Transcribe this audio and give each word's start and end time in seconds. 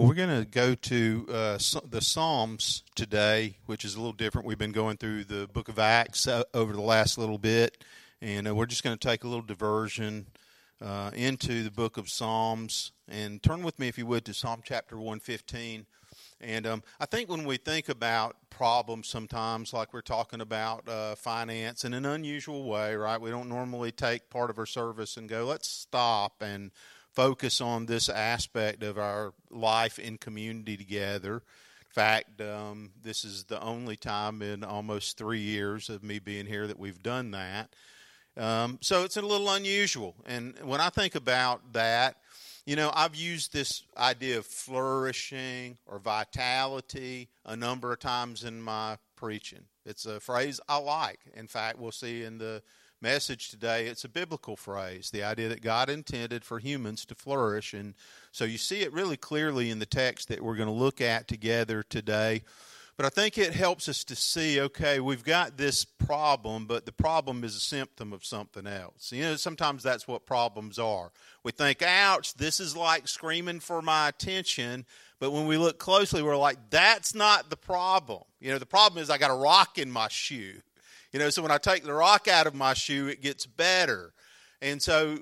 Well, 0.00 0.08
we're 0.08 0.14
going 0.14 0.44
to 0.44 0.50
go 0.50 0.74
to 0.74 1.26
uh, 1.28 1.58
the 1.90 2.00
Psalms 2.00 2.84
today, 2.94 3.58
which 3.66 3.84
is 3.84 3.96
a 3.96 3.98
little 3.98 4.14
different. 4.14 4.46
We've 4.46 4.56
been 4.56 4.72
going 4.72 4.96
through 4.96 5.24
the 5.24 5.46
book 5.52 5.68
of 5.68 5.78
Acts 5.78 6.26
uh, 6.26 6.42
over 6.54 6.72
the 6.72 6.80
last 6.80 7.18
little 7.18 7.36
bit, 7.36 7.84
and 8.22 8.48
uh, 8.48 8.54
we're 8.54 8.64
just 8.64 8.82
going 8.82 8.96
to 8.96 9.08
take 9.08 9.24
a 9.24 9.28
little 9.28 9.44
diversion 9.44 10.28
uh, 10.80 11.10
into 11.14 11.62
the 11.62 11.70
book 11.70 11.98
of 11.98 12.08
Psalms. 12.08 12.92
And 13.08 13.42
turn 13.42 13.62
with 13.62 13.78
me, 13.78 13.88
if 13.88 13.98
you 13.98 14.06
would, 14.06 14.24
to 14.24 14.32
Psalm 14.32 14.62
chapter 14.64 14.96
115. 14.96 15.84
And 16.40 16.66
um, 16.66 16.82
I 16.98 17.04
think 17.04 17.28
when 17.28 17.44
we 17.44 17.58
think 17.58 17.90
about 17.90 18.36
problems 18.48 19.06
sometimes, 19.06 19.74
like 19.74 19.92
we're 19.92 20.00
talking 20.00 20.40
about 20.40 20.88
uh, 20.88 21.14
finance 21.14 21.84
in 21.84 21.92
an 21.92 22.06
unusual 22.06 22.64
way, 22.64 22.94
right? 22.94 23.20
We 23.20 23.28
don't 23.28 23.50
normally 23.50 23.92
take 23.92 24.30
part 24.30 24.48
of 24.48 24.58
our 24.58 24.64
service 24.64 25.18
and 25.18 25.28
go, 25.28 25.44
let's 25.44 25.68
stop 25.68 26.40
and 26.40 26.70
focus 27.20 27.60
on 27.60 27.84
this 27.84 28.08
aspect 28.08 28.82
of 28.82 28.96
our 28.96 29.34
life 29.50 29.98
in 29.98 30.16
community 30.16 30.74
together. 30.74 31.34
In 31.34 31.90
fact, 31.90 32.40
um, 32.40 32.92
this 33.02 33.26
is 33.26 33.44
the 33.44 33.62
only 33.62 33.94
time 33.94 34.40
in 34.40 34.64
almost 34.64 35.18
three 35.18 35.42
years 35.42 35.90
of 35.90 36.02
me 36.02 36.18
being 36.18 36.46
here 36.46 36.66
that 36.66 36.78
we've 36.78 37.02
done 37.02 37.32
that. 37.32 37.74
Um, 38.38 38.78
so 38.80 39.04
it's 39.04 39.18
a 39.18 39.20
little 39.20 39.50
unusual. 39.50 40.14
And 40.24 40.54
when 40.64 40.80
I 40.80 40.88
think 40.88 41.14
about 41.14 41.74
that, 41.74 42.16
you 42.64 42.74
know, 42.74 42.90
I've 42.94 43.14
used 43.14 43.52
this 43.52 43.82
idea 43.98 44.38
of 44.38 44.46
flourishing 44.46 45.76
or 45.86 45.98
vitality 45.98 47.28
a 47.44 47.54
number 47.54 47.92
of 47.92 47.98
times 47.98 48.44
in 48.44 48.62
my 48.62 48.96
preaching. 49.14 49.64
It's 49.84 50.06
a 50.06 50.20
phrase 50.20 50.58
I 50.70 50.78
like. 50.78 51.20
In 51.36 51.48
fact, 51.48 51.78
we'll 51.78 51.92
see 51.92 52.24
in 52.24 52.38
the 52.38 52.62
message 53.02 53.50
today, 53.50 53.86
it's 53.86 54.04
a 54.04 54.08
biblical 54.08 54.56
phrase, 54.56 55.10
the 55.10 55.22
idea 55.22 55.48
that 55.48 55.62
God 55.62 55.88
intended 55.88 56.44
for 56.44 56.58
humans 56.58 57.04
to 57.06 57.14
flourish. 57.14 57.72
And 57.72 57.94
so 58.32 58.44
you 58.44 58.58
see 58.58 58.82
it 58.82 58.92
really 58.92 59.16
clearly 59.16 59.70
in 59.70 59.78
the 59.78 59.86
text 59.86 60.28
that 60.28 60.42
we're 60.42 60.56
going 60.56 60.68
to 60.68 60.74
look 60.74 61.00
at 61.00 61.26
together 61.26 61.82
today. 61.82 62.42
But 62.96 63.06
I 63.06 63.08
think 63.08 63.38
it 63.38 63.54
helps 63.54 63.88
us 63.88 64.04
to 64.04 64.14
see 64.14 64.60
okay, 64.60 65.00
we've 65.00 65.24
got 65.24 65.56
this 65.56 65.86
problem, 65.86 66.66
but 66.66 66.84
the 66.84 66.92
problem 66.92 67.44
is 67.44 67.56
a 67.56 67.60
symptom 67.60 68.12
of 68.12 68.26
something 68.26 68.66
else. 68.66 69.10
You 69.10 69.22
know, 69.22 69.36
sometimes 69.36 69.82
that's 69.82 70.06
what 70.06 70.26
problems 70.26 70.78
are. 70.78 71.10
We 71.42 71.52
think, 71.52 71.80
ouch, 71.80 72.34
this 72.34 72.60
is 72.60 72.76
like 72.76 73.08
screaming 73.08 73.60
for 73.60 73.80
my 73.80 74.08
attention. 74.08 74.84
But 75.18 75.30
when 75.30 75.46
we 75.46 75.56
look 75.56 75.78
closely, 75.78 76.22
we're 76.22 76.36
like, 76.36 76.58
that's 76.68 77.14
not 77.14 77.48
the 77.48 77.56
problem. 77.56 78.24
You 78.38 78.52
know, 78.52 78.58
the 78.58 78.66
problem 78.66 79.02
is 79.02 79.08
I 79.08 79.16
got 79.16 79.30
a 79.30 79.34
rock 79.34 79.78
in 79.78 79.90
my 79.90 80.08
shoe. 80.08 80.60
You 81.12 81.18
know, 81.18 81.30
so 81.30 81.42
when 81.42 81.50
I 81.50 81.58
take 81.58 81.84
the 81.84 81.92
rock 81.92 82.28
out 82.28 82.46
of 82.46 82.54
my 82.54 82.74
shoe, 82.74 83.08
it 83.08 83.20
gets 83.20 83.46
better. 83.46 84.12
And 84.62 84.80
so 84.80 85.18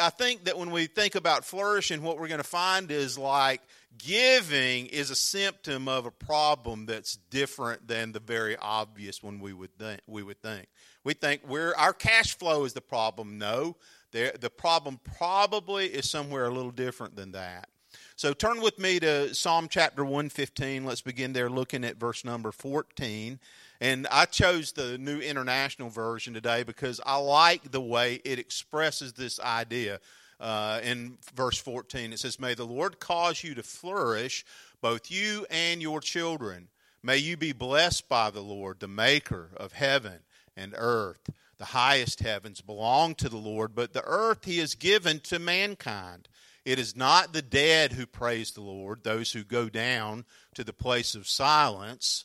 I 0.00 0.10
think 0.10 0.44
that 0.44 0.56
when 0.58 0.70
we 0.70 0.86
think 0.86 1.14
about 1.14 1.44
flourishing, 1.44 2.02
what 2.02 2.18
we're 2.18 2.28
going 2.28 2.38
to 2.38 2.44
find 2.44 2.90
is 2.90 3.18
like 3.18 3.60
giving 3.98 4.86
is 4.86 5.10
a 5.10 5.16
symptom 5.16 5.88
of 5.88 6.06
a 6.06 6.10
problem 6.10 6.86
that's 6.86 7.16
different 7.30 7.88
than 7.88 8.12
the 8.12 8.20
very 8.20 8.56
obvious 8.56 9.22
one 9.22 9.40
we 9.40 9.52
would 9.52 9.76
think. 9.78 10.00
We 10.06 10.22
would 10.22 10.40
think 10.42 10.68
we 11.06 11.14
think 11.14 11.42
we're 11.46 11.72
our 11.76 11.92
cash 11.92 12.36
flow 12.36 12.64
is 12.64 12.72
the 12.72 12.80
problem. 12.80 13.38
No, 13.38 13.76
the 14.10 14.50
problem 14.54 14.98
probably 15.18 15.86
is 15.86 16.10
somewhere 16.10 16.46
a 16.46 16.50
little 16.50 16.72
different 16.72 17.14
than 17.14 17.32
that. 17.32 17.68
So 18.16 18.32
turn 18.32 18.60
with 18.60 18.78
me 18.78 18.98
to 19.00 19.34
Psalm 19.34 19.68
chapter 19.70 20.04
115. 20.04 20.84
Let's 20.84 21.02
begin 21.02 21.32
there 21.32 21.48
looking 21.48 21.84
at 21.84 21.96
verse 21.96 22.24
number 22.24 22.50
14. 22.50 23.38
And 23.80 24.06
I 24.10 24.24
chose 24.24 24.72
the 24.72 24.96
New 24.98 25.20
International 25.20 25.90
Version 25.90 26.32
today 26.34 26.62
because 26.62 27.00
I 27.04 27.16
like 27.16 27.70
the 27.70 27.80
way 27.80 28.20
it 28.24 28.38
expresses 28.38 29.12
this 29.12 29.38
idea. 29.38 30.00
Uh, 30.38 30.80
in 30.82 31.18
verse 31.34 31.58
14, 31.58 32.12
it 32.12 32.18
says, 32.18 32.40
May 32.40 32.54
the 32.54 32.66
Lord 32.66 33.00
cause 33.00 33.42
you 33.42 33.54
to 33.54 33.62
flourish, 33.62 34.44
both 34.80 35.10
you 35.10 35.46
and 35.50 35.80
your 35.80 36.00
children. 36.00 36.68
May 37.02 37.18
you 37.18 37.36
be 37.36 37.52
blessed 37.52 38.08
by 38.08 38.30
the 38.30 38.40
Lord, 38.40 38.80
the 38.80 38.88
maker 38.88 39.50
of 39.56 39.72
heaven 39.72 40.20
and 40.56 40.74
earth. 40.76 41.30
The 41.58 41.66
highest 41.66 42.20
heavens 42.20 42.60
belong 42.60 43.14
to 43.16 43.28
the 43.28 43.38
Lord, 43.38 43.74
but 43.74 43.92
the 43.92 44.04
earth 44.04 44.44
he 44.44 44.58
has 44.58 44.74
given 44.74 45.20
to 45.20 45.38
mankind. 45.38 46.28
It 46.66 46.78
is 46.78 46.96
not 46.96 47.32
the 47.32 47.42
dead 47.42 47.92
who 47.92 48.06
praise 48.06 48.50
the 48.50 48.60
Lord, 48.60 49.04
those 49.04 49.32
who 49.32 49.44
go 49.44 49.68
down 49.68 50.24
to 50.54 50.64
the 50.64 50.72
place 50.72 51.14
of 51.14 51.28
silence. 51.28 52.24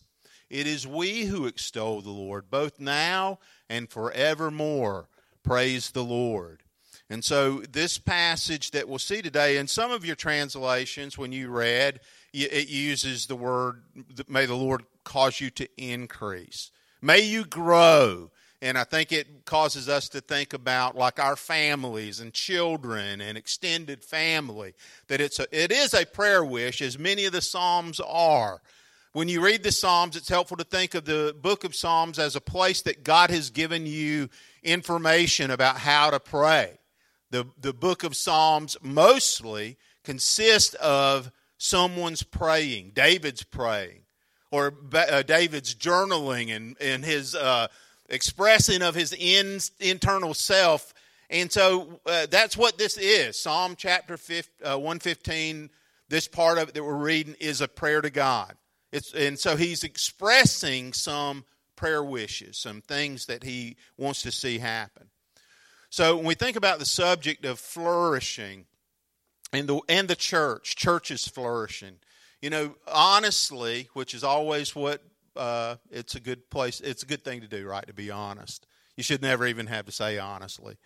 It 0.51 0.67
is 0.67 0.85
we 0.85 1.23
who 1.23 1.45
extol 1.45 2.01
the 2.01 2.09
Lord, 2.09 2.51
both 2.51 2.77
now 2.77 3.39
and 3.69 3.89
forevermore. 3.89 5.07
Praise 5.43 5.91
the 5.91 6.03
Lord. 6.03 6.61
And 7.09 7.23
so, 7.23 7.59
this 7.69 7.97
passage 7.97 8.71
that 8.71 8.87
we'll 8.87 8.99
see 8.99 9.21
today, 9.21 9.57
in 9.57 9.67
some 9.67 9.91
of 9.91 10.05
your 10.05 10.15
translations, 10.15 11.17
when 11.17 11.31
you 11.31 11.49
read, 11.49 12.01
it 12.33 12.69
uses 12.69 13.27
the 13.27 13.35
word, 13.35 13.83
may 14.27 14.45
the 14.45 14.55
Lord 14.55 14.83
cause 15.03 15.39
you 15.39 15.49
to 15.51 15.67
increase. 15.77 16.71
May 17.01 17.21
you 17.21 17.45
grow. 17.45 18.31
And 18.61 18.77
I 18.77 18.83
think 18.83 19.11
it 19.11 19.45
causes 19.45 19.89
us 19.89 20.07
to 20.09 20.21
think 20.21 20.53
about 20.53 20.95
like 20.95 21.19
our 21.19 21.35
families 21.35 22.19
and 22.19 22.31
children 22.31 23.19
and 23.19 23.37
extended 23.37 24.03
family. 24.03 24.73
That 25.07 25.19
it's 25.19 25.39
a, 25.39 25.47
it 25.51 25.71
is 25.71 25.93
a 25.93 26.05
prayer 26.05 26.45
wish, 26.45 26.81
as 26.81 26.99
many 26.99 27.25
of 27.25 27.31
the 27.31 27.41
Psalms 27.41 27.99
are. 27.99 28.61
When 29.13 29.27
you 29.27 29.43
read 29.43 29.63
the 29.63 29.73
Psalms, 29.73 30.15
it's 30.15 30.29
helpful 30.29 30.55
to 30.55 30.63
think 30.63 30.95
of 30.95 31.03
the 31.03 31.35
book 31.37 31.65
of 31.65 31.75
Psalms 31.75 32.17
as 32.17 32.37
a 32.37 32.41
place 32.41 32.81
that 32.83 33.03
God 33.03 33.29
has 33.29 33.49
given 33.49 33.85
you 33.85 34.29
information 34.63 35.51
about 35.51 35.75
how 35.75 36.11
to 36.11 36.19
pray. 36.19 36.79
The, 37.29 37.45
the 37.59 37.73
book 37.73 38.05
of 38.05 38.15
Psalms 38.15 38.77
mostly 38.81 39.77
consists 40.05 40.75
of 40.75 41.29
someone's 41.57 42.23
praying, 42.23 42.91
David's 42.95 43.43
praying, 43.43 44.03
or 44.49 44.73
uh, 44.93 45.23
David's 45.23 45.75
journaling 45.75 46.55
and, 46.55 46.77
and 46.79 47.03
his 47.03 47.35
uh, 47.35 47.67
expressing 48.07 48.81
of 48.81 48.95
his 48.95 49.11
in, 49.11 49.59
internal 49.81 50.33
self. 50.33 50.93
And 51.29 51.51
so 51.51 51.99
uh, 52.05 52.27
that's 52.31 52.55
what 52.55 52.77
this 52.77 52.97
is. 52.97 53.37
Psalm 53.37 53.75
chapter 53.77 54.15
50, 54.15 54.49
uh, 54.63 54.77
115, 54.77 55.69
this 56.07 56.29
part 56.29 56.57
of 56.57 56.69
it 56.69 56.75
that 56.75 56.83
we're 56.85 56.95
reading 56.95 57.35
is 57.41 57.59
a 57.59 57.67
prayer 57.67 57.99
to 57.99 58.09
God. 58.09 58.55
It's, 58.91 59.13
and 59.13 59.39
so 59.39 59.55
he's 59.55 59.83
expressing 59.83 60.93
some 60.93 61.45
prayer 61.75 62.03
wishes, 62.03 62.57
some 62.57 62.81
things 62.81 63.25
that 63.25 63.43
he 63.43 63.77
wants 63.97 64.21
to 64.23 64.31
see 64.31 64.59
happen. 64.59 65.07
So 65.89 66.15
when 66.17 66.25
we 66.25 66.35
think 66.35 66.55
about 66.55 66.79
the 66.79 66.85
subject 66.85 67.45
of 67.45 67.59
flourishing 67.59 68.65
and 69.53 69.67
the, 69.67 69.81
and 69.89 70.07
the 70.07 70.15
church, 70.15 70.75
churches 70.75 71.27
flourishing. 71.27 71.97
You 72.41 72.49
know, 72.49 72.75
honestly, 72.87 73.89
which 73.93 74.13
is 74.13 74.23
always 74.23 74.75
what 74.75 75.03
uh, 75.35 75.75
it's 75.89 76.15
a 76.15 76.19
good 76.19 76.49
place, 76.49 76.81
it's 76.81 77.03
a 77.03 77.05
good 77.05 77.23
thing 77.23 77.41
to 77.41 77.47
do, 77.47 77.67
right? 77.67 77.85
To 77.87 77.93
be 77.93 78.11
honest. 78.11 78.65
You 78.97 79.03
should 79.03 79.21
never 79.21 79.47
even 79.47 79.67
have 79.67 79.85
to 79.85 79.91
say 79.91 80.17
honestly. 80.17 80.77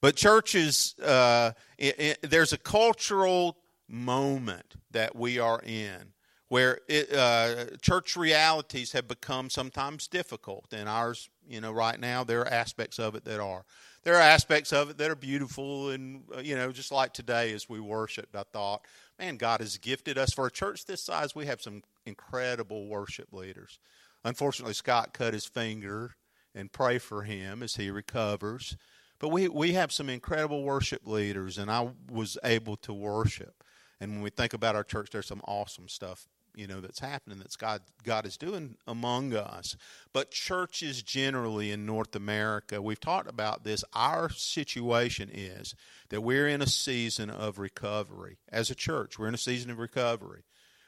But 0.00 0.16
churches, 0.16 0.94
uh, 1.02 1.52
it, 1.76 1.98
it, 1.98 2.30
there's 2.30 2.52
a 2.52 2.58
cultural 2.58 3.56
moment 3.88 4.74
that 4.92 5.16
we 5.16 5.38
are 5.38 5.60
in 5.64 6.12
where 6.48 6.80
it, 6.88 7.12
uh, 7.12 7.76
church 7.82 8.16
realities 8.16 8.92
have 8.92 9.06
become 9.06 9.50
sometimes 9.50 10.08
difficult. 10.08 10.72
And 10.72 10.88
ours, 10.88 11.28
you 11.46 11.60
know, 11.60 11.72
right 11.72 11.98
now, 11.98 12.24
there 12.24 12.40
are 12.40 12.48
aspects 12.48 12.98
of 12.98 13.14
it 13.14 13.24
that 13.24 13.40
are. 13.40 13.64
There 14.04 14.14
are 14.14 14.22
aspects 14.22 14.72
of 14.72 14.90
it 14.90 14.98
that 14.98 15.10
are 15.10 15.16
beautiful, 15.16 15.90
and, 15.90 16.22
uh, 16.34 16.40
you 16.40 16.56
know, 16.56 16.72
just 16.72 16.92
like 16.92 17.12
today 17.12 17.52
as 17.52 17.68
we 17.68 17.80
worshiped, 17.80 18.34
I 18.34 18.44
thought, 18.52 18.86
man, 19.18 19.36
God 19.36 19.60
has 19.60 19.76
gifted 19.76 20.16
us 20.16 20.32
for 20.32 20.46
a 20.46 20.50
church 20.50 20.86
this 20.86 21.02
size. 21.02 21.34
We 21.34 21.46
have 21.46 21.60
some 21.60 21.82
incredible 22.06 22.86
worship 22.86 23.32
leaders. 23.32 23.78
Unfortunately, 24.24 24.74
Scott 24.74 25.12
cut 25.12 25.34
his 25.34 25.46
finger, 25.46 26.14
and 26.54 26.72
pray 26.72 26.98
for 26.98 27.22
him 27.22 27.62
as 27.62 27.76
he 27.76 27.90
recovers. 27.90 28.76
But 29.18 29.28
we, 29.28 29.48
we 29.48 29.72
have 29.72 29.92
some 29.92 30.08
incredible 30.08 30.62
worship 30.62 31.06
leaders, 31.06 31.58
and 31.58 31.70
I 31.70 31.90
was 32.10 32.38
able 32.42 32.76
to 32.78 32.92
worship. 32.92 33.62
And 34.00 34.12
when 34.12 34.22
we 34.22 34.30
think 34.30 34.52
about 34.52 34.76
our 34.76 34.84
church, 34.84 35.10
there's 35.10 35.26
some 35.26 35.42
awesome 35.46 35.88
stuff 35.88 36.26
you 36.58 36.66
know 36.66 36.80
that's 36.80 36.98
happening 36.98 37.38
that's 37.38 37.56
God 37.56 37.82
God 38.02 38.26
is 38.26 38.36
doing 38.36 38.76
among 38.86 39.34
us. 39.34 39.76
But 40.12 40.32
churches 40.32 41.02
generally 41.02 41.70
in 41.70 41.86
North 41.86 42.16
America, 42.16 42.82
we've 42.82 43.00
talked 43.00 43.28
about 43.28 43.62
this. 43.62 43.84
Our 43.94 44.28
situation 44.30 45.30
is 45.32 45.74
that 46.08 46.22
we're 46.22 46.48
in 46.48 46.60
a 46.60 46.66
season 46.66 47.30
of 47.30 47.58
recovery 47.58 48.38
as 48.50 48.70
a 48.70 48.74
church. 48.74 49.18
We're 49.18 49.28
in 49.28 49.34
a 49.34 49.38
season 49.38 49.70
of 49.70 49.78
recovery. 49.78 50.42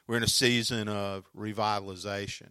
We're 0.07 0.17
in 0.17 0.23
a 0.23 0.27
season 0.27 0.89
of 0.89 1.25
revitalization. 1.35 2.49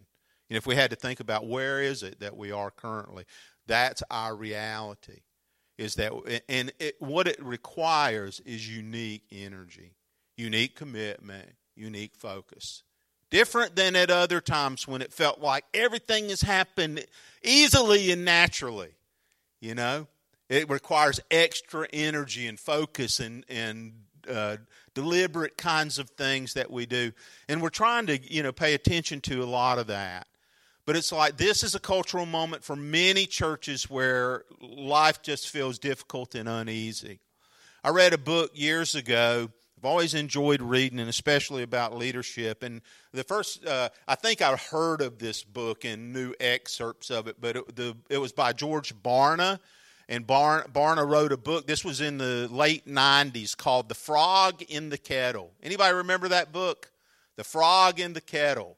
And 0.49 0.57
if 0.57 0.65
we 0.65 0.75
had 0.75 0.89
to 0.89 0.95
think 0.95 1.19
about 1.19 1.47
where 1.47 1.81
is 1.81 2.01
it 2.01 2.19
that 2.21 2.35
we 2.35 2.51
are 2.51 2.71
currently, 2.71 3.25
that's 3.67 4.01
our 4.09 4.35
reality. 4.35 5.21
Is 5.77 5.95
that 5.95 6.11
and 6.49 6.73
it, 6.79 6.95
what 6.99 7.27
it 7.27 7.43
requires 7.43 8.39
is 8.41 8.67
unique 8.67 9.23
energy, 9.31 9.93
unique 10.35 10.75
commitment, 10.75 11.49
unique 11.75 12.15
focus 12.15 12.83
different 13.31 13.75
than 13.75 13.95
at 13.95 14.11
other 14.11 14.39
times 14.39 14.87
when 14.87 15.01
it 15.01 15.11
felt 15.11 15.39
like 15.39 15.65
everything 15.73 16.29
has 16.29 16.41
happened 16.41 17.03
easily 17.41 18.11
and 18.11 18.23
naturally. 18.23 18.91
You 19.59 19.73
know, 19.73 20.07
it 20.49 20.69
requires 20.69 21.19
extra 21.31 21.87
energy 21.91 22.47
and 22.47 22.59
focus 22.59 23.19
and, 23.19 23.43
and 23.49 23.93
uh, 24.29 24.57
deliberate 24.93 25.57
kinds 25.57 25.97
of 25.97 26.09
things 26.11 26.53
that 26.53 26.69
we 26.69 26.85
do. 26.85 27.11
And 27.47 27.61
we're 27.61 27.69
trying 27.69 28.05
to, 28.07 28.19
you 28.33 28.43
know, 28.43 28.51
pay 28.51 28.73
attention 28.73 29.21
to 29.21 29.41
a 29.41 29.45
lot 29.45 29.79
of 29.79 29.87
that. 29.87 30.27
But 30.85 30.95
it's 30.95 31.11
like 31.11 31.37
this 31.37 31.63
is 31.63 31.75
a 31.75 31.79
cultural 31.79 32.25
moment 32.25 32.63
for 32.63 32.75
many 32.75 33.25
churches 33.25 33.89
where 33.89 34.43
life 34.59 35.21
just 35.21 35.47
feels 35.49 35.79
difficult 35.79 36.35
and 36.35 36.49
uneasy. 36.49 37.19
I 37.83 37.89
read 37.89 38.13
a 38.13 38.17
book 38.17 38.51
years 38.53 38.95
ago. 38.95 39.49
I've 39.81 39.85
always 39.85 40.13
enjoyed 40.13 40.61
reading, 40.61 40.99
and 40.99 41.09
especially 41.09 41.63
about 41.63 41.97
leadership. 41.97 42.61
And 42.61 42.81
the 43.13 43.23
first, 43.23 43.65
uh, 43.65 43.89
I 44.07 44.13
think 44.13 44.39
I 44.43 44.55
heard 44.55 45.01
of 45.01 45.17
this 45.17 45.43
book 45.43 45.85
and 45.85 46.13
knew 46.13 46.35
excerpts 46.39 47.09
of 47.09 47.25
it, 47.25 47.37
but 47.41 47.55
it, 47.55 47.75
the, 47.75 47.97
it 48.07 48.19
was 48.19 48.31
by 48.31 48.53
George 48.53 48.93
Barna 49.01 49.59
and 50.07 50.27
Barna 50.27 51.07
wrote 51.07 51.31
a 51.31 51.37
book. 51.37 51.65
This 51.65 51.83
was 51.83 51.99
in 51.99 52.19
the 52.19 52.47
late 52.51 52.85
'90s 52.85 53.57
called 53.57 53.89
"The 53.89 53.95
Frog 53.95 54.61
in 54.61 54.89
the 54.89 54.99
Kettle." 54.99 55.51
Anybody 55.63 55.95
remember 55.95 56.27
that 56.27 56.51
book? 56.51 56.91
The 57.35 57.43
Frog 57.43 57.99
in 57.99 58.13
the 58.13 58.21
Kettle. 58.21 58.77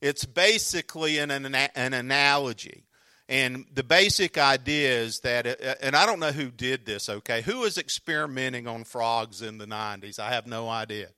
It's 0.00 0.24
basically 0.24 1.18
an, 1.18 1.32
an, 1.32 1.52
an 1.52 1.94
analogy. 1.94 2.84
And 3.28 3.64
the 3.72 3.82
basic 3.82 4.36
idea 4.36 5.00
is 5.00 5.20
that, 5.20 5.46
uh, 5.46 5.74
and 5.80 5.96
I 5.96 6.04
don't 6.04 6.20
know 6.20 6.32
who 6.32 6.50
did 6.50 6.84
this, 6.84 7.08
okay? 7.08 7.40
Who 7.42 7.60
was 7.60 7.78
experimenting 7.78 8.66
on 8.66 8.84
frogs 8.84 9.40
in 9.40 9.58
the 9.58 9.66
90s? 9.66 10.18
I 10.18 10.30
have 10.30 10.46
no 10.46 10.68
idea. 10.68 11.08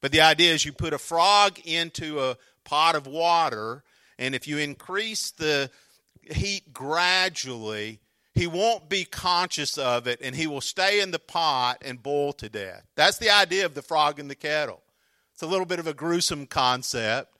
But 0.00 0.12
the 0.12 0.20
idea 0.20 0.54
is 0.54 0.64
you 0.64 0.72
put 0.72 0.92
a 0.92 0.98
frog 0.98 1.58
into 1.64 2.20
a 2.20 2.36
pot 2.62 2.94
of 2.94 3.06
water, 3.06 3.82
and 4.18 4.34
if 4.34 4.46
you 4.46 4.58
increase 4.58 5.32
the 5.32 5.70
heat 6.30 6.72
gradually, 6.72 7.98
he 8.34 8.46
won't 8.46 8.88
be 8.88 9.04
conscious 9.04 9.76
of 9.76 10.06
it 10.06 10.20
and 10.22 10.36
he 10.36 10.46
will 10.46 10.60
stay 10.60 11.00
in 11.00 11.10
the 11.10 11.18
pot 11.18 11.78
and 11.82 12.02
boil 12.02 12.32
to 12.34 12.48
death. 12.48 12.84
That's 12.94 13.18
the 13.18 13.30
idea 13.30 13.66
of 13.66 13.74
the 13.74 13.82
frog 13.82 14.20
in 14.20 14.28
the 14.28 14.34
kettle. 14.36 14.80
It's 15.32 15.42
a 15.42 15.46
little 15.46 15.66
bit 15.66 15.80
of 15.80 15.86
a 15.88 15.94
gruesome 15.94 16.46
concept, 16.46 17.36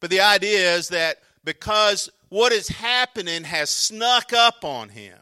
but 0.00 0.10
the 0.10 0.20
idea 0.20 0.74
is 0.74 0.88
that 0.88 1.18
because 1.44 2.08
what 2.28 2.52
is 2.52 2.68
happening 2.68 3.44
has 3.44 3.70
snuck 3.70 4.32
up 4.32 4.64
on 4.64 4.90
him, 4.90 5.18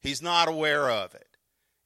he's 0.00 0.22
not 0.22 0.48
aware 0.48 0.90
of 0.90 1.14
it. 1.14 1.26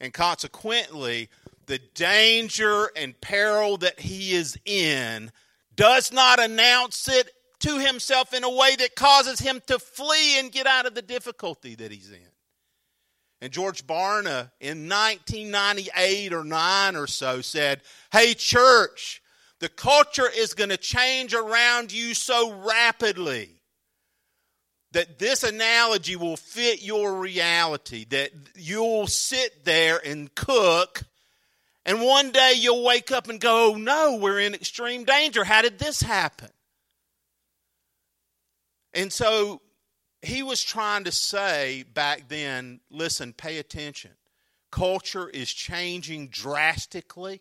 And 0.00 0.12
consequently, 0.12 1.28
the 1.66 1.78
danger 1.94 2.90
and 2.96 3.19
peril 3.20 3.76
that 3.78 4.00
he 4.00 4.32
is 4.32 4.58
in 4.64 5.31
does 5.75 6.12
not 6.12 6.40
announce 6.40 7.08
it 7.08 7.31
to 7.60 7.78
himself 7.78 8.34
in 8.34 8.44
a 8.44 8.50
way 8.50 8.75
that 8.76 8.96
causes 8.96 9.38
him 9.38 9.62
to 9.69 9.78
flee 9.78 10.38
and 10.38 10.50
get 10.50 10.66
out 10.66 10.87
of 10.87 10.94
the 10.94 11.02
difficulty 11.02 11.76
that 11.76 11.93
he's 11.93 12.10
in. 12.10 12.19
And 13.40 13.52
George 13.52 13.87
Barna 13.87 14.50
in 14.60 14.88
1998 14.88 16.32
or 16.32 16.44
9 16.44 16.96
or 16.96 17.06
so 17.06 17.40
said, 17.40 17.82
Hey, 18.10 18.34
church, 18.34 19.22
the 19.60 19.69
culture 19.69 20.28
is 20.28 20.54
going 20.54 20.70
to 20.70 20.76
change 20.76 21.34
around 21.34 21.93
you 21.93 22.14
so 22.14 22.52
rapidly 22.52 23.62
that 24.92 25.18
this 25.18 25.42
analogy 25.42 26.16
will 26.16 26.36
fit 26.36 26.82
your 26.82 27.18
reality, 27.18 28.04
that 28.06 28.30
you'll 28.56 29.06
sit 29.06 29.64
there 29.64 30.00
and 30.04 30.34
cook, 30.34 31.02
and 31.84 32.00
one 32.00 32.30
day 32.30 32.54
you'll 32.56 32.84
wake 32.84 33.10
up 33.10 33.28
and 33.28 33.40
go, 33.40 33.72
oh, 33.72 33.76
no, 33.76 34.16
we're 34.16 34.38
in 34.38 34.54
extreme 34.54 35.04
danger. 35.04 35.44
How 35.44 35.62
did 35.62 35.78
this 35.78 36.00
happen? 36.00 36.50
And 38.94 39.12
so 39.12 39.62
he 40.20 40.42
was 40.42 40.62
trying 40.62 41.04
to 41.04 41.12
say 41.12 41.84
back 41.94 42.28
then 42.28 42.80
listen, 42.90 43.32
pay 43.32 43.58
attention. 43.58 44.12
Culture 44.70 45.28
is 45.28 45.52
changing 45.52 46.28
drastically. 46.28 47.40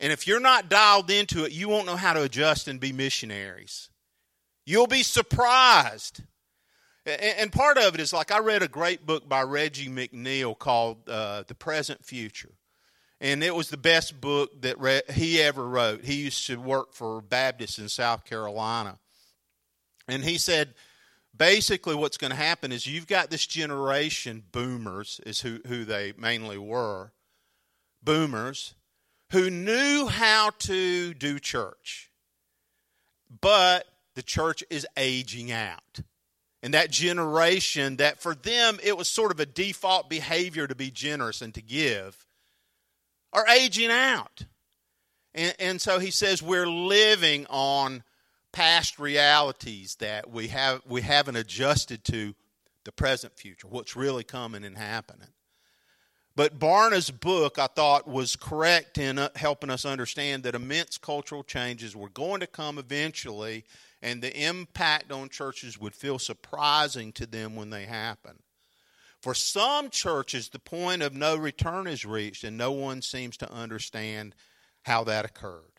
And 0.00 0.12
if 0.12 0.26
you're 0.26 0.40
not 0.40 0.68
dialed 0.68 1.10
into 1.10 1.44
it, 1.44 1.52
you 1.52 1.68
won't 1.68 1.86
know 1.86 1.96
how 1.96 2.12
to 2.12 2.22
adjust 2.22 2.68
and 2.68 2.80
be 2.80 2.92
missionaries. 2.92 3.90
You'll 4.68 4.86
be 4.86 5.02
surprised. 5.02 6.20
And 7.06 7.50
part 7.50 7.78
of 7.78 7.94
it 7.94 8.00
is 8.02 8.12
like 8.12 8.30
I 8.30 8.40
read 8.40 8.62
a 8.62 8.68
great 8.68 9.06
book 9.06 9.26
by 9.26 9.40
Reggie 9.40 9.88
McNeal 9.88 10.58
called 10.58 11.08
uh, 11.08 11.44
The 11.46 11.54
Present 11.54 12.04
Future. 12.04 12.52
And 13.18 13.42
it 13.42 13.54
was 13.54 13.70
the 13.70 13.78
best 13.78 14.20
book 14.20 14.60
that 14.60 15.10
he 15.12 15.40
ever 15.40 15.66
wrote. 15.66 16.04
He 16.04 16.16
used 16.16 16.46
to 16.48 16.60
work 16.60 16.92
for 16.92 17.22
Baptists 17.22 17.78
in 17.78 17.88
South 17.88 18.26
Carolina. 18.26 18.98
And 20.06 20.22
he 20.22 20.36
said, 20.36 20.74
basically 21.34 21.94
what's 21.94 22.18
going 22.18 22.32
to 22.32 22.36
happen 22.36 22.70
is 22.70 22.86
you've 22.86 23.06
got 23.06 23.30
this 23.30 23.46
generation 23.46 24.42
boomers 24.52 25.18
is 25.24 25.40
who, 25.40 25.60
who 25.66 25.86
they 25.86 26.12
mainly 26.18 26.58
were 26.58 27.12
boomers 28.02 28.74
who 29.30 29.48
knew 29.48 30.08
how 30.08 30.50
to 30.58 31.14
do 31.14 31.38
church 31.38 32.10
but 33.40 33.86
the 34.18 34.22
church 34.22 34.62
is 34.68 34.86
aging 34.96 35.50
out 35.52 36.00
and 36.62 36.74
that 36.74 36.90
generation 36.90 37.96
that 37.96 38.20
for 38.20 38.34
them 38.34 38.78
it 38.82 38.96
was 38.96 39.08
sort 39.08 39.30
of 39.30 39.40
a 39.40 39.46
default 39.46 40.10
behavior 40.10 40.66
to 40.66 40.74
be 40.74 40.90
generous 40.90 41.40
and 41.40 41.54
to 41.54 41.62
give 41.62 42.26
are 43.32 43.46
aging 43.48 43.90
out 43.90 44.44
and, 45.34 45.54
and 45.58 45.80
so 45.80 45.98
he 45.98 46.10
says 46.10 46.42
we're 46.42 46.68
living 46.68 47.46
on 47.48 48.02
past 48.52 48.98
realities 48.98 49.96
that 50.00 50.30
we 50.30 50.48
have 50.48 50.82
we 50.86 51.00
haven't 51.00 51.36
adjusted 51.36 52.02
to 52.04 52.34
the 52.84 52.92
present 52.92 53.36
future, 53.36 53.68
what's 53.68 53.94
really 53.94 54.24
coming 54.24 54.64
and 54.64 54.78
happening. 54.78 55.28
But 56.34 56.58
Barna's 56.58 57.10
book, 57.10 57.58
I 57.58 57.66
thought, 57.66 58.08
was 58.08 58.34
correct 58.34 58.96
in 58.96 59.18
uh, 59.18 59.28
helping 59.34 59.70
us 59.70 59.84
understand 59.84 60.44
that 60.44 60.54
immense 60.54 60.96
cultural 60.96 61.42
changes 61.42 61.94
were 61.94 62.08
going 62.08 62.40
to 62.40 62.46
come 62.46 62.78
eventually, 62.78 63.64
and 64.00 64.22
the 64.22 64.44
impact 64.44 65.10
on 65.10 65.28
churches 65.28 65.78
would 65.78 65.94
feel 65.94 66.18
surprising 66.18 67.12
to 67.12 67.26
them 67.26 67.56
when 67.56 67.70
they 67.70 67.84
happen. 67.84 68.42
For 69.20 69.34
some 69.34 69.90
churches, 69.90 70.48
the 70.48 70.60
point 70.60 71.02
of 71.02 71.14
no 71.14 71.36
return 71.36 71.86
is 71.88 72.04
reached, 72.04 72.44
and 72.44 72.56
no 72.56 72.70
one 72.70 73.02
seems 73.02 73.36
to 73.38 73.52
understand 73.52 74.34
how 74.82 75.02
that 75.04 75.24
occurred. 75.24 75.72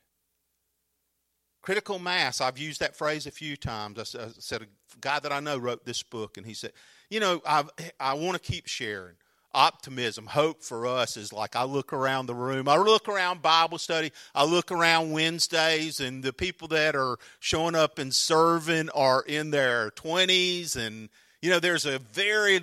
Critical 1.62 2.00
mass, 2.00 2.42
I've 2.42 2.57
used 2.57 2.81
that 2.81 2.95
phrase 2.95 3.27
a 3.27 3.31
few 3.31 3.56
times. 3.56 4.00
I 4.16 4.27
said, 4.39 4.62
a 4.63 4.65
guy 5.00 5.19
that 5.19 5.31
I 5.31 5.39
know 5.39 5.57
wrote 5.57 5.86
this 5.86 6.04
book, 6.04 6.38
and 6.38 6.45
he 6.45 6.54
said, 6.54 6.74
You 7.10 7.19
know, 7.19 7.42
I, 7.45 7.63
I 8.00 8.13
want 8.13 8.42
to 8.42 8.51
keep 8.51 8.68
sharing. 8.68 9.15
Optimism, 9.54 10.28
hope 10.28 10.63
for 10.63 10.86
us 10.86 11.18
is 11.18 11.34
like 11.34 11.56
I 11.56 11.63
look 11.63 11.91
around 11.91 12.27
the 12.27 12.36
room, 12.36 12.70
I 12.70 12.77
look 12.77 13.10
around 13.10 13.41
Bible 13.41 13.79
study, 13.79 14.12
I 14.36 14.46
look 14.46 14.72
around 14.72 15.12
Wednesdays, 15.12 16.00
and 16.00 16.24
the 16.24 16.34
people 16.34 16.68
that 16.70 16.96
are 16.96 17.18
showing 17.39 17.75
up 17.75 17.98
and 17.98 18.13
serving 18.13 18.89
are 18.91 19.24
in 19.24 19.50
their 19.50 19.89
20s. 19.91 20.75
And, 20.75 21.10
you 21.41 21.50
know, 21.50 21.60
there's 21.60 21.86
a 21.86 22.00
very 22.00 22.62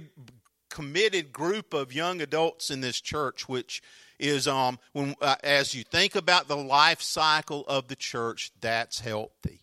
committed 0.71 1.33
group 1.33 1.75
of 1.75 1.93
young 1.93 2.21
adults 2.21 2.71
in 2.71 2.83
this 2.83 3.00
church, 3.00 3.49
which 3.49 3.83
is 4.19 4.47
um, 4.47 4.78
when 4.93 5.14
uh, 5.21 5.37
as 5.43 5.75
you 5.75 5.83
think 5.83 6.14
about 6.14 6.49
the 6.49 6.57
life 6.57 7.02
cycle 7.02 7.64
of 7.66 7.88
the 7.88 7.97
church, 7.97 8.52
that's 8.61 9.00
healthy. 9.00 9.61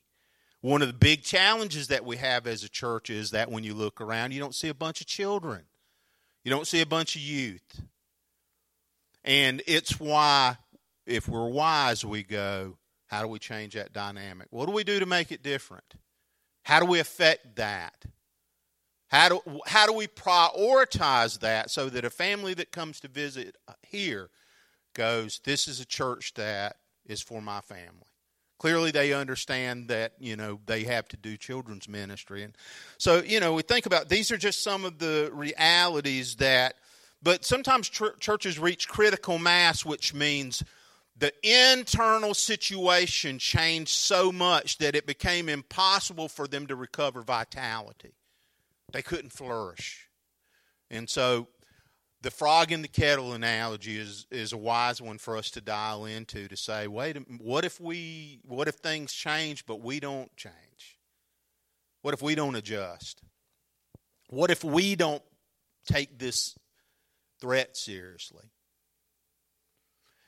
One 0.62 0.82
of 0.82 0.88
the 0.88 0.94
big 0.94 1.24
challenges 1.24 1.90
that 1.90 2.06
we 2.06 2.18
have 2.18 2.48
as 2.48 2.64
a 2.64 2.70
church 2.70 3.10
is 3.10 3.32
that 3.32 3.52
when 3.52 3.64
you 3.64 3.74
look 3.74 4.00
around, 4.00 4.32
you 4.32 4.40
don't 4.40 4.56
see 4.56 4.70
a 4.70 4.74
bunch 4.74 5.02
of 5.02 5.08
children, 5.08 5.64
you 6.44 6.52
don't 6.52 6.68
see 6.68 6.82
a 6.82 6.86
bunch 6.86 7.16
of 7.16 7.22
youth, 7.22 7.82
and 9.24 9.62
it's 9.68 10.00
why, 10.00 10.58
if 11.06 11.28
we're 11.28 11.48
wise, 11.48 12.04
we 12.04 12.24
go. 12.24 12.78
How 13.08 13.22
do 13.22 13.28
we 13.28 13.38
change 13.38 13.76
that 13.76 13.94
dynamic? 13.94 14.48
What 14.50 14.66
do 14.66 14.72
we 14.72 14.84
do 14.84 15.00
to 15.00 15.06
make 15.06 15.32
it 15.32 15.44
different? 15.44 15.94
How 16.64 16.80
do 16.80 16.86
we 16.86 17.00
affect 17.00 17.58
that? 17.58 18.06
How 19.10 19.30
do, 19.30 19.42
how 19.68 19.86
do 19.86 19.94
we 19.94 20.08
prioritize 20.08 21.40
that 21.42 21.70
so 21.70 21.90
that 21.90 22.04
a 22.04 22.10
family 22.10 22.56
that 22.56 22.72
comes 22.72 23.00
to 23.02 23.08
visit 23.08 23.56
here 23.84 24.32
goes, 24.96 25.40
This 25.44 25.68
is 25.68 25.80
a 25.80 25.86
church 25.86 26.34
that 26.34 26.78
is 27.06 27.22
for 27.22 27.42
my 27.42 27.62
family. 27.62 28.13
Clearly, 28.64 28.92
they 28.92 29.12
understand 29.12 29.90
that, 29.90 30.14
you 30.22 30.38
know, 30.38 30.62
they 30.68 30.86
have 30.86 31.06
to 31.10 31.18
do 31.18 31.36
children's 31.36 31.90
ministry. 31.90 32.44
And 32.44 32.56
so, 32.98 33.22
you 33.22 33.42
know, 33.42 33.52
we 33.52 33.62
think 33.62 33.86
about 33.86 34.08
these 34.08 34.32
are 34.32 34.38
just 34.38 34.64
some 34.64 34.86
of 34.86 35.00
the 35.00 35.30
realities 35.34 36.38
that, 36.38 36.76
but 37.22 37.44
sometimes 37.44 37.90
tr- 37.90 38.16
churches 38.22 38.58
reach 38.58 38.88
critical 38.88 39.38
mass, 39.38 39.84
which 39.84 40.14
means 40.14 40.64
the 41.18 41.34
internal 41.44 42.34
situation 42.34 43.38
changed 43.38 43.92
so 43.92 44.32
much 44.32 44.78
that 44.78 44.96
it 44.96 45.06
became 45.06 45.50
impossible 45.50 46.30
for 46.30 46.48
them 46.48 46.66
to 46.68 46.78
recover 46.78 47.22
vitality. 47.22 48.14
They 48.94 49.02
couldn't 49.02 49.34
flourish. 49.34 50.08
And 50.90 51.10
so 51.10 51.50
the 52.24 52.32
frog 52.32 52.72
in 52.72 52.82
the 52.82 52.88
kettle 52.88 53.34
analogy 53.34 53.98
is 53.98 54.26
is 54.32 54.54
a 54.54 54.58
wise 54.58 55.02
one 55.02 55.18
for 55.18 55.38
us 55.38 55.52
to 55.52 55.62
dial 55.62 56.06
into 56.06 56.48
to 56.48 56.58
say, 56.58 56.88
wait, 56.88 57.18
what 57.40 57.66
if 57.66 57.80
we, 57.80 58.40
what 58.48 58.68
if 58.68 58.76
things 58.76 59.14
change 59.14 59.66
but 59.66 59.82
we 59.82 60.00
don't 60.00 60.36
change? 60.38 60.98
What 62.02 62.14
if 62.14 62.22
we 62.22 62.34
don't 62.34 62.56
adjust? 62.56 63.22
What 64.30 64.50
if 64.52 64.64
we 64.64 64.96
don't 64.96 65.22
take 65.86 66.18
this 66.18 66.56
threat 67.40 67.76
seriously? 67.76 68.46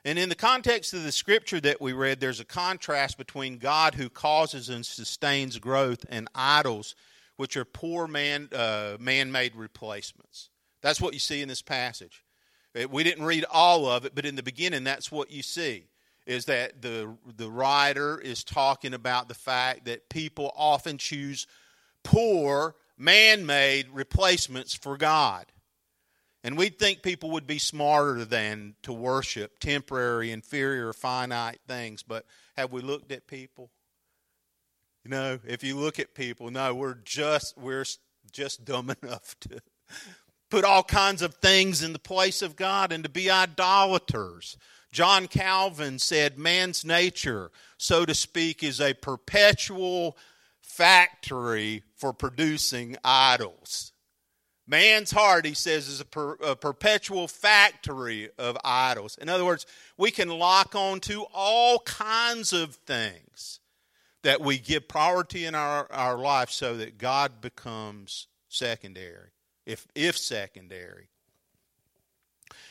And 0.04 0.18
in 0.18 0.28
the 0.28 0.34
context 0.36 0.92
of 0.92 1.02
the 1.02 1.12
scripture 1.12 1.60
that 1.62 1.80
we 1.80 1.92
read, 1.92 2.20
there's 2.20 2.40
a 2.40 2.44
contrast 2.44 3.18
between 3.18 3.58
God 3.58 3.94
who 3.94 4.08
causes 4.08 4.68
and 4.68 4.84
sustains 4.84 5.58
growth 5.58 6.04
and 6.08 6.28
idols, 6.34 6.94
which 7.36 7.56
are 7.56 7.64
poor 7.64 8.06
man 8.06 8.50
uh, 8.52 8.98
man-made 9.00 9.56
replacements. 9.56 10.50
That's 10.82 11.00
what 11.00 11.14
you 11.14 11.20
see 11.20 11.42
in 11.42 11.48
this 11.48 11.62
passage. 11.62 12.24
Uh, 12.76 12.88
we 12.88 13.04
didn't 13.04 13.24
read 13.24 13.44
all 13.50 13.86
of 13.86 14.04
it, 14.04 14.14
but 14.14 14.26
in 14.26 14.36
the 14.36 14.42
beginning, 14.42 14.84
that's 14.84 15.10
what 15.10 15.30
you 15.30 15.42
see. 15.42 15.86
Is 16.26 16.46
that 16.46 16.82
the 16.82 17.16
the 17.36 17.50
writer 17.50 18.18
is 18.18 18.42
talking 18.42 18.92
about 18.92 19.28
the 19.28 19.34
fact 19.34 19.84
that 19.84 20.08
people 20.08 20.52
often 20.56 20.98
choose 20.98 21.46
poor 22.02 22.74
man-made 22.98 23.88
replacements 23.92 24.74
for 24.74 24.96
God. 24.96 25.46
And 26.42 26.56
we'd 26.56 26.78
think 26.78 27.02
people 27.02 27.30
would 27.32 27.46
be 27.46 27.58
smarter 27.58 28.24
than 28.24 28.76
to 28.82 28.92
worship 28.92 29.58
temporary, 29.58 30.30
inferior, 30.30 30.92
finite 30.92 31.58
things. 31.66 32.02
But 32.02 32.24
have 32.56 32.72
we 32.72 32.82
looked 32.82 33.10
at 33.10 33.26
people? 33.26 33.70
You 35.04 35.10
know, 35.10 35.38
if 35.46 35.64
you 35.64 35.76
look 35.76 35.98
at 35.98 36.14
people, 36.14 36.50
no, 36.50 36.74
we're 36.74 36.94
just 36.94 37.56
we're 37.58 37.84
just 38.32 38.64
dumb 38.64 38.92
enough 39.02 39.36
to 39.40 39.60
put 40.50 40.64
all 40.64 40.82
kinds 40.82 41.22
of 41.22 41.34
things 41.34 41.82
in 41.82 41.92
the 41.92 41.98
place 41.98 42.42
of 42.42 42.56
God 42.56 42.92
and 42.92 43.04
to 43.04 43.10
be 43.10 43.30
idolaters. 43.30 44.56
John 44.92 45.26
Calvin 45.26 45.98
said, 45.98 46.38
Man's 46.38 46.84
nature, 46.84 47.50
so 47.76 48.04
to 48.04 48.14
speak, 48.14 48.62
is 48.62 48.80
a 48.80 48.94
perpetual 48.94 50.16
factory 50.60 51.82
for 51.96 52.12
producing 52.12 52.96
idols. 53.04 53.92
Man's 54.66 55.12
heart, 55.12 55.46
he 55.46 55.54
says, 55.54 55.86
is 55.86 56.00
a, 56.00 56.04
per, 56.04 56.34
a, 56.34 56.56
perpetual 56.56 57.28
factory 57.28 58.30
of 58.36 58.56
idols. 58.64 59.16
In 59.20 59.28
other 59.28 59.44
words, 59.44 59.64
we 59.96 60.10
can 60.10 60.28
lock 60.28 60.74
on 60.74 60.98
to 61.00 61.24
all 61.32 61.78
kinds 61.80 62.52
of 62.52 62.74
things 62.74 63.60
that 64.24 64.40
we 64.40 64.58
give 64.58 64.88
priority 64.88 65.44
in 65.44 65.54
our, 65.54 65.86
our 65.92 66.18
life 66.18 66.50
so 66.50 66.76
that 66.78 66.98
God 66.98 67.40
becomes 67.40 68.26
secondary, 68.48 69.30
if, 69.66 69.86
if 69.94 70.16
secondary. 70.16 71.08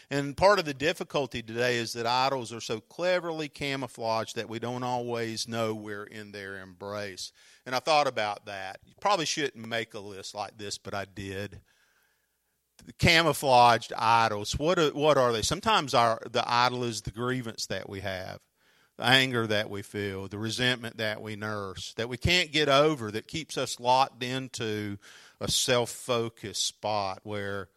And 0.10 0.38
part 0.38 0.60
of 0.60 0.66
the 0.66 0.74
difficulty 0.74 1.42
today 1.42 1.78
is 1.78 1.94
that 1.94 2.06
idols 2.06 2.54
are 2.54 2.62
so 2.62 2.80
cleverly 2.80 3.50
camouflaged 3.50 4.36
that 4.36 4.48
we 4.48 4.60
don't 4.60 4.84
always 4.84 5.48
know 5.48 5.74
we're 5.74 6.04
in 6.04 6.32
their 6.32 6.62
embrace. 6.62 7.32
And 7.66 7.76
I 7.76 7.80
thought 7.80 8.08
about 8.08 8.46
that. 8.46 8.80
You 8.86 8.94
probably 9.00 9.26
shouldn't 9.26 9.68
make 9.68 9.94
a 9.94 10.00
list 10.00 10.36
like 10.36 10.58
this, 10.58 10.78
but 10.78 10.94
I 10.94 11.06
did 11.06 11.60
camouflaged 13.00 13.94
idols. 13.98 14.58
What 14.58 14.78
are, 14.78 14.90
what 14.90 15.18
are 15.18 15.32
they? 15.32 15.42
Sometimes 15.42 15.94
our 15.94 16.20
the 16.30 16.44
idol 16.46 16.84
is 16.84 17.02
the 17.02 17.12
grievance 17.12 17.66
that 17.68 17.90
we 17.90 18.02
have, 18.02 18.40
the 18.98 19.06
anger 19.06 19.46
that 19.48 19.70
we 19.70 19.82
feel, 19.82 20.28
the 20.28 20.38
resentment 20.38 20.98
that 20.98 21.22
we 21.22 21.36
nurse, 21.36 21.94
that 21.98 22.10
we 22.10 22.18
can't 22.18 22.52
get 22.52 22.70
over, 22.70 23.12
that 23.12 23.28
keeps 23.28 23.58
us 23.58 23.80
locked 23.80 24.24
into 24.24 24.98
a 25.42 25.50
self-focused 25.52 26.66
spot 26.66 27.20
where 27.24 27.70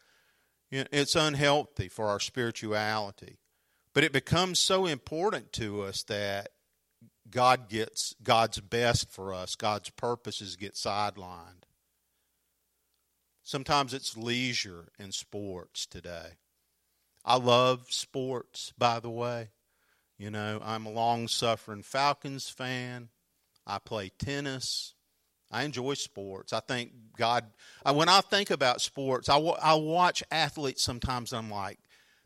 you 0.71 0.81
know, 0.81 0.87
it's 0.93 1.17
unhealthy 1.17 1.89
for 1.89 2.07
our 2.07 2.21
spirituality. 2.21 3.39
But 3.95 4.05
it 4.05 4.13
becomes 4.13 4.59
so 4.59 4.87
important 4.87 5.53
to 5.55 5.83
us 5.83 6.05
that 6.05 6.51
God 7.31 7.69
gets 7.69 8.15
God's 8.23 8.61
best 8.61 9.11
for 9.11 9.35
us. 9.35 9.57
God's 9.57 9.91
purposes 9.91 10.57
get 10.57 10.75
sidelined. 10.75 11.65
Sometimes 13.43 13.95
it's 13.95 14.17
leisure 14.17 14.89
and 14.99 15.13
sports 15.13 15.87
today. 15.87 16.37
I 17.25 17.37
love 17.37 17.87
sports, 17.89 18.73
by 18.79 19.01
the 19.01 19.11
way. 19.11 19.49
You 20.19 20.31
know, 20.31 20.61
I'm 20.65 20.85
a 20.85 20.91
long 20.91 21.29
suffering 21.29 21.83
Falcons 21.83 22.49
fan. 22.49 23.09
I 23.67 23.79
play 23.79 24.11
tennis. 24.19 24.95
I 25.51 25.63
enjoy 25.63 25.95
sports. 25.95 26.53
I 26.53 26.61
think 26.61 26.93
God, 27.17 27.45
when 27.91 28.09
I 28.09 28.21
think 28.21 28.51
about 28.51 28.81
sports, 28.81 29.29
I, 29.29 29.39
I 29.39 29.75
watch 29.75 30.23
athletes 30.31 30.83
sometimes, 30.83 31.33
I'm 31.33 31.51
like, 31.51 31.79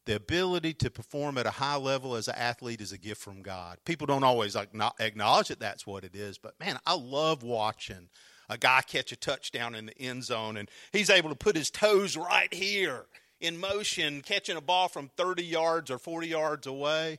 the 0.04 0.16
ability 0.16 0.74
to 0.74 0.90
perform 0.90 1.38
at 1.38 1.46
a 1.46 1.50
high 1.50 1.76
level 1.76 2.16
as 2.16 2.26
an 2.26 2.34
athlete 2.36 2.80
is 2.80 2.90
a 2.90 2.98
gift 2.98 3.20
from 3.20 3.42
God. 3.42 3.78
People 3.84 4.06
don't 4.06 4.24
always 4.24 4.56
acknowledge 4.56 5.48
that 5.48 5.60
that's 5.60 5.86
what 5.86 6.02
it 6.02 6.16
is, 6.16 6.38
but 6.38 6.58
man, 6.58 6.78
I 6.84 6.94
love 6.94 7.44
watching 7.44 8.08
a 8.48 8.58
guy 8.58 8.80
catch 8.80 9.12
a 9.12 9.16
touchdown 9.16 9.76
in 9.76 9.86
the 9.86 9.98
end 9.98 10.24
zone 10.24 10.56
and 10.56 10.68
he's 10.92 11.10
able 11.10 11.28
to 11.28 11.36
put 11.36 11.54
his 11.56 11.70
toes 11.70 12.16
right 12.16 12.52
here 12.52 13.04
in 13.40 13.58
motion, 13.58 14.22
catching 14.22 14.56
a 14.56 14.60
ball 14.60 14.88
from 14.88 15.10
30 15.16 15.44
yards 15.44 15.90
or 15.90 15.98
40 15.98 16.26
yards 16.26 16.66
away. 16.66 17.18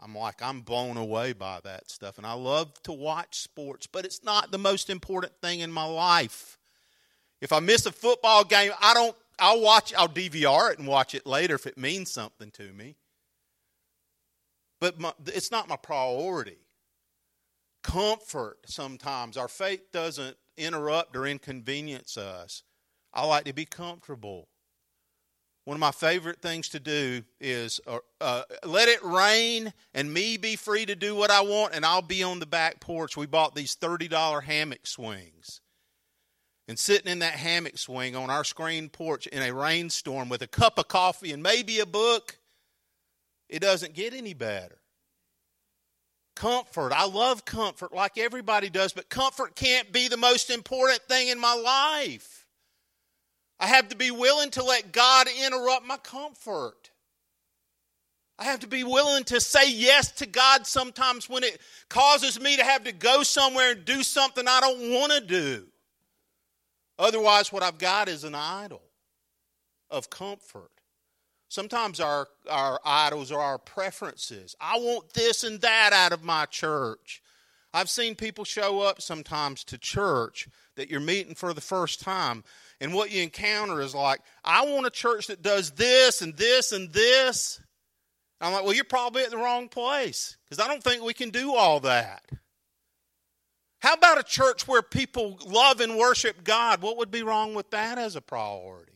I'm 0.00 0.14
like, 0.14 0.40
I'm 0.40 0.60
blown 0.60 0.96
away 0.96 1.32
by 1.32 1.60
that 1.64 1.90
stuff. 1.90 2.18
And 2.18 2.26
I 2.26 2.34
love 2.34 2.72
to 2.84 2.92
watch 2.92 3.40
sports, 3.40 3.86
but 3.86 4.04
it's 4.04 4.22
not 4.22 4.50
the 4.50 4.58
most 4.58 4.90
important 4.90 5.32
thing 5.42 5.60
in 5.60 5.72
my 5.72 5.84
life. 5.84 6.58
If 7.40 7.52
I 7.52 7.60
miss 7.60 7.86
a 7.86 7.92
football 7.92 8.44
game, 8.44 8.72
I 8.80 8.94
don't, 8.94 9.16
I'll 9.38 9.60
watch, 9.60 9.92
I'll 9.96 10.08
DVR 10.08 10.72
it 10.72 10.78
and 10.78 10.86
watch 10.86 11.14
it 11.14 11.26
later 11.26 11.54
if 11.56 11.66
it 11.66 11.76
means 11.76 12.10
something 12.10 12.50
to 12.52 12.72
me. 12.72 12.96
But 14.80 15.00
my, 15.00 15.12
it's 15.26 15.50
not 15.50 15.68
my 15.68 15.76
priority. 15.76 16.58
Comfort 17.82 18.58
sometimes. 18.66 19.36
Our 19.36 19.48
faith 19.48 19.90
doesn't 19.92 20.36
interrupt 20.56 21.16
or 21.16 21.26
inconvenience 21.26 22.16
us. 22.16 22.62
I 23.12 23.24
like 23.26 23.44
to 23.44 23.52
be 23.52 23.64
comfortable. 23.64 24.48
One 25.68 25.74
of 25.74 25.80
my 25.80 25.90
favorite 25.90 26.40
things 26.40 26.70
to 26.70 26.80
do 26.80 27.22
is 27.42 27.78
uh, 27.86 27.98
uh, 28.22 28.44
let 28.64 28.88
it 28.88 29.04
rain 29.04 29.74
and 29.92 30.10
me 30.10 30.38
be 30.38 30.56
free 30.56 30.86
to 30.86 30.96
do 30.96 31.14
what 31.14 31.30
I 31.30 31.42
want, 31.42 31.74
and 31.74 31.84
I'll 31.84 32.00
be 32.00 32.22
on 32.22 32.38
the 32.38 32.46
back 32.46 32.80
porch. 32.80 33.18
We 33.18 33.26
bought 33.26 33.54
these 33.54 33.76
$30 33.76 34.44
hammock 34.44 34.86
swings. 34.86 35.60
And 36.68 36.78
sitting 36.78 37.12
in 37.12 37.18
that 37.18 37.34
hammock 37.34 37.76
swing 37.76 38.16
on 38.16 38.30
our 38.30 38.44
screen 38.44 38.88
porch 38.88 39.26
in 39.26 39.42
a 39.42 39.52
rainstorm 39.52 40.30
with 40.30 40.40
a 40.40 40.46
cup 40.46 40.78
of 40.78 40.88
coffee 40.88 41.32
and 41.32 41.42
maybe 41.42 41.80
a 41.80 41.86
book, 41.86 42.38
it 43.50 43.58
doesn't 43.58 43.92
get 43.92 44.14
any 44.14 44.32
better. 44.32 44.78
Comfort. 46.34 46.94
I 46.94 47.04
love 47.04 47.44
comfort 47.44 47.92
like 47.92 48.16
everybody 48.16 48.70
does, 48.70 48.94
but 48.94 49.10
comfort 49.10 49.54
can't 49.54 49.92
be 49.92 50.08
the 50.08 50.16
most 50.16 50.48
important 50.48 51.02
thing 51.02 51.28
in 51.28 51.38
my 51.38 51.52
life. 51.52 52.37
I 53.60 53.66
have 53.66 53.88
to 53.88 53.96
be 53.96 54.10
willing 54.10 54.50
to 54.50 54.64
let 54.64 54.92
God 54.92 55.26
interrupt 55.44 55.86
my 55.86 55.96
comfort. 55.96 56.90
I 58.38 58.44
have 58.44 58.60
to 58.60 58.68
be 58.68 58.84
willing 58.84 59.24
to 59.24 59.40
say 59.40 59.70
yes 59.70 60.12
to 60.12 60.26
God 60.26 60.64
sometimes 60.66 61.28
when 61.28 61.42
it 61.42 61.60
causes 61.88 62.40
me 62.40 62.56
to 62.56 62.64
have 62.64 62.84
to 62.84 62.92
go 62.92 63.24
somewhere 63.24 63.72
and 63.72 63.84
do 63.84 64.04
something 64.04 64.46
I 64.46 64.60
don't 64.60 64.92
want 64.92 65.12
to 65.12 65.20
do. 65.20 65.66
Otherwise, 66.98 67.52
what 67.52 67.64
I've 67.64 67.78
got 67.78 68.08
is 68.08 68.22
an 68.22 68.36
idol 68.36 68.82
of 69.90 70.08
comfort. 70.08 70.70
Sometimes 71.48 71.98
our, 71.98 72.28
our 72.48 72.78
idols 72.84 73.32
are 73.32 73.40
our 73.40 73.58
preferences. 73.58 74.54
I 74.60 74.78
want 74.78 75.14
this 75.14 75.42
and 75.42 75.60
that 75.62 75.92
out 75.92 76.12
of 76.12 76.22
my 76.22 76.44
church. 76.46 77.22
I've 77.72 77.90
seen 77.90 78.14
people 78.14 78.44
show 78.44 78.80
up 78.80 79.00
sometimes 79.00 79.64
to 79.64 79.78
church 79.78 80.48
that 80.76 80.90
you're 80.90 81.00
meeting 81.00 81.34
for 81.34 81.52
the 81.52 81.60
first 81.60 82.00
time, 82.00 82.44
and 82.80 82.94
what 82.94 83.10
you 83.10 83.22
encounter 83.22 83.80
is 83.80 83.94
like, 83.94 84.20
I 84.44 84.66
want 84.66 84.86
a 84.86 84.90
church 84.90 85.26
that 85.28 85.42
does 85.42 85.72
this 85.72 86.22
and 86.22 86.36
this 86.36 86.72
and 86.72 86.92
this. 86.92 87.60
I'm 88.40 88.52
like, 88.52 88.62
well, 88.62 88.72
you're 88.72 88.84
probably 88.84 89.24
at 89.24 89.30
the 89.30 89.36
wrong 89.36 89.68
place 89.68 90.36
because 90.44 90.64
I 90.64 90.68
don't 90.68 90.82
think 90.82 91.02
we 91.02 91.14
can 91.14 91.30
do 91.30 91.54
all 91.54 91.80
that. 91.80 92.24
How 93.80 93.94
about 93.94 94.18
a 94.18 94.22
church 94.22 94.66
where 94.66 94.82
people 94.82 95.38
love 95.46 95.80
and 95.80 95.96
worship 95.96 96.44
God? 96.44 96.82
What 96.82 96.98
would 96.98 97.10
be 97.10 97.22
wrong 97.22 97.54
with 97.54 97.70
that 97.70 97.98
as 97.98 98.16
a 98.16 98.20
priority? 98.20 98.92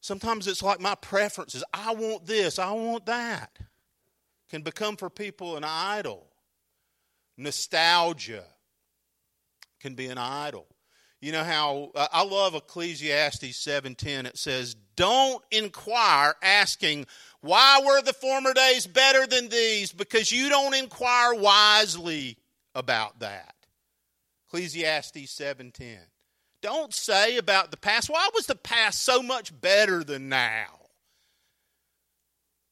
Sometimes 0.00 0.46
it's 0.46 0.62
like 0.62 0.80
my 0.80 0.94
preferences. 0.94 1.64
I 1.74 1.92
want 1.94 2.26
this, 2.26 2.58
I 2.58 2.72
want 2.72 3.06
that. 3.06 3.58
Can 4.48 4.62
become 4.62 4.96
for 4.96 5.10
people 5.10 5.56
an 5.56 5.64
idol. 5.64 6.26
Nostalgia 7.36 8.44
can 9.80 9.94
be 9.94 10.06
an 10.06 10.18
idol. 10.18 10.66
You 11.20 11.32
know 11.32 11.44
how 11.44 11.92
uh, 11.94 12.08
I 12.12 12.22
love 12.22 12.54
Ecclesiastes 12.54 13.56
7:10 13.56 14.26
it 14.26 14.38
says, 14.38 14.76
"Don't 14.96 15.42
inquire 15.50 16.34
asking 16.42 17.06
why 17.40 17.82
were 17.84 18.02
the 18.02 18.12
former 18.12 18.52
days 18.52 18.86
better 18.86 19.26
than 19.26 19.48
these 19.48 19.92
because 19.92 20.30
you 20.30 20.48
don't 20.48 20.74
inquire 20.74 21.34
wisely 21.34 22.38
about 22.74 23.20
that." 23.20 23.54
Ecclesiastes 24.48 25.32
7:10. 25.32 25.98
Don't 26.62 26.94
say 26.94 27.36
about 27.36 27.70
the 27.70 27.76
past, 27.76 28.08
why 28.10 28.28
was 28.34 28.46
the 28.46 28.54
past 28.54 29.04
so 29.04 29.22
much 29.22 29.58
better 29.60 30.02
than 30.02 30.28
now? 30.28 30.66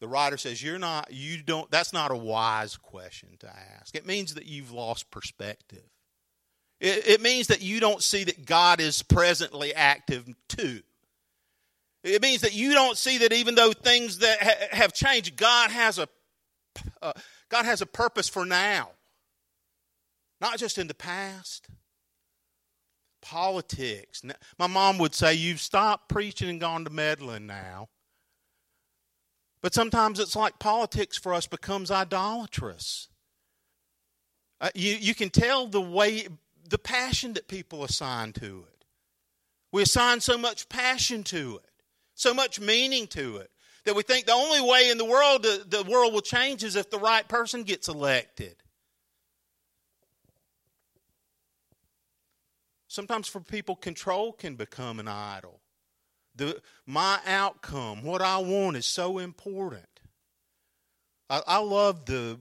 The 0.01 0.09
writer 0.09 0.37
says, 0.37 0.63
You're 0.63 0.79
not, 0.79 1.13
you 1.13 1.43
don't, 1.43 1.71
that's 1.71 1.93
not 1.93 2.11
a 2.11 2.17
wise 2.17 2.77
question 2.77 3.37
to 3.41 3.49
ask. 3.49 3.95
It 3.95 4.05
means 4.05 4.35
that 4.35 4.47
you've 4.47 4.73
lost 4.73 5.11
perspective. 5.11 5.89
It, 6.85 7.09
it 7.09 7.21
means 7.23 7.47
that 7.47 7.63
you 7.63 7.81
don't 7.81 8.03
see 8.03 8.25
that 8.25 8.45
God 8.45 8.79
is 8.79 9.03
presently 9.03 9.73
active 9.73 10.29
too. 10.51 10.83
It 12.03 12.21
means 12.21 12.43
that 12.43 12.53
you 12.53 12.75
don't 12.75 12.99
see 12.99 13.17
that 13.19 13.33
even 13.33 13.55
though 13.55 13.73
things 13.73 14.19
that 14.19 14.43
ha- 14.43 14.77
have 14.77 14.93
changed, 14.93 15.35
God 15.35 15.71
has 15.71 15.99
a 15.99 16.07
uh, 17.01 17.15
God 17.49 17.65
has 17.65 17.81
a 17.81 17.87
purpose 17.87 18.29
for 18.29 18.45
now. 18.45 18.91
Not 20.43 20.59
just 20.59 20.77
in 20.77 20.87
the 20.87 20.95
past. 20.95 21.69
Politics. 23.23 24.23
My 24.59 24.67
mom 24.67 24.99
would 24.99 25.15
say, 25.15 25.33
You've 25.33 25.61
stopped 25.61 26.11
preaching 26.11 26.51
and 26.51 26.61
gone 26.61 26.85
to 26.85 26.91
meddling 26.91 27.47
now. 27.47 27.89
But 29.63 29.73
sometimes 29.73 30.21
it's 30.21 30.37
like 30.37 30.59
politics 30.59 31.17
for 31.17 31.33
us 31.33 31.47
becomes 31.47 31.91
idolatrous. 31.91 33.09
Uh, 34.61 34.69
you, 34.75 34.97
you 34.97 35.15
can 35.15 35.31
tell 35.31 35.67
the 35.67 35.81
way, 35.81 36.27
the 36.69 36.79
passion 36.79 37.35
that 37.35 37.49
people 37.49 37.85
assign 37.85 38.33
to 38.35 38.65
it. 38.69 38.85
We 39.73 39.83
assign 39.83 40.21
so 40.21 40.39
much 40.39 40.69
passion 40.69 41.25
to 41.25 41.61
it, 41.63 41.71
so 42.15 42.33
much 42.33 42.61
meaning 42.61 43.07
to 43.09 43.39
it, 43.39 43.51
that 43.85 43.97
we 43.97 44.03
think 44.03 44.27
the 44.27 44.33
only 44.33 44.61
way 44.61 44.89
in 44.91 44.99
the 44.99 45.05
world 45.05 45.43
the, 45.43 45.65
the 45.67 45.83
world 45.91 46.13
will 46.13 46.21
change 46.21 46.63
is 46.63 46.77
if 46.77 46.91
the 46.91 46.99
right 46.99 47.27
person 47.27 47.65
gets 47.65 47.89
elected. 47.89 48.57
Sometimes 52.87 53.27
for 53.27 53.41
people, 53.41 53.75
control 53.75 54.33
can 54.33 54.55
become 54.55 55.01
an 55.01 55.09
idol. 55.09 55.61
The, 56.37 56.61
my 56.87 57.19
outcome, 57.27 58.05
what 58.05 58.23
I 58.23 58.39
want, 58.39 58.77
is 58.77 58.87
so 58.87 59.19
important. 59.19 59.89
I, 61.29 61.43
I 61.47 61.59
love 61.59 62.07
the 62.07 62.39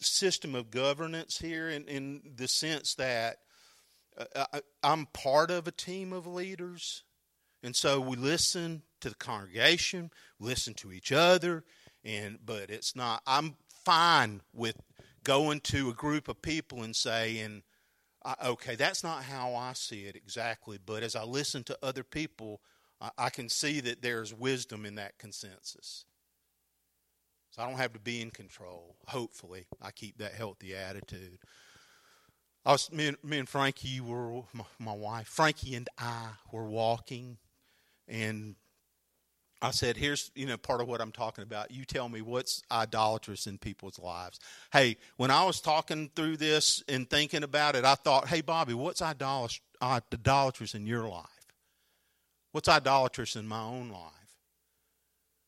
system 0.00 0.54
of 0.54 0.70
governance 0.70 1.38
here 1.38 1.70
in, 1.70 1.86
in 1.86 2.20
the 2.36 2.48
sense 2.48 2.94
that 2.96 3.38
Uh, 4.16 4.44
I, 4.52 4.60
I'm 4.82 5.06
part 5.06 5.50
of 5.50 5.66
a 5.66 5.72
team 5.72 6.12
of 6.12 6.26
leaders. 6.26 7.02
And 7.62 7.74
so 7.74 8.00
we 8.00 8.16
listen 8.16 8.82
to 9.00 9.08
the 9.08 9.14
congregation, 9.14 10.10
listen 10.38 10.74
to 10.74 10.92
each 10.92 11.12
other, 11.12 11.64
and 12.04 12.38
but 12.44 12.70
it's 12.70 12.94
not 12.94 13.22
I'm 13.26 13.56
fine 13.84 14.42
with 14.52 14.76
going 15.24 15.60
to 15.60 15.88
a 15.88 15.94
group 15.94 16.28
of 16.28 16.42
people 16.42 16.82
and 16.82 16.94
saying, 16.94 17.62
okay, 18.44 18.74
that's 18.74 19.02
not 19.02 19.24
how 19.24 19.54
I 19.54 19.72
see 19.74 20.04
it 20.04 20.16
exactly, 20.16 20.78
but 20.84 21.02
as 21.02 21.16
I 21.16 21.24
listen 21.24 21.64
to 21.64 21.78
other 21.82 22.02
people, 22.02 22.60
I, 23.00 23.10
I 23.18 23.30
can 23.30 23.48
see 23.48 23.80
that 23.80 24.02
there's 24.02 24.34
wisdom 24.34 24.86
in 24.86 24.94
that 24.96 25.18
consensus. 25.18 26.04
So 27.50 27.62
I 27.62 27.68
don't 27.68 27.78
have 27.78 27.92
to 27.92 28.00
be 28.00 28.20
in 28.20 28.30
control. 28.30 28.96
Hopefully, 29.06 29.66
I 29.80 29.90
keep 29.90 30.18
that 30.18 30.32
healthy 30.32 30.74
attitude. 30.74 31.38
I 32.64 32.72
was 32.72 32.90
me 32.90 33.08
and, 33.08 33.16
me 33.22 33.38
and 33.38 33.48
Frankie 33.48 34.00
were 34.00 34.42
my, 34.52 34.64
my 34.78 34.94
wife. 34.94 35.28
Frankie 35.28 35.74
and 35.74 35.88
I 35.98 36.28
were 36.50 36.66
walking, 36.66 37.36
and 38.08 38.54
I 39.60 39.70
said, 39.70 39.96
here's, 39.96 40.30
you 40.34 40.46
know, 40.46 40.56
part 40.56 40.80
of 40.80 40.88
what 40.88 41.00
I'm 41.00 41.12
talking 41.12 41.42
about. 41.42 41.70
You 41.70 41.84
tell 41.84 42.08
me 42.08 42.20
what's 42.20 42.62
idolatrous 42.70 43.46
in 43.46 43.58
people's 43.58 43.98
lives. 43.98 44.38
Hey, 44.72 44.98
when 45.16 45.30
I 45.30 45.44
was 45.44 45.60
talking 45.60 46.10
through 46.14 46.36
this 46.36 46.82
and 46.88 47.08
thinking 47.08 47.42
about 47.42 47.74
it, 47.74 47.84
I 47.84 47.94
thought, 47.94 48.28
hey, 48.28 48.42
Bobby, 48.42 48.74
what's 48.74 49.02
idolatrous 49.02 50.74
in 50.74 50.86
your 50.86 51.08
life? 51.08 51.28
What's 52.52 52.68
idolatrous 52.68 53.36
in 53.36 53.48
my 53.48 53.62
own 53.62 53.88
life? 53.90 54.12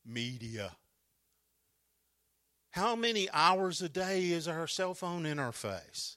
Media. 0.05 0.71
How 2.71 2.95
many 2.95 3.29
hours 3.31 3.81
a 3.81 3.89
day 3.89 4.31
is 4.31 4.47
our 4.47 4.67
cell 4.67 4.93
phone 4.93 5.25
in 5.25 5.39
our 5.39 5.51
face? 5.51 6.16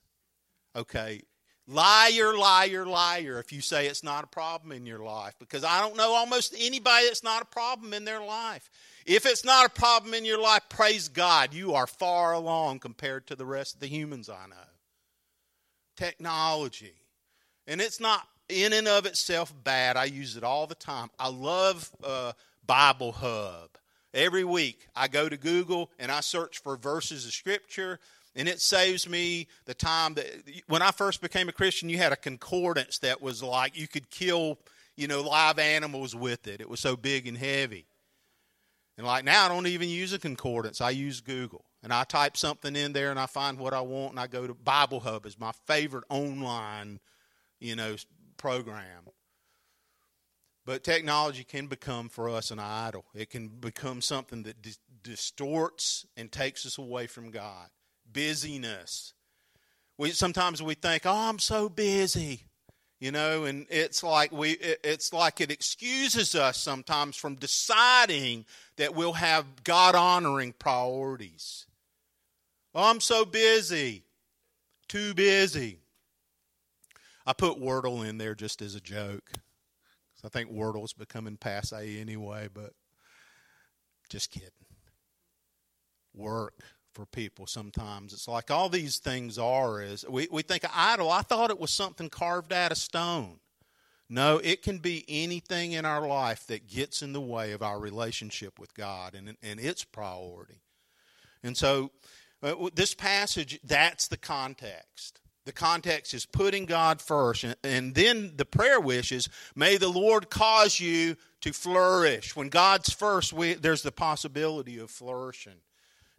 Okay, 0.77 1.23
Liar, 1.71 2.37
liar, 2.37 2.85
liar 2.85 3.39
if 3.39 3.53
you 3.53 3.61
say 3.61 3.87
it's 3.87 4.03
not 4.03 4.25
a 4.25 4.27
problem 4.27 4.73
in 4.73 4.87
your 4.87 4.99
life. 4.99 5.37
Because 5.39 5.63
I 5.63 5.81
don't 5.81 5.97
know 5.97 6.15
almost 6.15 6.53
anybody 6.59 7.07
that's 7.07 7.23
not 7.23 7.43
a 7.43 7.47
problem 7.47 7.95
in 7.95 8.05
their 8.05 8.21
life. 8.21 8.69
If 9.07 9.25
it's 9.25 9.45
not 9.45 9.67
a 9.67 9.71
problem 9.71 10.13
in 10.13 10.25
your 10.25 10.41
life, 10.41 10.63
praise 10.69 11.07
God, 11.07 11.55
you 11.55 11.75
are 11.75 11.87
far 11.87 12.33
along 12.33 12.81
compared 12.81 13.29
to 13.29 13.37
the 13.37 13.47
rest 13.47 13.75
of 13.75 13.81
the 13.81 13.87
humans 13.87 14.29
I 14.29 14.49
know. 14.49 14.57
Technology. 15.97 16.95
And 17.69 17.81
it's 17.81 18.01
not 18.01 18.27
in 18.49 18.73
and 18.73 18.89
of 18.89 19.07
itself 19.07 19.55
bad. 19.63 19.97
I 19.97 20.05
use 20.07 20.37
it 20.37 20.43
all 20.43 20.67
the 20.67 20.75
time. 20.75 21.09
I 21.21 21.29
love 21.29 21.89
uh, 22.03 22.33
Bible 22.67 23.13
Hub. 23.13 23.71
Every 24.13 24.43
week 24.43 24.89
I 24.97 25.07
go 25.07 25.29
to 25.29 25.37
Google 25.37 25.93
and 26.01 26.11
I 26.11 26.19
search 26.19 26.59
for 26.59 26.77
verses 26.77 27.27
of 27.27 27.33
Scripture 27.33 28.01
and 28.35 28.49
it 28.49 28.61
saves 28.61 29.09
me 29.09 29.49
the 29.65 29.75
time 29.75 30.15
that 30.15 30.27
when 30.69 30.83
I 30.83 30.93
first 30.93 31.21
became 31.21 31.49
a 31.49 31.53
Christian, 31.53 31.89
you 31.89 31.99
had 31.99 32.13
a 32.13 32.17
concordance 32.17 32.99
that 32.99 33.21
was 33.21 33.43
like 33.43 33.77
you 33.77 33.89
could 33.89 34.11
kill, 34.11 34.59
you 34.97 35.09
know, 35.09 35.23
live 35.23 35.59
animals 35.59 36.15
with 36.15 36.47
it. 36.47 36.61
It 36.61 36.69
was 36.69 36.81
so 36.81 36.97
big 36.97 37.27
and 37.27 37.37
heavy. 37.37 37.87
And 38.97 39.07
like 39.07 39.25
now, 39.25 39.47
I 39.47 39.49
don't 39.49 39.67
even 39.67 39.89
use 39.89 40.13
a 40.13 40.19
concordance. 40.19 40.81
I 40.81 40.91
use 40.91 41.21
Google. 41.21 41.65
And 41.83 41.93
I 41.93 42.05
type 42.05 42.37
something 42.37 42.77
in 42.77 42.93
there 42.93 43.11
and 43.11 43.19
I 43.19 43.27
find 43.27 43.59
what 43.59 43.73
I 43.73 43.81
want 43.81 44.11
and 44.11 44.21
I 44.21 44.27
go 44.27 44.47
to 44.47 44.55
Bible 44.55 45.01
Hub 45.01 45.27
is 45.27 45.41
my 45.41 45.53
favorite 45.67 46.05
online, 46.09 47.01
you 47.59 47.75
know, 47.75 47.97
program. 48.37 49.09
But 50.67 50.85
technology 50.85 51.43
can 51.43 51.67
become 51.67 52.11
for 52.11 52.29
us 52.29 52.51
an 52.51 52.59
idol. 52.59 53.07
It 53.15 53.31
can 53.31 53.49
become 53.49 54.03
something 54.03 54.43
that 54.43 54.61
di- 54.61 54.75
distorts 55.03 56.07
and 56.17 56.31
takes 56.31 56.67
us 56.67 56.77
away 56.77 57.07
from 57.07 57.31
God 57.31 57.71
busyness. 58.13 59.15
We 59.99 60.11
sometimes 60.13 60.63
we 60.63 60.75
think, 60.75 61.07
"Oh, 61.07 61.29
I'm 61.29 61.39
so 61.39 61.69
busy." 61.69 62.45
You 62.99 63.13
know, 63.13 63.45
and 63.45 63.67
it's 63.71 64.03
like 64.03 64.31
we 64.31 64.53
it's 64.53 65.13
like 65.13 65.41
it 65.41 65.51
excuses 65.51 66.35
us 66.35 66.59
sometimes 66.59 67.17
from 67.17 67.37
deciding 67.37 68.45
that 68.77 68.95
we'll 68.95 69.15
have 69.15 69.65
God 69.65 69.95
honoring 69.95 70.53
priorities. 70.53 71.67
Oh, 72.75 72.91
I'm 72.91 73.01
so 73.01 73.25
busy. 73.25 74.05
Too 74.89 75.15
busy. 75.15 75.79
I 77.27 77.33
put 77.33 77.59
Wordle 77.61 78.07
in 78.07 78.19
there 78.19 78.35
just 78.35 78.61
as 78.61 78.75
a 78.75 78.81
joke. 78.81 79.33
I 80.25 80.29
think 80.29 80.51
Wordle's 80.51 80.93
becoming 80.93 81.37
passe 81.37 81.99
anyway, 82.01 82.49
but 82.53 82.75
just 84.09 84.31
kidding. 84.31 84.51
Work 86.15 86.59
for 87.01 87.07
people 87.07 87.47
sometimes. 87.47 88.13
It's 88.13 88.29
like 88.29 88.51
all 88.51 88.69
these 88.69 88.99
things 88.99 89.39
are 89.39 89.81
is 89.81 90.05
we, 90.07 90.29
we 90.31 90.43
think 90.43 90.65
idol, 90.75 91.11
I 91.11 91.23
thought 91.23 91.49
it 91.49 91.59
was 91.59 91.71
something 91.71 92.11
carved 92.11 92.53
out 92.53 92.73
of 92.73 92.77
stone. 92.77 93.41
No, 94.11 94.37
it 94.37 94.63
can 94.63 94.79
be 94.79 95.07
anything 95.09 95.73
in 95.73 95.87
our 95.87 96.07
life 96.07 96.47
that 96.49 96.69
gets 96.69 97.01
in 97.01 97.15
the 97.15 97.21
way 97.21 97.53
of 97.53 97.63
our 97.63 97.81
relationship 97.81 98.59
with 98.59 98.75
God 98.75 99.15
and, 99.15 99.35
and 99.43 99.59
its 99.61 99.83
priority. 99.83 100.61
And 101.43 101.57
so, 101.57 101.91
uh, 102.43 102.69
this 102.75 102.93
passage, 102.93 103.59
that's 103.65 104.09
the 104.09 104.19
context. 104.19 105.21
The 105.47 105.53
context 105.53 106.13
is 106.13 106.27
putting 106.27 106.67
God 106.67 107.01
first. 107.01 107.45
And, 107.45 107.57
and 107.65 107.95
then 107.95 108.35
the 108.37 108.45
prayer 108.45 108.81
wish 108.81 109.11
is, 109.11 109.27
may 109.55 109.79
the 109.79 109.89
Lord 109.89 110.29
cause 110.29 110.81
you 110.81 111.17
to 111.41 111.53
flourish. 111.55 112.37
When 112.37 112.51
God's 112.51 112.93
first, 112.93 113.33
we, 113.33 113.55
there's 113.55 113.83
the 113.83 113.93
possibility 113.93 114.79
of 114.79 114.91
flourishing. 114.91 115.63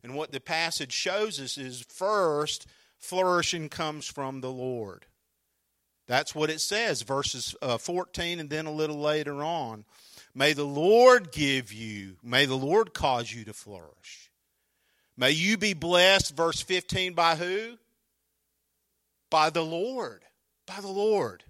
And 0.03 0.15
what 0.15 0.31
the 0.31 0.39
passage 0.39 0.91
shows 0.91 1.39
us 1.39 1.57
is 1.57 1.85
first, 1.87 2.65
flourishing 2.97 3.69
comes 3.69 4.07
from 4.07 4.41
the 4.41 4.51
Lord. 4.51 5.05
That's 6.07 6.35
what 6.35 6.49
it 6.49 6.59
says, 6.59 7.03
verses 7.03 7.55
uh, 7.61 7.77
14 7.77 8.39
and 8.39 8.49
then 8.49 8.65
a 8.65 8.71
little 8.71 8.99
later 8.99 9.43
on. 9.43 9.85
May 10.33 10.53
the 10.53 10.65
Lord 10.65 11.31
give 11.31 11.71
you, 11.71 12.15
may 12.23 12.45
the 12.45 12.57
Lord 12.57 12.93
cause 12.93 13.31
you 13.31 13.45
to 13.45 13.53
flourish. 13.53 14.31
May 15.17 15.31
you 15.31 15.57
be 15.57 15.73
blessed, 15.73 16.35
verse 16.35 16.61
15, 16.61 17.13
by 17.13 17.35
who? 17.35 17.77
By 19.29 19.49
the 19.49 19.63
Lord. 19.63 20.23
By 20.65 20.81
the 20.81 20.87
Lord. 20.87 21.43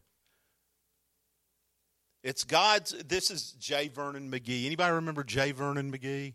It's 2.24 2.44
God's, 2.44 2.92
this 3.08 3.32
is 3.32 3.54
J. 3.54 3.88
Vernon 3.88 4.30
McGee. 4.30 4.66
Anybody 4.66 4.94
remember 4.94 5.24
J. 5.24 5.52
Vernon 5.52 5.92
McGee? 5.92 6.34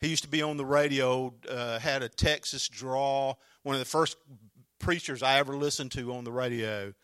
He 0.00 0.08
used 0.08 0.22
to 0.22 0.28
be 0.28 0.42
on 0.42 0.56
the 0.56 0.64
radio, 0.64 1.34
uh, 1.48 1.78
had 1.78 2.02
a 2.02 2.08
Texas 2.08 2.68
draw, 2.68 3.34
one 3.62 3.74
of 3.74 3.80
the 3.80 3.84
first 3.84 4.16
preachers 4.78 5.22
I 5.22 5.38
ever 5.38 5.56
listened 5.56 5.92
to 5.92 6.12
on 6.14 6.24
the 6.24 6.32
radio. 6.32 6.94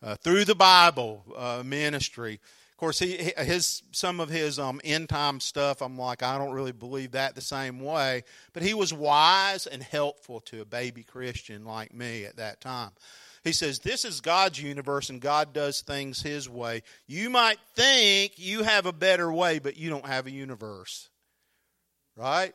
Uh, 0.00 0.14
through 0.14 0.44
the 0.44 0.54
Bible 0.54 1.24
uh, 1.36 1.62
ministry. 1.64 2.34
Of 2.70 2.76
course, 2.76 3.00
he 3.00 3.32
his 3.36 3.82
some 3.90 4.20
of 4.20 4.28
his 4.28 4.60
um, 4.60 4.80
end 4.84 5.08
time 5.08 5.40
stuff. 5.40 5.82
I'm 5.82 5.98
like, 5.98 6.22
I 6.22 6.38
don't 6.38 6.52
really 6.52 6.70
believe 6.70 7.10
that 7.12 7.34
the 7.34 7.40
same 7.40 7.80
way. 7.80 8.22
But 8.52 8.62
he 8.62 8.74
was 8.74 8.94
wise 8.94 9.66
and 9.66 9.82
helpful 9.82 10.38
to 10.42 10.60
a 10.60 10.64
baby 10.64 11.02
Christian 11.02 11.64
like 11.64 11.92
me 11.92 12.24
at 12.24 12.36
that 12.36 12.60
time. 12.60 12.92
He 13.42 13.52
says, 13.52 13.80
This 13.80 14.04
is 14.04 14.20
God's 14.20 14.62
universe 14.62 15.10
and 15.10 15.20
God 15.20 15.52
does 15.52 15.80
things 15.80 16.22
His 16.22 16.48
way. 16.48 16.82
You 17.08 17.30
might 17.30 17.58
think 17.74 18.34
you 18.36 18.62
have 18.62 18.86
a 18.86 18.92
better 18.92 19.32
way, 19.32 19.58
but 19.58 19.76
you 19.76 19.90
don't 19.90 20.06
have 20.06 20.26
a 20.26 20.30
universe 20.30 21.08
right? 22.18 22.52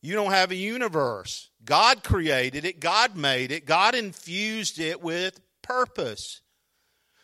You 0.00 0.14
don't 0.14 0.30
have 0.30 0.52
a 0.52 0.56
universe. 0.56 1.50
God 1.64 2.04
created 2.04 2.64
it, 2.64 2.80
God 2.80 3.16
made 3.16 3.50
it, 3.50 3.66
God 3.66 3.94
infused 3.94 4.78
it 4.78 5.02
with 5.02 5.40
purpose. 5.62 6.40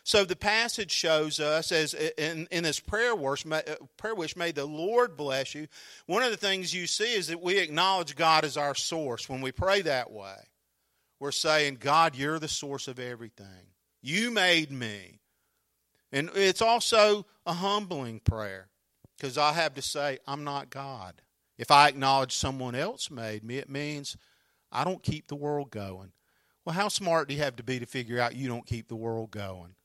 So 0.05 0.25
the 0.25 0.35
passage 0.35 0.91
shows 0.91 1.39
us, 1.39 1.71
as 1.71 1.93
in, 1.93 2.45
in 2.51 2.63
this 2.63 2.81
prayer 2.81 3.15
wish, 3.15 3.45
uh, 3.49 3.61
prayer 3.95 4.13
wish, 4.13 4.35
may 4.35 4.51
the 4.51 4.65
Lord 4.65 5.15
bless 5.15 5.55
you. 5.55 5.67
One 6.07 6.23
of 6.23 6.31
the 6.31 6.37
things 6.37 6.73
you 6.73 6.87
see 6.87 7.13
is 7.13 7.27
that 7.27 7.41
we 7.41 7.57
acknowledge 7.57 8.17
God 8.17 8.43
as 8.43 8.57
our 8.57 8.75
source. 8.75 9.29
When 9.29 9.39
we 9.39 9.53
pray 9.53 9.81
that 9.83 10.11
way, 10.11 10.35
we're 11.21 11.31
saying, 11.31 11.77
God, 11.79 12.17
you're 12.17 12.37
the 12.37 12.49
source 12.49 12.89
of 12.89 12.99
everything. 12.99 13.71
You 14.01 14.29
made 14.29 14.71
me. 14.71 15.21
And 16.11 16.29
it's 16.35 16.61
also 16.61 17.25
a 17.45 17.53
humbling 17.53 18.19
prayer 18.19 18.67
because 19.15 19.37
I 19.37 19.53
have 19.53 19.73
to 19.75 19.81
say, 19.81 20.19
I'm 20.27 20.43
not 20.43 20.69
God. 20.69 21.13
If 21.57 21.71
I 21.71 21.87
acknowledge 21.87 22.33
someone 22.33 22.75
else 22.75 23.11
made 23.11 23.43
me, 23.43 23.57
it 23.57 23.69
means 23.69 24.17
I 24.71 24.83
don't 24.83 25.03
keep 25.03 25.27
the 25.27 25.35
world 25.35 25.69
going. 25.71 26.11
Well, 26.65 26.75
how 26.75 26.87
smart 26.87 27.27
do 27.27 27.35
you 27.35 27.41
have 27.41 27.57
to 27.57 27.63
be 27.63 27.79
to 27.79 27.85
figure 27.85 28.19
out 28.19 28.35
you 28.35 28.47
don't 28.47 28.65
keep 28.65 28.87
the 28.87 28.95
world 28.95 29.31
going? 29.31 29.75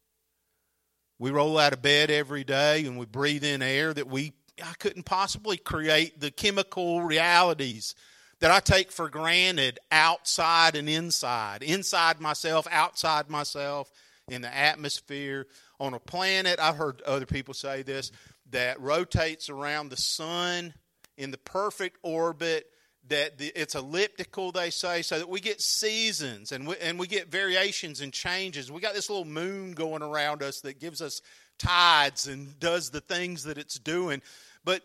We 1.19 1.31
roll 1.31 1.59
out 1.59 1.73
of 1.73 1.83
bed 1.83 2.11
every 2.11 2.45
day 2.45 2.87
and 2.87 2.99
we 2.99 3.07
breathe 3.07 3.45
in 3.45 3.63
air 3.63 3.93
that 3.93 4.09
we 4.09 4.33
I 4.63 4.73
couldn't 4.79 5.05
possibly 5.05 5.57
create 5.57 6.21
the 6.21 6.31
chemical 6.31 7.03
realities 7.03 7.95
that 8.41 8.51
I 8.51 8.61
take 8.61 8.91
for 8.93 9.09
granted 9.09 9.79
outside 9.91 10.77
and 10.77 10.89
inside, 10.89 11.63
inside 11.63 12.21
myself, 12.21 12.67
outside 12.71 13.29
myself, 13.29 13.91
in 14.29 14.43
the 14.43 14.55
atmosphere, 14.55 15.47
on 15.81 15.95
a 15.95 16.01
planet. 16.01 16.59
I've 16.61 16.77
heard 16.77 17.03
other 17.03 17.27
people 17.27 17.55
say 17.55 17.83
this 17.83 18.11
that 18.51 18.81
rotates 18.81 19.49
around 19.49 19.91
the 19.91 19.97
sun 19.97 20.75
in 21.19 21.31
the 21.31 21.39
perfect 21.39 21.99
orbit 22.03 22.67
that 23.09 23.39
the, 23.39 23.47
it's 23.55 23.75
elliptical 23.75 24.53
they 24.53 24.71
say 24.71 25.03
so 25.03 25.19
that 25.19 25.29
we 25.29 25.41
get 25.41 25.61
seasons 25.61 26.53
and 26.53 26.67
we, 26.67 26.77
and 26.79 26.99
we 26.99 27.07
get 27.07 27.29
variations 27.29 28.01
and 28.01 28.13
changes 28.13 28.71
we 28.71 28.81
got 28.81 28.95
this 28.95 29.11
little 29.11 29.25
moon 29.25 29.73
going 29.73 30.03
around 30.03 30.43
us 30.43 30.61
that 30.61 30.79
gives 30.79 31.03
us 31.03 31.21
tides 31.59 32.27
and 32.27 32.59
does 32.61 32.91
the 32.91 33.01
things 33.01 33.45
that 33.45 33.59
it's 33.59 33.79
doing 33.79 34.23
but 34.65 34.83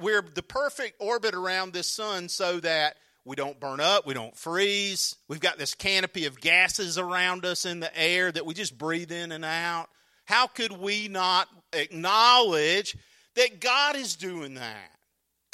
we're 0.00 0.22
the 0.22 0.42
perfect 0.42 0.96
orbit 1.00 1.34
around 1.34 1.72
this 1.72 1.88
sun 1.88 2.28
so 2.28 2.60
that 2.60 2.96
we 3.24 3.36
don't 3.36 3.58
burn 3.58 3.80
up, 3.80 4.06
we 4.06 4.12
don't 4.12 4.36
freeze. 4.36 5.16
We've 5.28 5.40
got 5.40 5.56
this 5.56 5.74
canopy 5.74 6.26
of 6.26 6.40
gases 6.40 6.98
around 6.98 7.46
us 7.46 7.64
in 7.64 7.80
the 7.80 7.98
air 7.98 8.30
that 8.30 8.44
we 8.44 8.52
just 8.52 8.76
breathe 8.76 9.10
in 9.10 9.32
and 9.32 9.44
out. 9.44 9.88
How 10.26 10.46
could 10.46 10.72
we 10.72 11.08
not 11.08 11.48
acknowledge 11.72 12.96
that 13.34 13.60
God 13.60 13.96
is 13.96 14.16
doing 14.16 14.54
that? 14.54 14.90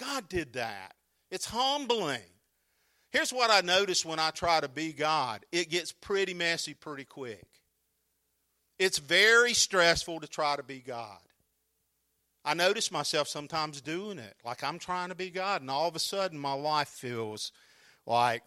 God 0.01 0.29
did 0.29 0.55
that. 0.55 0.95
It's 1.31 1.47
humbling. 1.47 2.21
Here's 3.13 3.33
what 3.33 3.51
I 3.51 3.61
notice 3.61 4.05
when 4.05 4.19
I 4.19 4.31
try 4.31 4.61
to 4.61 4.69
be 4.69 4.93
God 4.93 5.45
it 5.53 5.69
gets 5.69 5.93
pretty 5.93 6.35
messy 6.35 6.75
pretty 6.75 7.05
quick. 7.05 7.47
It's 8.79 8.99
very 8.99 9.53
stressful 9.53 10.21
to 10.21 10.27
try 10.27 10.57
to 10.57 10.63
be 10.63 10.79
God. 10.79 11.19
I 12.43 12.55
notice 12.55 12.91
myself 12.91 13.29
sometimes 13.29 13.83
doing 13.83 14.19
it, 14.19 14.35
like 14.45 14.65
I'm 14.65 14.79
trying 14.79 15.11
to 15.11 15.15
be 15.15 15.29
God, 15.29 15.61
and 15.61 15.71
all 15.71 15.89
of 15.89 15.95
a 15.95 15.99
sudden 15.99 16.39
my 16.39 16.55
life 16.55 16.89
feels 16.89 17.53
like, 18.07 18.43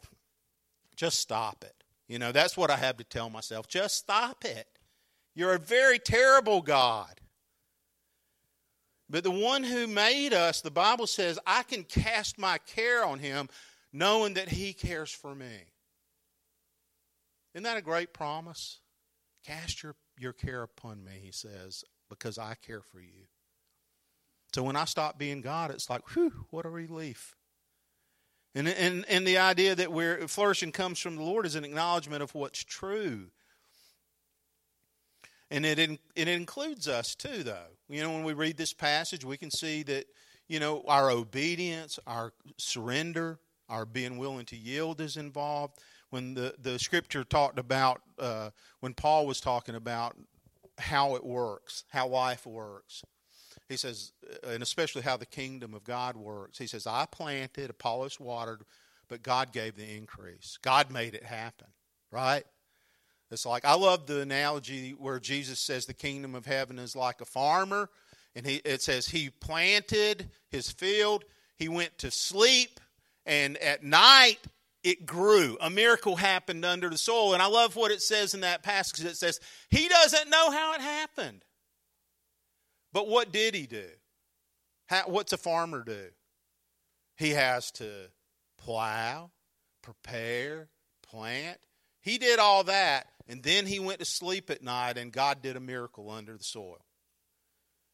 just 0.96 1.20
stop 1.20 1.64
it. 1.64 1.84
You 2.08 2.18
know, 2.18 2.32
that's 2.32 2.58
what 2.58 2.72
I 2.72 2.78
have 2.78 2.98
to 2.98 3.04
tell 3.04 3.30
myself. 3.30 3.68
Just 3.68 3.96
stop 3.98 4.44
it. 4.44 4.68
You're 5.36 5.54
a 5.54 5.60
very 5.60 6.00
terrible 6.00 6.62
God. 6.62 7.22
But 9.14 9.24
the 9.24 9.30
one 9.30 9.64
who 9.64 9.86
made 9.86 10.34
us, 10.34 10.62
the 10.62 10.72
Bible 10.72 11.06
says, 11.06 11.38
I 11.46 11.62
can 11.62 11.84
cast 11.84 12.40
my 12.40 12.58
care 12.58 13.06
on 13.06 13.20
him 13.20 13.48
knowing 13.94 14.34
that 14.34 14.50
he 14.50 14.74
cares 14.74 15.12
for 15.12 15.36
me. 15.36 15.66
Isn't 17.54 17.64
that 17.64 17.78
a 17.78 17.84
great 17.84 18.12
promise? 18.12 18.80
Cast 19.46 19.84
your, 19.84 19.94
your 20.18 20.34
care 20.34 20.64
upon 20.64 21.04
me, 21.04 21.12
he 21.22 21.32
says, 21.32 21.84
because 22.10 22.40
I 22.40 22.56
care 22.56 22.82
for 22.82 23.00
you. 23.00 23.28
So 24.56 24.64
when 24.64 24.76
I 24.76 24.86
stop 24.86 25.20
being 25.20 25.42
God, 25.42 25.70
it's 25.70 25.92
like, 25.92 26.16
whew, 26.16 26.48
what 26.50 26.66
a 26.66 26.70
relief. 26.70 27.36
And, 28.56 28.68
and, 28.68 29.06
and 29.08 29.28
the 29.28 29.38
idea 29.38 29.76
that 29.76 29.92
we're 29.92 30.28
flourishing 30.28 30.72
comes 30.72 30.98
from 30.98 31.18
the 31.18 31.24
Lord 31.24 31.46
is 31.46 31.54
an 31.54 31.66
acknowledgement 31.66 32.24
of 32.24 32.34
what's 32.34 32.64
true. 32.64 33.28
And 35.52 35.66
it, 35.66 35.80
it 36.16 36.28
includes 36.28 36.88
us 36.88 37.16
too, 37.16 37.44
though. 37.44 37.68
You 37.90 38.02
know, 38.02 38.12
when 38.12 38.24
we 38.24 38.34
read 38.34 38.58
this 38.58 38.74
passage, 38.74 39.24
we 39.24 39.38
can 39.38 39.52
see 39.52 39.84
that, 39.84 40.06
you 40.48 40.60
know, 40.60 40.84
our 40.88 41.12
obedience, 41.12 42.00
our 42.08 42.34
surrender, 42.58 43.40
our 43.70 43.86
being 43.86 44.18
willing 44.18 44.46
to 44.48 44.56
yield 44.56 45.00
is 45.00 45.18
involved. 45.18 45.80
When 46.10 46.34
the, 46.34 46.56
the 46.60 46.80
scripture 46.80 47.24
talked 47.24 47.60
about, 47.60 48.02
uh, 48.20 48.50
when 48.80 48.94
Paul 48.94 49.26
was 49.26 49.40
talking 49.40 49.76
about 49.76 50.16
how 50.78 51.16
it 51.16 51.24
works, 51.24 51.84
how 51.90 52.08
life 52.08 52.46
works, 52.46 53.04
he 53.70 53.78
says, 53.78 54.12
uh, 54.44 54.50
and 54.50 54.64
especially 54.64 55.02
how 55.02 55.18
the 55.18 55.26
kingdom 55.26 55.74
of 55.74 55.84
God 55.84 56.16
works. 56.16 56.58
He 56.58 56.68
says, 56.68 56.88
I 56.88 57.06
planted, 57.06 57.70
Apollos 57.70 58.20
watered, 58.20 58.64
but 59.08 59.24
God 59.24 59.52
gave 59.52 59.76
the 59.76 59.96
increase. 59.96 60.58
God 60.62 60.92
made 60.92 61.14
it 61.14 61.24
happen, 61.24 61.68
right? 62.12 62.44
It's 63.34 63.46
like 63.46 63.66
I 63.66 63.74
love 63.74 64.06
the 64.06 64.22
analogy 64.22 64.92
where 64.92 65.20
Jesus 65.20 65.60
says 65.60 65.86
the 65.86 65.94
kingdom 65.94 66.36
of 66.36 66.46
heaven 66.46 66.80
is 66.80 66.96
like 66.96 67.20
a 67.20 67.26
farmer, 67.26 67.90
and 68.36 68.46
he, 68.46 68.62
it 68.64 68.82
says 68.82 69.08
he 69.08 69.30
planted 69.30 70.30
his 70.50 70.72
field, 70.72 71.26
he 71.58 71.68
went 71.68 71.98
to 72.00 72.12
sleep, 72.12 72.80
and 73.26 73.58
at 73.58 73.84
night 73.84 74.40
it 74.84 75.06
grew. 75.06 75.58
A 75.62 75.70
miracle 75.70 76.16
happened 76.16 76.66
under 76.66 76.90
the 76.90 76.98
soil. 76.98 77.34
And 77.34 77.42
I 77.42 77.48
love 77.48 77.76
what 77.76 77.92
it 77.92 78.02
says 78.02 78.34
in 78.34 78.42
that 78.42 78.64
passage. 78.64 79.06
It 79.06 79.18
says, 79.18 79.40
He 79.70 79.88
doesn't 79.88 80.30
know 80.30 80.52
how 80.52 80.74
it 80.74 80.82
happened. 80.82 81.44
But 82.92 83.08
what 83.08 83.32
did 83.32 83.56
he 83.56 83.66
do? 83.66 83.88
How, 84.88 85.04
what's 85.08 85.34
a 85.34 85.38
farmer 85.38 85.84
do? 85.84 86.08
He 87.18 87.32
has 87.32 87.72
to 87.72 87.90
plow, 88.58 89.32
prepare, 89.82 90.68
plant. 91.02 91.60
He 92.02 92.18
did 92.18 92.40
all 92.40 92.66
that, 92.66 93.08
and 93.28 93.44
then 93.44 93.66
he 93.66 93.80
went 93.80 94.00
to 94.00 94.06
sleep 94.06 94.50
at 94.50 94.64
night, 94.64 94.98
and 94.98 95.12
God 95.12 95.42
did 95.42 95.56
a 95.56 95.62
miracle 95.62 96.10
under 96.10 96.38
the 96.38 96.44
soil. 96.44 96.86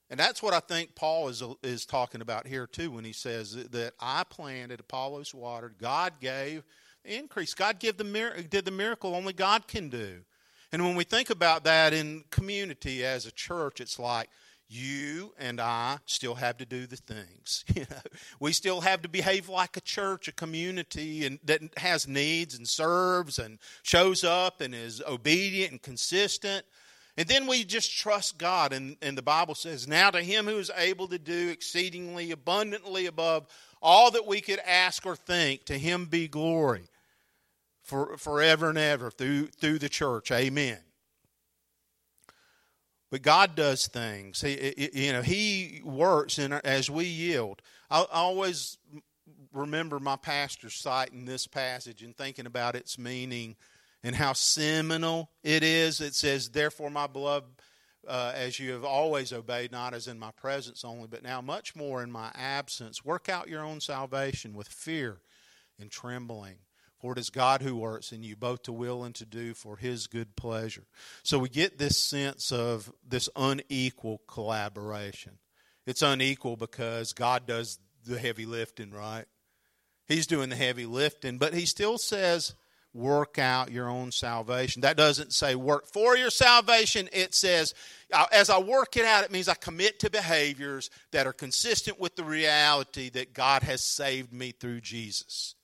And 0.09 0.19
that's 0.19 0.41
what 0.41 0.53
I 0.53 0.59
think 0.59 0.95
Paul 0.95 1.29
is, 1.29 1.43
is 1.61 1.85
talking 1.85 2.21
about 2.21 2.47
here, 2.47 2.65
too, 2.65 2.89
when 2.89 3.05
he 3.05 3.13
says 3.13 3.53
that 3.53 3.93
I 3.99 4.23
planted, 4.23 4.79
Apollos 4.79 5.35
watered, 5.35 5.75
God 5.79 6.13
gave 6.19 6.63
the 7.03 7.15
increase. 7.15 7.53
God 7.53 7.79
give 7.79 7.97
the, 7.97 8.45
did 8.49 8.65
the 8.65 8.71
miracle 8.71 9.13
only 9.13 9.33
God 9.33 9.67
can 9.67 9.89
do. 9.89 10.21
And 10.71 10.83
when 10.83 10.95
we 10.95 11.03
think 11.03 11.29
about 11.29 11.63
that 11.63 11.93
in 11.93 12.23
community 12.31 13.05
as 13.05 13.25
a 13.25 13.31
church, 13.31 13.79
it's 13.81 13.99
like 13.99 14.29
you 14.69 15.33
and 15.39 15.59
I 15.59 15.97
still 16.05 16.35
have 16.35 16.57
to 16.57 16.65
do 16.65 16.85
the 16.85 16.95
things. 16.95 17.65
You 17.75 17.85
know, 17.89 18.01
we 18.41 18.51
still 18.51 18.81
have 18.81 19.03
to 19.03 19.09
behave 19.09 19.47
like 19.47 19.77
a 19.77 19.81
church, 19.81 20.27
a 20.27 20.33
community, 20.33 21.25
and 21.25 21.39
that 21.45 21.61
has 21.77 22.07
needs 22.07 22.57
and 22.57 22.67
serves 22.67 23.39
and 23.39 23.57
shows 23.83 24.23
up 24.23 24.59
and 24.59 24.75
is 24.75 25.01
obedient 25.07 25.71
and 25.71 25.81
consistent. 25.81 26.65
And 27.15 27.27
then 27.27 27.47
we 27.47 27.63
just 27.63 27.97
trust 27.97 28.37
God. 28.37 28.73
And, 28.73 28.97
and 29.01 29.17
the 29.17 29.21
Bible 29.21 29.55
says, 29.55 29.87
Now 29.87 30.09
to 30.09 30.21
him 30.21 30.45
who 30.45 30.57
is 30.57 30.71
able 30.75 31.07
to 31.07 31.17
do 31.17 31.49
exceedingly 31.49 32.31
abundantly 32.31 33.05
above 33.05 33.47
all 33.81 34.11
that 34.11 34.27
we 34.27 34.41
could 34.41 34.59
ask 34.59 35.05
or 35.05 35.15
think, 35.15 35.65
to 35.65 35.77
him 35.77 36.05
be 36.05 36.27
glory 36.27 36.89
for, 37.83 38.17
forever 38.17 38.69
and 38.69 38.77
ever 38.77 39.09
through, 39.09 39.47
through 39.47 39.79
the 39.79 39.89
church. 39.89 40.31
Amen. 40.31 40.79
But 43.11 43.23
God 43.23 43.55
does 43.55 43.87
things. 43.87 44.41
He, 44.41 44.89
you 44.93 45.13
know, 45.13 45.21
He 45.21 45.81
works, 45.83 46.37
and 46.37 46.53
as 46.53 46.89
we 46.89 47.05
yield, 47.05 47.61
I 47.89 48.05
always 48.11 48.77
remember 49.51 49.99
my 49.99 50.15
pastor 50.15 50.69
citing 50.69 51.25
this 51.25 51.47
passage 51.47 52.03
and 52.03 52.15
thinking 52.15 52.45
about 52.45 52.75
its 52.75 52.99
meaning 52.99 53.55
and 54.03 54.15
how 54.15 54.33
seminal 54.33 55.31
it 55.43 55.63
is. 55.63 56.01
It 56.01 56.13
says, 56.13 56.49
"Therefore, 56.49 56.91
my 56.91 57.07
beloved, 57.07 57.61
uh, 58.07 58.31
as 58.35 58.59
you 58.59 58.71
have 58.73 58.85
always 58.85 59.33
obeyed, 59.33 59.71
not 59.71 59.93
as 59.93 60.07
in 60.07 60.19
my 60.19 60.31
presence 60.31 60.85
only, 60.85 61.07
but 61.07 61.23
now 61.23 61.41
much 61.41 61.75
more 61.75 62.03
in 62.03 62.11
my 62.11 62.31
absence, 62.35 63.03
work 63.03 63.27
out 63.27 63.49
your 63.49 63.63
own 63.63 63.81
salvation 63.81 64.53
with 64.53 64.67
fear 64.67 65.21
and 65.79 65.89
trembling." 65.89 66.59
For 66.99 67.13
it 67.13 67.19
is 67.19 67.29
God 67.29 67.61
who 67.61 67.75
works 67.75 68.11
in 68.11 68.23
you 68.23 68.35
both 68.35 68.63
to 68.63 68.73
will 68.73 69.03
and 69.03 69.15
to 69.15 69.25
do 69.25 69.53
for 69.53 69.77
his 69.77 70.07
good 70.07 70.35
pleasure. 70.35 70.83
So 71.23 71.39
we 71.39 71.49
get 71.49 71.77
this 71.77 71.97
sense 71.97 72.51
of 72.51 72.91
this 73.07 73.29
unequal 73.35 74.21
collaboration. 74.27 75.37
It's 75.85 76.01
unequal 76.01 76.57
because 76.57 77.13
God 77.13 77.47
does 77.47 77.79
the 78.05 78.19
heavy 78.19 78.45
lifting, 78.45 78.91
right? 78.91 79.25
He's 80.07 80.27
doing 80.27 80.49
the 80.49 80.55
heavy 80.55 80.85
lifting, 80.85 81.37
but 81.37 81.53
he 81.53 81.65
still 81.65 81.97
says, 81.97 82.53
work 82.93 83.37
out 83.37 83.71
your 83.71 83.87
own 83.87 84.11
salvation. 84.11 84.81
That 84.81 84.97
doesn't 84.97 85.31
say 85.33 85.55
work 85.55 85.85
for 85.87 86.17
your 86.17 86.31
salvation. 86.31 87.07
It 87.13 87.33
says, 87.33 87.73
as 88.31 88.49
I 88.49 88.59
work 88.59 88.97
it 88.97 89.05
out, 89.05 89.23
it 89.23 89.31
means 89.31 89.47
I 89.47 89.53
commit 89.53 89.99
to 89.99 90.09
behaviors 90.09 90.89
that 91.11 91.27
are 91.27 91.33
consistent 91.33 91.99
with 91.99 92.15
the 92.15 92.23
reality 92.23 93.09
that 93.11 93.33
God 93.33 93.63
has 93.63 93.85
saved 93.85 94.33
me 94.33 94.51
through 94.51 94.81
Jesus. 94.81 95.55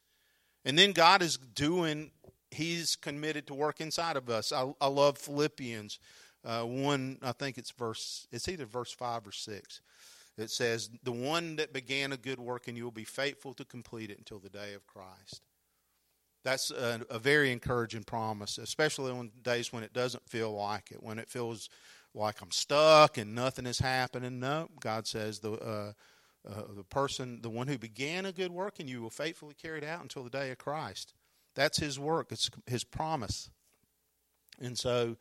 And 0.65 0.77
then 0.77 0.91
God 0.91 1.21
is 1.21 1.37
doing, 1.37 2.11
He's 2.51 2.95
committed 2.95 3.47
to 3.47 3.53
work 3.53 3.79
inside 3.79 4.17
of 4.17 4.29
us. 4.29 4.51
I, 4.51 4.73
I 4.81 4.87
love 4.87 5.17
Philippians 5.17 5.99
uh, 6.45 6.63
one, 6.63 7.17
I 7.23 7.31
think 7.31 7.57
it's 7.57 7.71
verse, 7.71 8.27
it's 8.31 8.47
either 8.47 8.65
verse 8.65 8.91
5 8.91 9.27
or 9.27 9.31
6. 9.31 9.81
It 10.37 10.51
says, 10.51 10.89
The 11.01 11.11
one 11.11 11.55
that 11.55 11.73
began 11.73 12.11
a 12.11 12.17
good 12.17 12.39
work 12.39 12.67
and 12.67 12.77
you 12.77 12.83
will 12.83 12.91
be 12.91 13.03
faithful 13.03 13.53
to 13.55 13.65
complete 13.65 14.11
it 14.11 14.19
until 14.19 14.37
the 14.37 14.49
day 14.49 14.73
of 14.75 14.85
Christ. 14.85 15.41
That's 16.43 16.69
a, 16.69 17.01
a 17.09 17.17
very 17.17 17.51
encouraging 17.51 18.03
promise, 18.03 18.59
especially 18.59 19.11
on 19.11 19.31
days 19.41 19.73
when 19.73 19.81
it 19.81 19.93
doesn't 19.93 20.29
feel 20.29 20.53
like 20.53 20.91
it, 20.91 21.01
when 21.01 21.17
it 21.17 21.29
feels 21.29 21.69
like 22.13 22.41
I'm 22.41 22.51
stuck 22.51 23.17
and 23.17 23.33
nothing 23.33 23.65
is 23.65 23.79
happening. 23.79 24.39
No, 24.39 24.69
God 24.79 25.07
says 25.07 25.39
the 25.39 25.53
uh, 25.53 25.93
uh, 26.47 26.63
the 26.75 26.83
person, 26.83 27.39
the 27.41 27.49
one 27.49 27.67
who 27.67 27.77
began 27.77 28.25
a 28.25 28.31
good 28.31 28.51
work 28.51 28.79
in 28.79 28.87
you, 28.87 29.01
will 29.01 29.09
faithfully 29.09 29.55
carry 29.55 29.79
it 29.79 29.83
out 29.83 30.01
until 30.01 30.23
the 30.23 30.29
day 30.29 30.51
of 30.51 30.57
Christ. 30.57 31.13
That's 31.55 31.79
His 31.79 31.99
work. 31.99 32.31
It's 32.31 32.49
His 32.67 32.83
promise. 32.83 33.49
And 34.59 34.77
so 34.77 35.17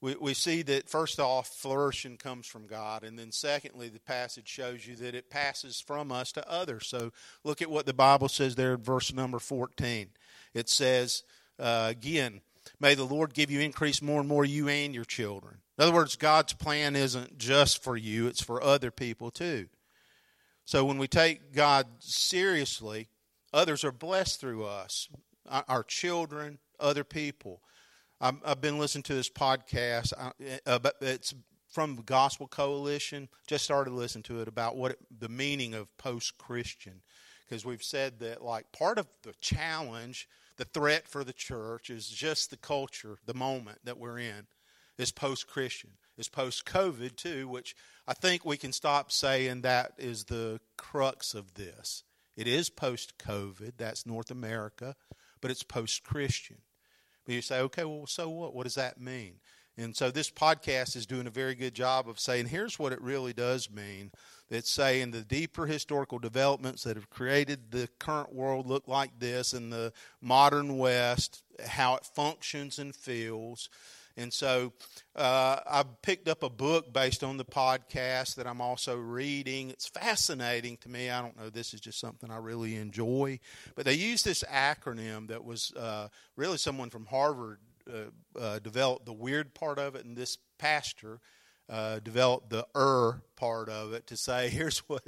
we, 0.00 0.14
we 0.16 0.34
see 0.34 0.62
that 0.62 0.88
first 0.88 1.18
off, 1.18 1.48
flourishing 1.48 2.16
comes 2.16 2.46
from 2.46 2.66
God. 2.66 3.02
And 3.02 3.18
then 3.18 3.32
secondly, 3.32 3.88
the 3.88 4.00
passage 4.00 4.48
shows 4.48 4.86
you 4.86 4.94
that 4.96 5.14
it 5.14 5.30
passes 5.30 5.80
from 5.80 6.12
us 6.12 6.32
to 6.32 6.50
others. 6.50 6.86
So 6.86 7.12
look 7.44 7.62
at 7.62 7.70
what 7.70 7.86
the 7.86 7.94
Bible 7.94 8.28
says 8.28 8.54
there 8.54 8.74
in 8.74 8.82
verse 8.82 9.12
number 9.12 9.38
14. 9.38 10.08
It 10.54 10.68
says, 10.68 11.22
uh, 11.58 11.88
again, 11.90 12.40
may 12.78 12.94
the 12.94 13.04
Lord 13.04 13.34
give 13.34 13.50
you 13.50 13.60
increase 13.60 14.02
more 14.02 14.20
and 14.20 14.28
more, 14.28 14.44
you 14.44 14.68
and 14.68 14.94
your 14.94 15.04
children. 15.04 15.58
In 15.78 15.84
other 15.84 15.94
words, 15.94 16.16
God's 16.16 16.52
plan 16.52 16.96
isn't 16.96 17.38
just 17.38 17.82
for 17.82 17.96
you, 17.96 18.26
it's 18.26 18.42
for 18.42 18.62
other 18.62 18.90
people 18.90 19.30
too. 19.30 19.68
So 20.66 20.84
when 20.84 20.98
we 20.98 21.06
take 21.06 21.54
God 21.54 21.86
seriously, 22.00 23.08
others 23.54 23.84
are 23.84 23.92
blessed 23.92 24.40
through 24.40 24.64
us, 24.64 25.08
our 25.48 25.84
children, 25.84 26.58
other 26.80 27.04
people. 27.04 27.62
I've 28.20 28.60
been 28.60 28.80
listening 28.80 29.04
to 29.04 29.14
this 29.14 29.30
podcast, 29.30 30.12
uh, 30.66 30.78
but 30.80 30.96
it's 31.00 31.34
from 31.70 31.94
the 31.94 32.02
Gospel 32.02 32.48
Coalition. 32.48 33.28
Just 33.46 33.62
started 33.62 33.92
listening 33.92 34.24
to 34.24 34.40
it 34.40 34.48
about 34.48 34.76
what 34.76 34.90
it, 34.90 34.98
the 35.16 35.28
meaning 35.28 35.72
of 35.72 35.96
post-Christian, 35.98 37.00
because 37.48 37.64
we've 37.64 37.84
said 37.84 38.18
that 38.18 38.42
like 38.42 38.72
part 38.72 38.98
of 38.98 39.06
the 39.22 39.34
challenge, 39.40 40.28
the 40.56 40.64
threat 40.64 41.06
for 41.06 41.22
the 41.22 41.32
church 41.32 41.90
is 41.90 42.08
just 42.08 42.50
the 42.50 42.56
culture, 42.56 43.18
the 43.24 43.34
moment 43.34 43.78
that 43.84 43.98
we're 43.98 44.18
in, 44.18 44.48
is 44.98 45.12
post-Christian, 45.12 45.90
is 46.18 46.28
post-COVID 46.28 47.16
too, 47.16 47.48
which 47.48 47.74
I 48.06 48.14
think 48.14 48.44
we 48.44 48.56
can 48.56 48.72
stop 48.72 49.12
saying 49.12 49.62
that 49.62 49.92
is 49.98 50.24
the 50.24 50.60
crux 50.76 51.34
of 51.34 51.54
this. 51.54 52.02
It 52.36 52.46
is 52.46 52.70
post-COVID, 52.70 53.72
that's 53.76 54.06
North 54.06 54.30
America, 54.30 54.94
but 55.40 55.50
it's 55.50 55.62
post-Christian. 55.62 56.58
But 57.24 57.34
you 57.34 57.42
say, 57.42 57.60
okay, 57.60 57.84
well, 57.84 58.06
so 58.06 58.28
what? 58.28 58.54
What 58.54 58.64
does 58.64 58.76
that 58.76 59.00
mean? 59.00 59.34
And 59.78 59.94
so 59.94 60.10
this 60.10 60.30
podcast 60.30 60.96
is 60.96 61.04
doing 61.04 61.26
a 61.26 61.30
very 61.30 61.54
good 61.54 61.74
job 61.74 62.08
of 62.08 62.18
saying, 62.18 62.46
here's 62.46 62.78
what 62.78 62.92
it 62.92 63.00
really 63.02 63.34
does 63.34 63.70
mean. 63.70 64.10
It's 64.48 64.70
saying 64.70 65.10
the 65.10 65.20
deeper 65.20 65.66
historical 65.66 66.18
developments 66.18 66.84
that 66.84 66.96
have 66.96 67.10
created 67.10 67.70
the 67.70 67.88
current 67.98 68.34
world 68.34 68.66
look 68.66 68.88
like 68.88 69.18
this 69.18 69.52
and 69.52 69.70
the 69.70 69.92
modern 70.22 70.78
West, 70.78 71.42
how 71.66 71.96
it 71.96 72.06
functions 72.06 72.78
and 72.78 72.94
feels, 72.94 73.68
and 74.16 74.32
so 74.32 74.72
uh, 75.14 75.60
I 75.66 75.84
picked 76.02 76.28
up 76.28 76.42
a 76.42 76.48
book 76.48 76.92
based 76.92 77.22
on 77.22 77.36
the 77.36 77.44
podcast 77.44 78.36
that 78.36 78.46
I'm 78.46 78.60
also 78.60 78.96
reading. 78.96 79.70
It's 79.70 79.88
fascinating 79.88 80.78
to 80.78 80.88
me. 80.88 81.10
I 81.10 81.20
don't 81.20 81.36
know, 81.36 81.50
this 81.50 81.74
is 81.74 81.80
just 81.80 82.00
something 82.00 82.30
I 82.30 82.38
really 82.38 82.76
enjoy. 82.76 83.40
But 83.74 83.84
they 83.84 83.94
use 83.94 84.22
this 84.22 84.42
acronym 84.44 85.28
that 85.28 85.44
was 85.44 85.72
uh, 85.76 86.08
really 86.36 86.58
someone 86.58 86.90
from 86.90 87.06
Harvard 87.06 87.58
uh, 87.88 88.38
uh 88.38 88.58
developed 88.58 89.06
the 89.06 89.12
weird 89.12 89.54
part 89.54 89.78
of 89.78 89.94
it, 89.94 90.04
and 90.04 90.16
this 90.16 90.38
pastor. 90.58 91.20
Uh, 91.68 91.98
developed 91.98 92.48
the 92.48 92.64
er 92.76 93.20
part 93.34 93.68
of 93.68 93.92
it 93.92 94.06
to 94.06 94.16
say 94.16 94.48
here's 94.50 94.78
what 94.88 95.02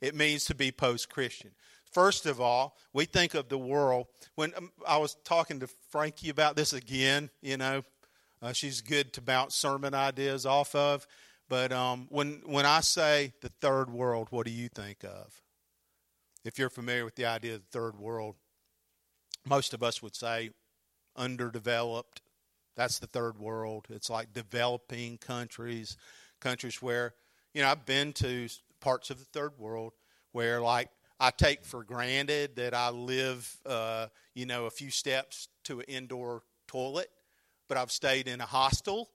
it, 0.00 0.12
means 0.12 0.44
to 0.44 0.56
be 0.56 0.72
post-christian 0.72 1.52
First 1.90 2.26
of 2.26 2.40
all, 2.40 2.76
we 2.92 3.04
think 3.04 3.34
of 3.34 3.48
the 3.48 3.58
world. 3.58 4.06
When 4.36 4.52
um, 4.56 4.70
I 4.86 4.98
was 4.98 5.16
talking 5.24 5.60
to 5.60 5.68
Frankie 5.90 6.28
about 6.30 6.56
this 6.56 6.72
again, 6.72 7.30
you 7.42 7.56
know, 7.56 7.82
uh, 8.42 8.52
she's 8.52 8.80
good 8.80 9.12
to 9.14 9.20
bounce 9.20 9.54
sermon 9.54 9.94
ideas 9.94 10.46
off 10.46 10.74
of. 10.74 11.06
But 11.48 11.72
um, 11.72 12.06
when 12.10 12.42
when 12.46 12.64
I 12.64 12.80
say 12.80 13.32
the 13.40 13.50
third 13.60 13.90
world, 13.90 14.28
what 14.30 14.46
do 14.46 14.52
you 14.52 14.68
think 14.68 15.04
of? 15.04 15.42
If 16.44 16.58
you're 16.58 16.70
familiar 16.70 17.04
with 17.04 17.16
the 17.16 17.26
idea 17.26 17.56
of 17.56 17.62
the 17.62 17.78
third 17.78 17.98
world, 17.98 18.36
most 19.44 19.74
of 19.74 19.82
us 19.82 20.02
would 20.02 20.14
say 20.14 20.50
underdeveloped. 21.16 22.22
That's 22.76 22.98
the 22.98 23.08
third 23.08 23.36
world. 23.36 23.86
It's 23.90 24.08
like 24.08 24.32
developing 24.32 25.18
countries, 25.18 25.96
countries 26.40 26.80
where 26.80 27.14
you 27.52 27.62
know 27.62 27.68
I've 27.68 27.84
been 27.84 28.12
to 28.14 28.48
parts 28.80 29.10
of 29.10 29.18
the 29.18 29.26
third 29.26 29.58
world 29.58 29.92
where 30.32 30.60
like 30.60 30.88
I 31.18 31.30
take 31.30 31.64
for 31.64 31.84
granted 31.84 32.56
that 32.56 32.72
I 32.72 32.90
live, 32.90 33.56
uh, 33.66 34.06
you 34.34 34.46
know, 34.46 34.66
a 34.66 34.70
few 34.70 34.90
steps 34.90 35.48
to 35.64 35.80
an 35.80 35.84
indoor 35.88 36.42
toilet 36.66 37.10
but 37.70 37.78
I've 37.78 37.92
stayed 37.92 38.26
in 38.26 38.40
a 38.40 38.46
hostel, 38.46 39.10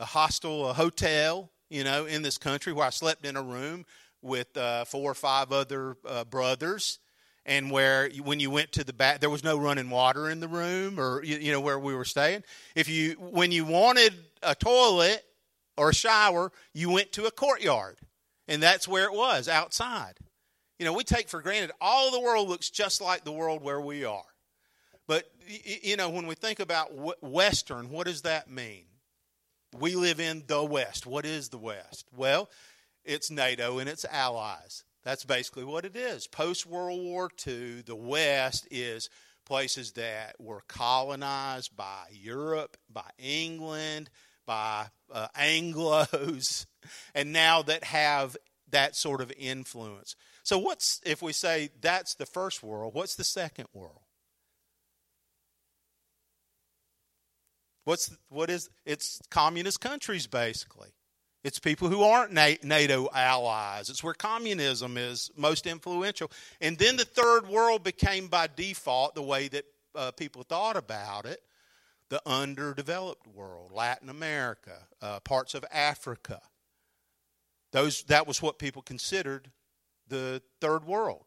a 0.00 0.04
hostel, 0.04 0.68
a 0.68 0.72
hotel, 0.72 1.48
you 1.68 1.84
know, 1.84 2.06
in 2.06 2.22
this 2.22 2.38
country 2.38 2.72
where 2.72 2.84
I 2.84 2.90
slept 2.90 3.24
in 3.24 3.36
a 3.36 3.42
room 3.42 3.86
with 4.20 4.56
uh, 4.56 4.84
four 4.84 5.12
or 5.12 5.14
five 5.14 5.52
other 5.52 5.96
uh, 6.04 6.24
brothers, 6.24 6.98
and 7.46 7.70
where 7.70 8.10
when 8.24 8.40
you 8.40 8.50
went 8.50 8.72
to 8.72 8.82
the 8.82 8.92
back, 8.92 9.20
there 9.20 9.30
was 9.30 9.44
no 9.44 9.56
running 9.56 9.90
water 9.90 10.28
in 10.28 10.40
the 10.40 10.48
room, 10.48 10.98
or 10.98 11.22
you, 11.22 11.36
you 11.36 11.52
know 11.52 11.60
where 11.60 11.78
we 11.78 11.94
were 11.94 12.04
staying. 12.04 12.42
If 12.74 12.88
you 12.88 13.12
when 13.12 13.52
you 13.52 13.64
wanted 13.64 14.12
a 14.42 14.56
toilet 14.56 15.24
or 15.76 15.90
a 15.90 15.94
shower, 15.94 16.50
you 16.74 16.90
went 16.90 17.12
to 17.12 17.26
a 17.26 17.30
courtyard, 17.30 17.96
and 18.48 18.60
that's 18.60 18.88
where 18.88 19.04
it 19.04 19.14
was 19.14 19.48
outside. 19.48 20.14
You 20.80 20.84
know, 20.84 20.94
we 20.94 21.04
take 21.04 21.28
for 21.28 21.40
granted 21.42 21.70
all 21.80 22.10
the 22.10 22.20
world 22.20 22.48
looks 22.48 22.70
just 22.70 23.00
like 23.00 23.22
the 23.22 23.30
world 23.30 23.62
where 23.62 23.80
we 23.80 24.04
are. 24.04 24.24
But, 25.10 25.28
you 25.48 25.96
know, 25.96 26.08
when 26.08 26.28
we 26.28 26.36
think 26.36 26.60
about 26.60 26.92
Western, 27.20 27.90
what 27.90 28.06
does 28.06 28.22
that 28.22 28.48
mean? 28.48 28.84
We 29.76 29.96
live 29.96 30.20
in 30.20 30.44
the 30.46 30.62
West. 30.62 31.04
What 31.04 31.26
is 31.26 31.48
the 31.48 31.58
West? 31.58 32.06
Well, 32.16 32.48
it's 33.04 33.28
NATO 33.28 33.80
and 33.80 33.88
its 33.88 34.04
allies. 34.04 34.84
That's 35.02 35.24
basically 35.24 35.64
what 35.64 35.84
it 35.84 35.96
is. 35.96 36.28
Post 36.28 36.64
World 36.64 37.02
War 37.02 37.28
II, 37.44 37.82
the 37.82 37.96
West 37.96 38.68
is 38.70 39.10
places 39.46 39.94
that 39.94 40.36
were 40.38 40.62
colonized 40.68 41.76
by 41.76 42.04
Europe, 42.12 42.76
by 42.88 43.10
England, 43.18 44.10
by 44.46 44.90
uh, 45.12 45.26
Anglos, 45.36 46.66
and 47.16 47.32
now 47.32 47.62
that 47.62 47.82
have 47.82 48.36
that 48.70 48.94
sort 48.94 49.20
of 49.20 49.32
influence. 49.36 50.14
So, 50.44 50.58
what's, 50.58 51.00
if 51.04 51.20
we 51.20 51.32
say 51.32 51.70
that's 51.80 52.14
the 52.14 52.26
first 52.26 52.62
world, 52.62 52.94
what's 52.94 53.16
the 53.16 53.24
second 53.24 53.66
world? 53.72 54.02
What's 57.90 58.16
what 58.28 58.50
is 58.50 58.70
it's 58.86 59.20
communist 59.30 59.80
countries 59.80 60.28
basically. 60.28 60.90
It's 61.42 61.58
people 61.58 61.88
who 61.88 62.04
aren't 62.04 62.32
NATO 62.32 63.08
allies. 63.12 63.90
It's 63.90 64.04
where 64.04 64.14
communism 64.14 64.96
is 64.96 65.28
most 65.36 65.66
influential. 65.66 66.30
And 66.60 66.78
then 66.78 66.94
the 66.94 67.04
third 67.04 67.48
world 67.48 67.82
became 67.82 68.28
by 68.28 68.48
default 68.54 69.16
the 69.16 69.22
way 69.22 69.48
that 69.48 69.64
uh, 69.96 70.12
people 70.12 70.44
thought 70.44 70.76
about 70.76 71.26
it 71.26 71.42
the 72.10 72.22
underdeveloped 72.24 73.26
world, 73.26 73.72
Latin 73.72 74.08
America, 74.08 74.86
uh, 75.02 75.18
parts 75.18 75.54
of 75.54 75.64
Africa. 75.72 76.40
Those, 77.72 78.04
that 78.04 78.24
was 78.24 78.40
what 78.40 78.60
people 78.60 78.82
considered 78.82 79.50
the 80.06 80.42
third 80.60 80.84
world. 80.84 81.24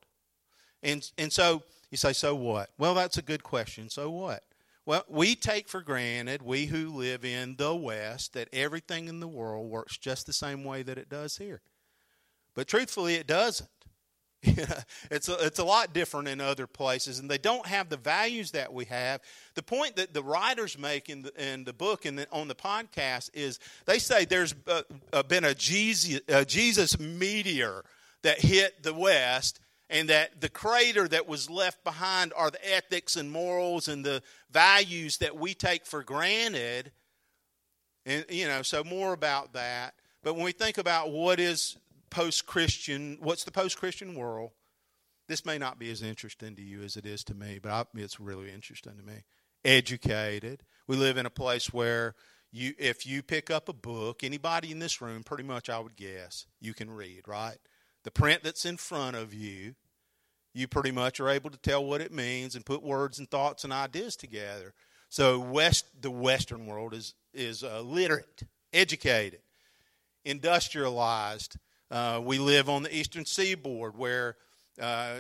And, 0.82 1.12
and 1.18 1.34
so 1.34 1.64
you 1.92 1.98
say, 1.98 2.14
so 2.14 2.34
what? 2.36 2.70
Well, 2.78 2.94
that's 2.94 3.18
a 3.18 3.22
good 3.22 3.44
question. 3.44 3.90
So 3.90 4.10
what? 4.10 4.46
Well, 4.86 5.06
we 5.08 5.36
take 5.36 5.70
for 5.70 5.82
granted, 5.82 6.42
we 6.42 6.66
who 6.66 6.90
live 6.90 7.24
in 7.24 7.56
the 7.56 7.74
West, 7.74 8.34
that 8.34 8.50
everything 8.52 9.08
in 9.08 9.22
the 9.22 9.28
world 9.28 9.70
works 9.70 9.98
just 9.98 10.26
the 10.26 10.34
same 10.34 10.64
way 10.64 10.84
that 10.84 10.98
it 10.98 11.10
does 11.10 11.38
here. 11.38 11.62
But 12.54 12.68
truthfully, 12.68 13.16
it 13.16 13.28
doesn't. 13.28 13.70
it's 15.10 15.30
a, 15.30 15.46
it's 15.46 15.60
a 15.60 15.64
lot 15.64 15.94
different 15.94 16.28
in 16.28 16.42
other 16.42 16.68
places, 16.68 17.18
and 17.20 17.32
they 17.32 17.38
don't 17.38 17.66
have 17.66 17.88
the 17.88 17.96
values 17.96 18.52
that 18.52 18.74
we 18.74 18.84
have. 18.86 19.22
The 19.56 19.64
point 19.64 19.96
that 19.96 20.14
the 20.14 20.22
writers 20.22 20.78
make 20.78 21.10
in 21.10 21.22
the, 21.22 21.52
in 21.52 21.64
the 21.64 21.72
book 21.72 22.04
and 22.04 22.28
on 22.30 22.50
the 22.50 22.56
podcast 22.56 23.30
is 23.34 23.58
they 23.86 24.00
say 24.00 24.26
there's 24.26 24.54
uh, 24.68 24.82
uh, 25.14 25.24
been 25.24 25.46
a 25.46 25.56
Jesus, 25.56 26.20
a 26.28 26.44
Jesus 26.44 27.00
meteor 27.00 27.86
that 28.24 28.42
hit 28.42 28.84
the 28.84 28.94
West, 28.94 29.62
and 29.94 30.10
that 30.10 30.42
the 30.42 30.50
crater 30.50 31.08
that 31.08 31.28
was 31.28 31.52
left 31.52 31.84
behind 31.84 32.34
are 32.36 32.50
the 32.50 32.76
ethics 32.76 33.16
and 33.16 33.32
morals 33.32 33.88
and 33.88 34.04
the 34.04 34.24
values 34.50 35.18
that 35.18 35.38
we 35.38 35.54
take 35.54 35.86
for 35.86 36.04
granted. 36.04 36.92
And, 38.04 38.26
you 38.28 38.48
know, 38.48 38.64
so 38.64 38.84
more 38.84 39.14
about 39.14 39.54
that. 39.54 39.94
But 40.24 40.34
when 40.34 40.46
we 40.46 40.52
think 40.52 40.80
about 40.80 41.12
what 41.12 41.40
is 41.40 41.78
post 42.10 42.48
Christian, 42.48 43.20
what's 43.22 43.44
the 43.44 43.52
post 43.52 43.78
Christian 43.78 44.16
world, 44.16 44.52
this 45.28 45.46
may 45.46 45.60
not 45.60 45.78
be 45.78 45.92
as 45.92 46.02
interesting 46.02 46.56
to 46.56 46.64
you 46.64 46.82
as 46.82 46.98
it 46.98 47.06
is 47.06 47.24
to 47.26 47.36
me, 47.36 47.60
but 47.62 47.72
I, 47.72 47.86
it's 47.96 48.20
really 48.20 48.52
interesting 48.52 48.98
to 48.98 49.04
me. 49.04 49.24
Educated. 49.64 50.64
We 50.88 50.98
live 50.98 51.18
in 51.18 51.28
a 51.28 51.30
place 51.30 51.72
where 51.72 52.16
you 52.52 52.74
if 52.80 53.06
you 53.06 53.22
pick 53.22 53.52
up 53.52 53.70
a 53.70 53.74
book, 53.74 54.24
anybody 54.24 54.72
in 54.72 54.80
this 54.80 55.02
room, 55.02 55.24
pretty 55.24 55.44
much 55.44 55.70
I 55.70 55.80
would 55.80 55.96
guess, 55.96 56.48
you 56.60 56.74
can 56.74 56.90
read, 56.90 57.22
right? 57.28 57.58
The 58.04 58.12
print 58.12 58.44
that's 58.44 58.66
in 58.66 58.78
front 58.78 59.16
of 59.16 59.34
you, 59.34 59.76
you 60.54 60.68
pretty 60.68 60.92
much 60.92 61.20
are 61.20 61.30
able 61.30 61.50
to 61.50 61.58
tell 61.58 61.84
what 61.84 62.02
it 62.02 62.12
means 62.12 62.56
and 62.56 62.66
put 62.66 62.84
words 62.84 63.20
and 63.20 63.30
thoughts 63.30 63.64
and 63.64 63.74
ideas 63.74 64.16
together. 64.16 64.74
So 65.10 65.40
west 65.40 65.86
the 66.02 66.12
Western 66.12 66.66
world 66.66 66.94
is 66.94 67.14
is 67.34 67.64
uh, 67.64 67.82
literate, 67.82 68.44
educated, 68.72 69.42
industrialized. 70.24 71.58
Uh, 71.90 72.22
we 72.24 72.40
live 72.40 72.70
on 72.70 72.84
the 72.84 72.96
eastern 72.96 73.26
seaboard 73.26 73.98
where 73.98 74.36
uh, 74.82 75.18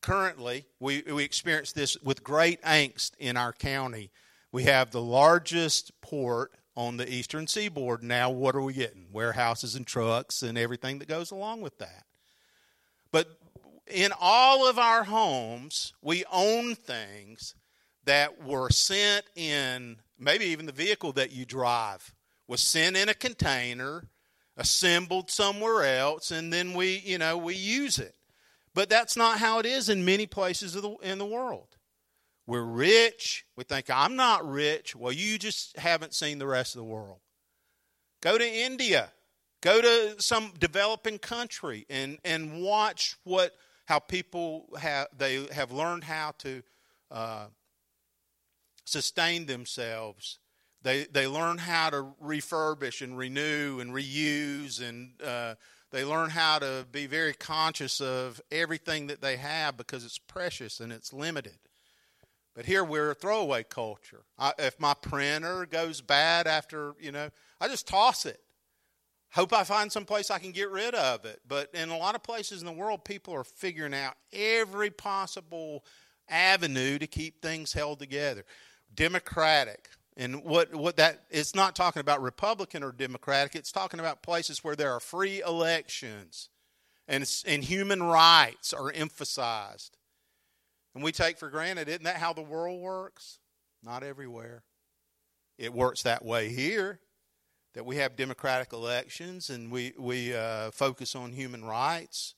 currently 0.00 0.66
we, 0.80 1.02
we 1.02 1.24
experience 1.24 1.72
this 1.72 1.96
with 2.02 2.22
great 2.22 2.60
angst 2.62 3.12
in 3.18 3.36
our 3.36 3.52
county. 3.52 4.10
We 4.52 4.64
have 4.64 4.90
the 4.90 5.02
largest 5.02 6.00
port 6.00 6.52
on 6.76 6.96
the 6.96 7.12
eastern 7.12 7.46
seaboard. 7.46 8.02
Now, 8.02 8.30
what 8.30 8.54
are 8.54 8.62
we 8.62 8.72
getting? 8.72 9.06
Warehouses 9.12 9.74
and 9.74 9.86
trucks 9.86 10.42
and 10.42 10.56
everything 10.58 10.98
that 10.98 11.08
goes 11.08 11.30
along 11.30 11.60
with 11.60 11.78
that. 11.78 12.04
But 13.10 13.28
in 13.86 14.12
all 14.18 14.68
of 14.68 14.78
our 14.78 15.04
homes, 15.04 15.92
we 16.02 16.24
own 16.32 16.74
things 16.74 17.54
that 18.04 18.44
were 18.44 18.70
sent 18.70 19.24
in, 19.34 19.96
maybe 20.18 20.46
even 20.46 20.66
the 20.66 20.72
vehicle 20.72 21.12
that 21.12 21.32
you 21.32 21.44
drive 21.44 22.14
was 22.46 22.60
sent 22.60 22.96
in 22.96 23.08
a 23.08 23.14
container, 23.14 24.08
assembled 24.56 25.30
somewhere 25.30 25.82
else, 25.82 26.30
and 26.30 26.52
then 26.52 26.74
we, 26.74 26.98
you 26.98 27.18
know, 27.18 27.36
we 27.36 27.54
use 27.54 27.98
it. 27.98 28.14
But 28.74 28.90
that's 28.90 29.16
not 29.16 29.38
how 29.38 29.60
it 29.60 29.66
is 29.66 29.88
in 29.88 30.04
many 30.04 30.26
places 30.26 30.74
the, 30.74 30.96
in 31.02 31.18
the 31.18 31.26
world. 31.26 31.76
We're 32.46 32.62
rich. 32.62 33.46
We 33.56 33.64
think, 33.64 33.88
I'm 33.88 34.16
not 34.16 34.46
rich. 34.48 34.94
Well, 34.94 35.12
you 35.12 35.38
just 35.38 35.78
haven't 35.78 36.12
seen 36.12 36.38
the 36.38 36.46
rest 36.46 36.74
of 36.74 36.80
the 36.80 36.84
world. 36.84 37.20
Go 38.20 38.36
to 38.36 38.46
India. 38.46 39.10
Go 39.62 39.80
to 39.80 40.20
some 40.20 40.52
developing 40.58 41.18
country 41.18 41.86
and, 41.88 42.18
and 42.22 42.60
watch 42.60 43.16
what 43.24 43.54
how 43.84 43.98
people 43.98 44.66
have 44.78 45.08
they 45.16 45.46
have 45.52 45.72
learned 45.72 46.04
how 46.04 46.32
to 46.38 46.62
uh, 47.10 47.46
sustain 48.84 49.46
themselves. 49.46 50.38
They 50.82 51.04
they 51.04 51.26
learn 51.26 51.58
how 51.58 51.90
to 51.90 52.06
refurbish 52.22 53.02
and 53.02 53.16
renew 53.16 53.80
and 53.80 53.92
reuse 53.92 54.86
and 54.86 55.20
uh, 55.22 55.54
they 55.90 56.04
learn 56.04 56.30
how 56.30 56.58
to 56.58 56.86
be 56.90 57.06
very 57.06 57.34
conscious 57.34 58.00
of 58.00 58.40
everything 58.50 59.06
that 59.06 59.20
they 59.20 59.36
have 59.36 59.76
because 59.76 60.04
it's 60.04 60.18
precious 60.18 60.80
and 60.80 60.92
it's 60.92 61.12
limited. 61.12 61.58
But 62.54 62.66
here 62.66 62.84
we're 62.84 63.10
a 63.10 63.14
throwaway 63.14 63.64
culture. 63.64 64.22
I, 64.38 64.52
if 64.58 64.78
my 64.78 64.94
printer 64.94 65.66
goes 65.66 66.00
bad 66.00 66.46
after, 66.46 66.94
you 67.00 67.12
know, 67.12 67.30
I 67.60 67.68
just 67.68 67.88
toss 67.88 68.26
it. 68.26 68.40
Hope 69.34 69.52
I 69.52 69.64
find 69.64 69.90
some 69.90 70.04
place 70.04 70.30
I 70.30 70.38
can 70.38 70.52
get 70.52 70.70
rid 70.70 70.94
of 70.94 71.24
it. 71.24 71.40
But 71.48 71.74
in 71.74 71.88
a 71.90 71.98
lot 71.98 72.14
of 72.14 72.22
places 72.22 72.60
in 72.60 72.66
the 72.66 72.72
world, 72.72 73.04
people 73.04 73.34
are 73.34 73.42
figuring 73.42 73.92
out 73.92 74.14
every 74.32 74.90
possible 74.90 75.84
avenue 76.28 76.98
to 77.00 77.08
keep 77.08 77.42
things 77.42 77.72
held 77.72 77.98
together. 77.98 78.44
Democratic. 78.94 79.88
And 80.16 80.44
what, 80.44 80.72
what 80.72 80.96
that 80.98 81.24
it's 81.30 81.52
not 81.52 81.74
talking 81.74 81.98
about 81.98 82.22
Republican 82.22 82.84
or 82.84 82.92
Democratic, 82.92 83.56
it's 83.56 83.72
talking 83.72 83.98
about 83.98 84.22
places 84.22 84.62
where 84.62 84.76
there 84.76 84.92
are 84.92 85.00
free 85.00 85.42
elections 85.42 86.48
and, 87.08 87.28
and 87.44 87.64
human 87.64 88.04
rights 88.04 88.72
are 88.72 88.92
emphasized. 88.92 89.96
And 90.94 91.02
we 91.02 91.10
take 91.10 91.38
for 91.38 91.50
granted, 91.50 91.88
isn't 91.88 92.04
that 92.04 92.18
how 92.18 92.32
the 92.32 92.42
world 92.42 92.80
works? 92.80 93.40
Not 93.82 94.04
everywhere. 94.04 94.62
It 95.58 95.74
works 95.74 96.04
that 96.04 96.24
way 96.24 96.50
here, 96.50 97.00
that 97.74 97.84
we 97.84 97.96
have 97.96 98.16
democratic 98.16 98.72
elections 98.72 99.50
and 99.50 99.70
we, 99.70 99.92
we 99.98 100.34
uh, 100.34 100.70
focus 100.70 101.14
on 101.14 101.32
human 101.32 101.64
rights, 101.64 102.34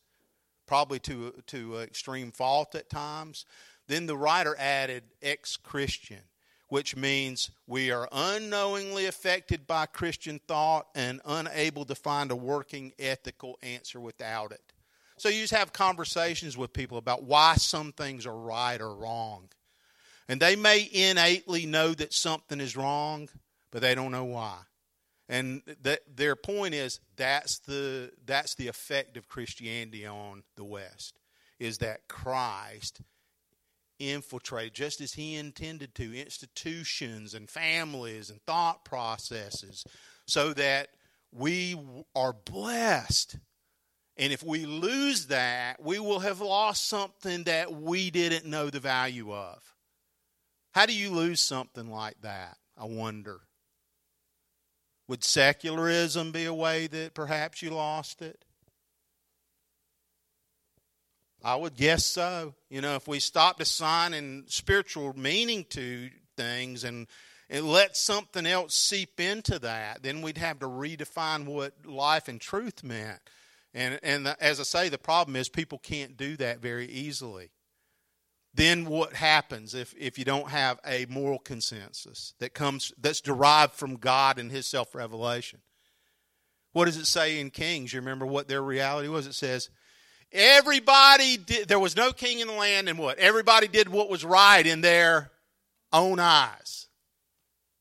probably 0.66 0.98
to, 1.00 1.32
to 1.46 1.76
extreme 1.76 2.32
fault 2.32 2.74
at 2.74 2.90
times. 2.90 3.44
Then 3.86 4.06
the 4.06 4.16
writer 4.16 4.56
added 4.58 5.04
ex 5.22 5.56
Christian, 5.56 6.22
which 6.68 6.96
means 6.96 7.50
we 7.66 7.90
are 7.90 8.08
unknowingly 8.10 9.06
affected 9.06 9.66
by 9.66 9.86
Christian 9.86 10.40
thought 10.48 10.88
and 10.94 11.20
unable 11.24 11.84
to 11.84 11.94
find 11.94 12.30
a 12.30 12.36
working 12.36 12.92
ethical 12.98 13.58
answer 13.62 14.00
without 14.00 14.52
it. 14.52 14.72
So 15.18 15.28
you 15.28 15.42
just 15.42 15.54
have 15.54 15.72
conversations 15.72 16.56
with 16.56 16.72
people 16.72 16.98
about 16.98 17.22
why 17.22 17.54
some 17.56 17.92
things 17.92 18.26
are 18.26 18.36
right 18.36 18.80
or 18.80 18.94
wrong. 18.94 19.48
And 20.28 20.40
they 20.40 20.56
may 20.56 20.88
innately 20.92 21.66
know 21.66 21.94
that 21.94 22.12
something 22.12 22.60
is 22.60 22.76
wrong, 22.76 23.28
but 23.70 23.80
they 23.80 23.94
don't 23.94 24.10
know 24.10 24.24
why. 24.24 24.56
And 25.28 25.62
that 25.82 26.00
their 26.16 26.36
point 26.36 26.74
is 26.74 27.00
that's 27.16 27.58
the 27.60 28.12
that's 28.24 28.54
the 28.54 28.68
effect 28.68 29.16
of 29.16 29.28
Christianity 29.28 30.06
on 30.06 30.44
the 30.56 30.64
West 30.64 31.18
is 31.58 31.78
that 31.78 32.06
Christ 32.08 33.00
infiltrated 33.98 34.74
just 34.74 35.00
as 35.00 35.14
he 35.14 35.34
intended 35.34 35.94
to 35.94 36.20
institutions 36.20 37.34
and 37.34 37.48
families 37.48 38.30
and 38.30 38.40
thought 38.42 38.84
processes 38.84 39.84
so 40.26 40.52
that 40.52 40.88
we 41.32 41.74
are 42.14 42.34
blessed 42.34 43.38
and 44.16 44.32
if 44.32 44.42
we 44.42 44.64
lose 44.64 45.26
that, 45.26 45.82
we 45.82 45.98
will 45.98 46.20
have 46.20 46.40
lost 46.40 46.88
something 46.88 47.44
that 47.44 47.72
we 47.72 48.10
didn't 48.10 48.46
know 48.46 48.70
the 48.70 48.80
value 48.80 49.32
of. 49.34 49.74
How 50.72 50.86
do 50.86 50.94
you 50.96 51.10
lose 51.10 51.40
something 51.40 51.90
like 51.90 52.20
that? 52.22 52.56
I 52.78 52.86
wonder. 52.86 53.40
Would 55.08 55.22
secularism 55.22 56.32
be 56.32 56.44
a 56.44 56.54
way 56.54 56.86
that 56.88 57.14
perhaps 57.14 57.62
you 57.62 57.70
lost 57.70 58.22
it? 58.22 58.44
I 61.44 61.54
would 61.54 61.76
guess 61.76 62.04
so. 62.04 62.54
You 62.68 62.80
know, 62.80 62.96
if 62.96 63.06
we 63.06 63.20
stopped 63.20 63.60
assigning 63.60 64.44
spiritual 64.48 65.16
meaning 65.16 65.64
to 65.70 66.10
things 66.36 66.82
and 66.82 67.06
and 67.48 67.70
let 67.70 67.96
something 67.96 68.46
else 68.46 68.74
seep 68.74 69.20
into 69.20 69.58
that, 69.60 70.02
then 70.02 70.22
we'd 70.22 70.38
have 70.38 70.58
to 70.60 70.66
redefine 70.66 71.46
what 71.46 71.74
life 71.84 72.28
and 72.28 72.40
truth 72.40 72.82
meant. 72.82 73.20
And, 73.72 74.00
and 74.02 74.26
the, 74.26 74.42
as 74.42 74.58
I 74.58 74.64
say, 74.64 74.88
the 74.88 74.98
problem 74.98 75.36
is 75.36 75.48
people 75.48 75.78
can't 75.78 76.16
do 76.16 76.36
that 76.38 76.60
very 76.60 76.86
easily. 76.86 77.50
Then 78.56 78.86
what 78.86 79.12
happens 79.12 79.74
if, 79.74 79.94
if 79.98 80.18
you 80.18 80.24
don't 80.24 80.48
have 80.48 80.80
a 80.84 81.04
moral 81.10 81.38
consensus 81.38 82.32
that 82.38 82.54
comes 82.54 82.90
that's 82.96 83.20
derived 83.20 83.74
from 83.74 83.96
God 83.96 84.38
and 84.38 84.50
His 84.50 84.66
self 84.66 84.94
revelation? 84.94 85.60
What 86.72 86.86
does 86.86 86.96
it 86.96 87.06
say 87.06 87.38
in 87.38 87.50
Kings? 87.50 87.92
You 87.92 88.00
remember 88.00 88.24
what 88.24 88.48
their 88.48 88.62
reality 88.62 89.08
was? 89.08 89.26
It 89.26 89.34
says, 89.34 89.68
everybody 90.32 91.36
did, 91.36 91.68
there 91.68 91.78
was 91.78 91.96
no 91.96 92.12
king 92.12 92.40
in 92.40 92.48
the 92.48 92.54
land, 92.54 92.88
and 92.88 92.98
what? 92.98 93.18
Everybody 93.18 93.68
did 93.68 93.90
what 93.90 94.08
was 94.08 94.24
right 94.24 94.66
in 94.66 94.80
their 94.80 95.30
own 95.92 96.18
eyes. 96.18 96.88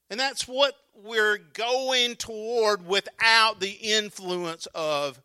And 0.09 0.19
that's 0.19 0.45
what 0.45 0.75
we're 0.93 1.37
going 1.37 2.17
toward 2.17 2.85
without 2.85 3.61
the 3.61 3.71
influence 3.71 4.67
of 4.75 5.21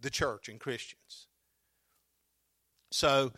the 0.00 0.10
church 0.10 0.50
and 0.50 0.60
Christians. 0.60 1.26
So 2.90 3.32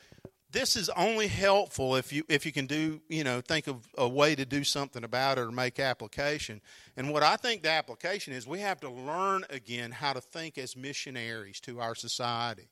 this 0.55 0.77
is 0.77 0.89
only 0.91 1.27
helpful 1.27 1.97
if 1.97 2.13
you 2.13 2.23
if 2.29 2.47
you 2.47 2.53
can 2.53 2.67
do 2.67 3.01
you 3.09 3.25
know 3.25 3.41
think 3.41 3.67
of 3.67 3.89
a 3.99 4.09
way 4.09 4.37
to 4.37 4.47
do 4.47 4.63
something 4.63 5.03
about 5.03 5.37
it 5.37 5.41
or 5.41 5.51
make 5.51 5.81
application. 5.81 6.61
And 6.97 7.13
what 7.13 7.25
I 7.25 7.37
think 7.37 7.63
the 7.63 7.71
application 7.71 8.33
is, 8.33 8.47
we 8.47 8.61
have 8.61 8.81
to 8.81 8.89
learn 8.89 9.45
again 9.51 9.91
how 9.91 10.13
to 10.13 10.21
think 10.21 10.57
as 10.57 10.77
missionaries 10.77 11.59
to 11.61 11.81
our 11.81 11.97
society. 11.97 12.69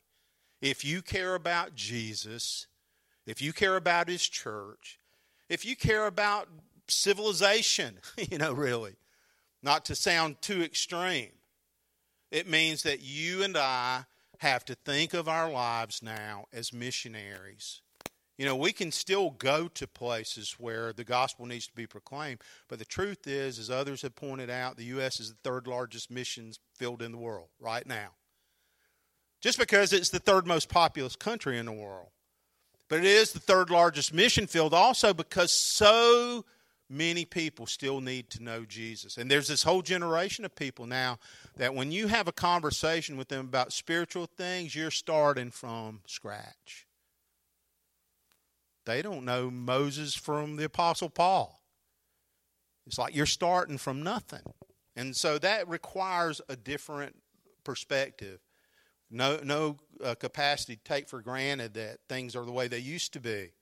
If 0.61 0.85
you 0.85 1.03
care 1.03 1.35
about 1.35 1.75
Jesus, 1.75 2.68
if 3.27 3.42
you 3.42 3.53
care 3.53 3.77
about 3.77 4.09
His 4.09 4.27
church, 4.29 5.01
if 5.49 5.66
you 5.66 5.75
care 5.75 6.07
about 6.07 6.49
civilization, 6.87 7.99
you 8.31 8.38
know, 8.38 8.53
really, 8.53 8.95
not 9.61 9.85
to 9.87 9.97
sound 9.97 10.41
too 10.41 10.62
extreme, 10.62 11.33
it 12.30 12.49
means 12.49 12.85
that 12.85 13.03
you 13.03 13.43
and 13.43 13.57
I 13.57 14.05
have 14.43 14.64
to 14.64 14.74
think 14.74 15.14
of 15.14 15.28
our 15.28 15.51
lives 15.51 16.03
now 16.03 16.47
as 16.53 16.72
missionaries. 16.72 17.80
You 18.36 18.45
know, 18.45 18.57
we 18.57 18.72
can 18.72 18.90
still 18.90 19.30
go 19.30 19.68
to 19.68 19.86
places 19.86 20.57
where 20.59 20.93
the 20.93 21.05
gospel 21.05 21.47
needs 21.47 21.68
to 21.68 21.74
be 21.74 21.86
proclaimed, 21.86 22.40
but 22.68 22.80
the 22.80 22.84
truth 22.84 23.28
is, 23.28 23.61
as 23.61 23.70
others 23.70 24.03
have 24.03 24.16
pointed 24.16 24.51
out, 24.51 24.76
the 24.76 24.84
U.S. 24.86 25.20
is 25.20 25.28
the 25.28 25.38
third 25.45 25.68
largest 25.68 26.11
missions 26.11 26.59
field 26.74 27.03
in 27.03 27.12
the 27.12 27.18
world 27.18 27.49
right 27.61 27.86
now. 27.86 28.09
Just 29.40 29.61
because 29.61 29.93
it's 29.93 30.11
the 30.11 30.18
third 30.18 30.45
most 30.45 30.68
populous 30.68 31.14
country 31.14 31.57
in 31.57 31.66
the 31.66 31.72
world. 31.72 32.09
But 32.88 32.99
it 32.99 33.05
is 33.05 33.32
the 33.32 33.38
third 33.38 33.70
largest 33.70 34.12
mission 34.12 34.49
field 34.49 34.74
also 34.74 35.14
because 35.14 35.53
so 35.53 36.45
many 36.89 37.24
people 37.24 37.66
still 37.66 38.01
need 38.01 38.30
to 38.30 38.43
know 38.43 38.64
Jesus. 38.64 39.16
And 39.16 39.30
there's 39.30 39.49
this 39.49 39.62
whole 39.62 39.83
generation 39.83 40.45
of 40.45 40.55
people 40.55 40.87
now 40.87 41.18
that 41.57 41.74
when 41.74 41.91
you 41.91 42.07
have 42.09 42.28
a 42.28 42.33
conversation 42.33 43.16
with 43.16 43.28
them 43.28 43.47
about 43.47 43.72
spiritual 43.72 44.26
things, 44.26 44.74
you're 44.74 44.91
starting 44.91 45.51
from 45.51 46.01
scratch. 46.07 46.87
They 48.85 49.01
don't 49.03 49.24
know 49.24 49.51
Moses 49.51 50.14
from 50.14 50.57
the 50.57 50.64
Apostle 50.64 51.09
Paul. 51.09 51.61
It's 52.87 52.99
like 52.99 53.14
you're 53.14 53.26
starting 53.26 53.78
from 53.78 54.03
nothing. 54.03 54.43
And 54.97 55.16
so 55.16 55.39
that 55.39 55.68
requires 55.68 56.41
a 56.49 56.57
different 56.57 57.16
perspective. 57.64 58.41
No, 59.11 59.39
no 59.43 59.76
uh, 60.03 60.14
capacity 60.14 60.76
to 60.76 60.83
take 60.83 61.09
for 61.09 61.22
granted 61.22 61.74
that 61.74 61.99
things 62.09 62.35
are 62.35 62.45
the 62.45 62.53
way 62.53 62.66
they 62.66 62.78
used 62.78 63.12
to 63.12 63.20
be. 63.20 63.53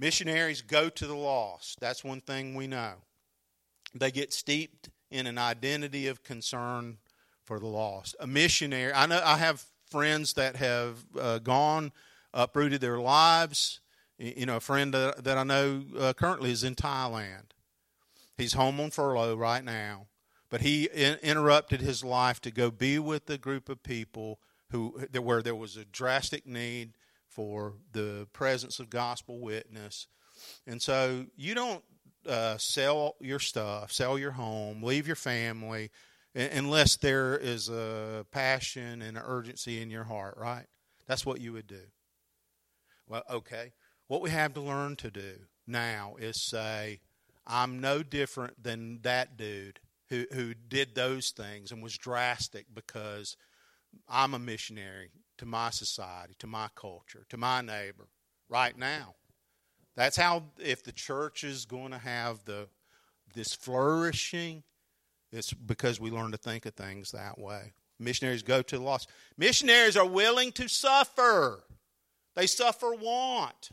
Missionaries 0.00 0.62
go 0.62 0.88
to 0.88 1.06
the 1.06 1.14
lost. 1.14 1.78
That's 1.78 2.02
one 2.02 2.22
thing 2.22 2.54
we 2.54 2.66
know. 2.66 2.94
They 3.94 4.10
get 4.10 4.32
steeped 4.32 4.88
in 5.10 5.26
an 5.26 5.36
identity 5.36 6.06
of 6.06 6.22
concern 6.22 6.96
for 7.44 7.60
the 7.60 7.66
lost. 7.66 8.16
A 8.18 8.26
missionary, 8.26 8.94
I 8.94 9.04
know 9.04 9.20
I 9.22 9.36
have 9.36 9.62
friends 9.90 10.32
that 10.34 10.56
have 10.56 11.04
uh, 11.20 11.38
gone, 11.40 11.92
uprooted 12.32 12.80
their 12.80 12.98
lives. 12.98 13.80
You 14.18 14.46
know, 14.46 14.56
a 14.56 14.60
friend 14.60 14.94
that, 14.94 15.22
that 15.24 15.36
I 15.36 15.42
know 15.42 15.82
uh, 15.98 16.12
currently 16.14 16.50
is 16.50 16.64
in 16.64 16.76
Thailand. 16.76 17.50
He's 18.38 18.54
home 18.54 18.80
on 18.80 18.90
furlough 18.90 19.36
right 19.36 19.62
now, 19.62 20.06
but 20.48 20.62
he 20.62 20.84
in, 20.94 21.18
interrupted 21.22 21.82
his 21.82 22.02
life 22.02 22.40
to 22.42 22.50
go 22.50 22.70
be 22.70 22.98
with 22.98 23.28
a 23.28 23.36
group 23.36 23.68
of 23.68 23.82
people 23.82 24.40
who 24.70 25.06
where 25.20 25.42
there 25.42 25.54
was 25.54 25.76
a 25.76 25.84
drastic 25.84 26.46
need 26.46 26.94
for 27.30 27.74
the 27.92 28.26
presence 28.32 28.78
of 28.78 28.90
gospel 28.90 29.40
witness. 29.40 30.06
And 30.66 30.80
so 30.82 31.26
you 31.36 31.54
don't 31.54 31.82
uh, 32.28 32.58
sell 32.58 33.16
your 33.20 33.38
stuff, 33.38 33.92
sell 33.92 34.18
your 34.18 34.32
home, 34.32 34.82
leave 34.82 35.06
your 35.06 35.16
family, 35.16 35.90
unless 36.34 36.96
there 36.96 37.36
is 37.36 37.68
a 37.68 38.26
passion 38.30 39.02
and 39.02 39.16
an 39.16 39.22
urgency 39.24 39.80
in 39.80 39.90
your 39.90 40.04
heart, 40.04 40.36
right? 40.38 40.66
That's 41.06 41.26
what 41.26 41.40
you 41.40 41.52
would 41.52 41.66
do. 41.66 41.82
Well, 43.08 43.24
okay. 43.30 43.72
What 44.06 44.22
we 44.22 44.30
have 44.30 44.54
to 44.54 44.60
learn 44.60 44.96
to 44.96 45.10
do 45.10 45.34
now 45.66 46.16
is 46.18 46.40
say, 46.40 47.00
I'm 47.46 47.80
no 47.80 48.02
different 48.02 48.62
than 48.62 49.00
that 49.02 49.36
dude 49.36 49.80
who, 50.08 50.26
who 50.32 50.54
did 50.54 50.94
those 50.94 51.30
things 51.30 51.72
and 51.72 51.82
was 51.82 51.96
drastic 51.96 52.66
because 52.72 53.36
I'm 54.08 54.34
a 54.34 54.38
missionary 54.38 55.10
to 55.40 55.46
my 55.46 55.70
society, 55.70 56.34
to 56.38 56.46
my 56.46 56.68
culture, 56.76 57.24
to 57.30 57.38
my 57.38 57.62
neighbor 57.62 58.08
right 58.50 58.76
now. 58.76 59.14
That's 59.96 60.18
how, 60.18 60.44
if 60.58 60.84
the 60.84 60.92
church 60.92 61.44
is 61.44 61.64
going 61.64 61.92
to 61.92 61.98
have 61.98 62.44
the 62.44 62.68
this 63.34 63.54
flourishing, 63.54 64.62
it's 65.32 65.54
because 65.54 65.98
we 65.98 66.10
learn 66.10 66.32
to 66.32 66.36
think 66.36 66.66
of 66.66 66.74
things 66.74 67.12
that 67.12 67.38
way. 67.38 67.72
Missionaries 67.98 68.42
go 68.42 68.60
to 68.60 68.76
the 68.76 68.84
lost. 68.84 69.08
Missionaries 69.38 69.96
are 69.96 70.06
willing 70.06 70.52
to 70.52 70.68
suffer. 70.68 71.64
They 72.36 72.46
suffer 72.46 72.92
want. 72.92 73.70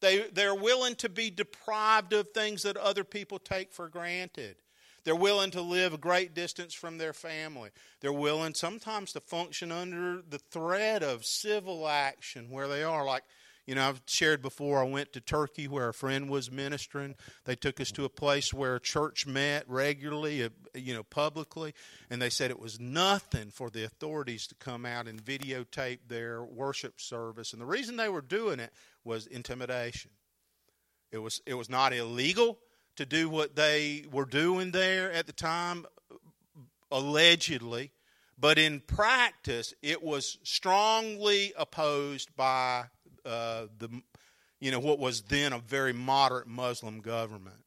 They, 0.00 0.28
they're 0.32 0.54
willing 0.54 0.94
to 0.96 1.08
be 1.08 1.28
deprived 1.28 2.12
of 2.12 2.28
things 2.30 2.62
that 2.62 2.76
other 2.76 3.02
people 3.02 3.40
take 3.40 3.72
for 3.72 3.88
granted. 3.88 4.56
They're 5.04 5.14
willing 5.14 5.50
to 5.52 5.60
live 5.60 5.92
a 5.92 5.98
great 5.98 6.34
distance 6.34 6.74
from 6.74 6.98
their 6.98 7.12
family. 7.12 7.70
They're 8.00 8.12
willing 8.12 8.54
sometimes 8.54 9.12
to 9.12 9.20
function 9.20 9.70
under 9.70 10.22
the 10.28 10.38
threat 10.38 11.02
of 11.02 11.24
civil 11.24 11.86
action 11.88 12.50
where 12.50 12.68
they 12.68 12.82
are. 12.82 13.04
Like 13.04 13.24
you 13.66 13.74
know, 13.74 13.88
I've 13.88 14.02
shared 14.06 14.42
before, 14.42 14.80
I 14.80 14.84
went 14.84 15.12
to 15.14 15.20
Turkey 15.20 15.68
where 15.68 15.88
a 15.88 15.94
friend 15.94 16.28
was 16.28 16.50
ministering. 16.50 17.14
They 17.44 17.56
took 17.56 17.80
us 17.80 17.90
to 17.92 18.04
a 18.04 18.10
place 18.10 18.52
where 18.52 18.76
a 18.76 18.80
church 18.80 19.26
met 19.26 19.64
regularly, 19.68 20.44
uh, 20.44 20.48
you 20.74 20.92
know, 20.92 21.02
publicly, 21.02 21.74
and 22.10 22.20
they 22.20 22.28
said 22.28 22.50
it 22.50 22.60
was 22.60 22.78
nothing 22.78 23.50
for 23.50 23.70
the 23.70 23.84
authorities 23.84 24.46
to 24.48 24.54
come 24.54 24.84
out 24.84 25.08
and 25.08 25.24
videotape 25.24 26.00
their 26.08 26.44
worship 26.44 27.00
service. 27.00 27.52
And 27.52 27.62
the 27.62 27.66
reason 27.66 27.96
they 27.96 28.08
were 28.10 28.20
doing 28.20 28.60
it 28.60 28.72
was 29.02 29.26
intimidation. 29.26 30.10
It 31.10 31.18
was, 31.18 31.40
it 31.46 31.54
was 31.54 31.70
not 31.70 31.94
illegal 31.94 32.58
to 32.96 33.06
do 33.06 33.28
what 33.28 33.56
they 33.56 34.04
were 34.10 34.24
doing 34.24 34.70
there 34.70 35.12
at 35.12 35.26
the 35.26 35.32
time, 35.32 35.86
allegedly, 36.90 37.90
but 38.38 38.58
in 38.58 38.80
practice, 38.80 39.74
it 39.82 40.02
was 40.02 40.38
strongly 40.42 41.52
opposed 41.56 42.34
by 42.36 42.84
uh, 43.24 43.66
the 43.78 43.88
you 44.60 44.70
know 44.70 44.80
what 44.80 44.98
was 44.98 45.22
then 45.22 45.52
a 45.52 45.58
very 45.58 45.92
moderate 45.92 46.46
Muslim 46.46 47.00
government. 47.00 47.64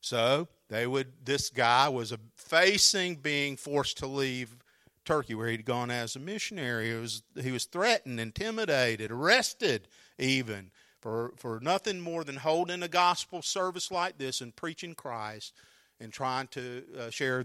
So 0.00 0.48
they 0.68 0.86
would. 0.86 1.24
This 1.24 1.50
guy 1.50 1.88
was 1.88 2.14
facing 2.36 3.16
being 3.16 3.56
forced 3.56 3.98
to 3.98 4.06
leave 4.06 4.56
Turkey, 5.04 5.34
where 5.34 5.48
he'd 5.48 5.64
gone 5.64 5.90
as 5.90 6.14
a 6.14 6.20
missionary. 6.20 6.90
He 6.90 6.94
was 6.94 7.22
he 7.40 7.52
was 7.52 7.64
threatened, 7.64 8.20
intimidated, 8.20 9.10
arrested, 9.10 9.88
even 10.18 10.70
for 11.06 11.32
for 11.36 11.60
nothing 11.62 12.00
more 12.00 12.24
than 12.24 12.34
holding 12.34 12.82
a 12.82 12.88
gospel 12.88 13.40
service 13.40 13.92
like 13.92 14.18
this 14.18 14.40
and 14.40 14.56
preaching 14.56 14.92
Christ 14.92 15.52
and 16.00 16.12
trying 16.12 16.48
to 16.48 16.82
uh, 16.98 17.10
share 17.10 17.44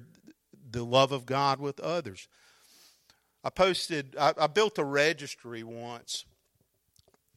the 0.71 0.83
love 0.83 1.11
of 1.11 1.27
God 1.27 1.59
with 1.59 1.79
others. 1.79 2.27
I 3.43 3.51
posted. 3.51 4.15
I, 4.19 4.33
I 4.35 4.47
built 4.47 4.79
a 4.79 4.83
registry 4.83 5.61
once 5.61 6.25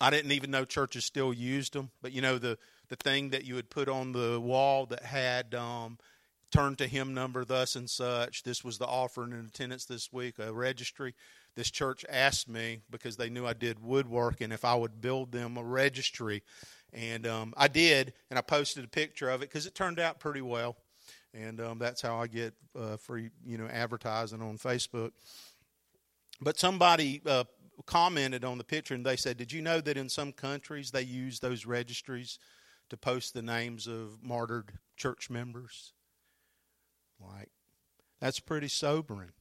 I 0.00 0.08
didn't 0.08 0.32
even 0.32 0.50
know 0.50 0.64
churches 0.64 1.04
still 1.04 1.34
used 1.34 1.74
them, 1.74 1.90
but 2.00 2.12
you 2.12 2.22
know 2.22 2.38
the 2.38 2.56
the 2.88 2.96
thing 2.96 3.28
that 3.30 3.44
you 3.44 3.54
would 3.56 3.68
put 3.68 3.90
on 3.90 4.12
the 4.12 4.40
wall 4.40 4.86
that 4.86 5.02
had 5.02 5.54
um, 5.54 5.98
to 6.50 6.86
hymn 6.86 7.12
number 7.12 7.44
thus 7.44 7.76
and 7.76 7.90
such. 7.90 8.44
This 8.44 8.64
was 8.64 8.78
the 8.78 8.86
offering 8.86 9.34
and 9.34 9.48
attendance 9.48 9.84
this 9.84 10.10
week, 10.10 10.38
a 10.38 10.54
registry. 10.54 11.14
This 11.56 11.70
church 11.70 12.04
asked 12.08 12.48
me 12.48 12.80
because 12.90 13.16
they 13.16 13.30
knew 13.30 13.46
I 13.46 13.52
did 13.52 13.82
woodwork 13.82 14.40
and 14.40 14.52
if 14.52 14.64
I 14.64 14.74
would 14.74 15.00
build 15.00 15.30
them 15.30 15.56
a 15.56 15.62
registry, 15.62 16.42
and 16.92 17.26
um, 17.26 17.54
I 17.56 17.68
did, 17.68 18.12
and 18.30 18.38
I 18.38 18.42
posted 18.42 18.84
a 18.84 18.88
picture 18.88 19.28
of 19.28 19.42
it 19.42 19.50
because 19.50 19.66
it 19.66 19.74
turned 19.74 20.00
out 20.00 20.20
pretty 20.20 20.40
well, 20.40 20.76
and 21.32 21.60
um, 21.60 21.78
that's 21.78 22.02
how 22.02 22.20
I 22.20 22.26
get 22.26 22.54
uh, 22.78 22.96
free, 22.96 23.30
you 23.44 23.58
know, 23.58 23.66
advertising 23.66 24.42
on 24.42 24.58
Facebook. 24.58 25.12
But 26.40 26.58
somebody 26.58 27.22
uh, 27.26 27.44
commented 27.86 28.44
on 28.44 28.58
the 28.58 28.64
picture 28.64 28.94
and 28.94 29.04
they 29.04 29.16
said, 29.16 29.36
Did 29.36 29.52
you 29.52 29.62
know 29.62 29.80
that 29.80 29.96
in 29.96 30.08
some 30.08 30.32
countries 30.32 30.90
they 30.90 31.02
use 31.02 31.40
those 31.40 31.66
registries 31.66 32.38
to 32.90 32.96
post 32.96 33.34
the 33.34 33.42
names 33.42 33.86
of 33.86 34.22
martyred 34.22 34.72
church 34.96 35.30
members? 35.30 35.92
Like, 37.20 37.50
that's 38.20 38.40
pretty 38.40 38.68
sobering 38.68 39.32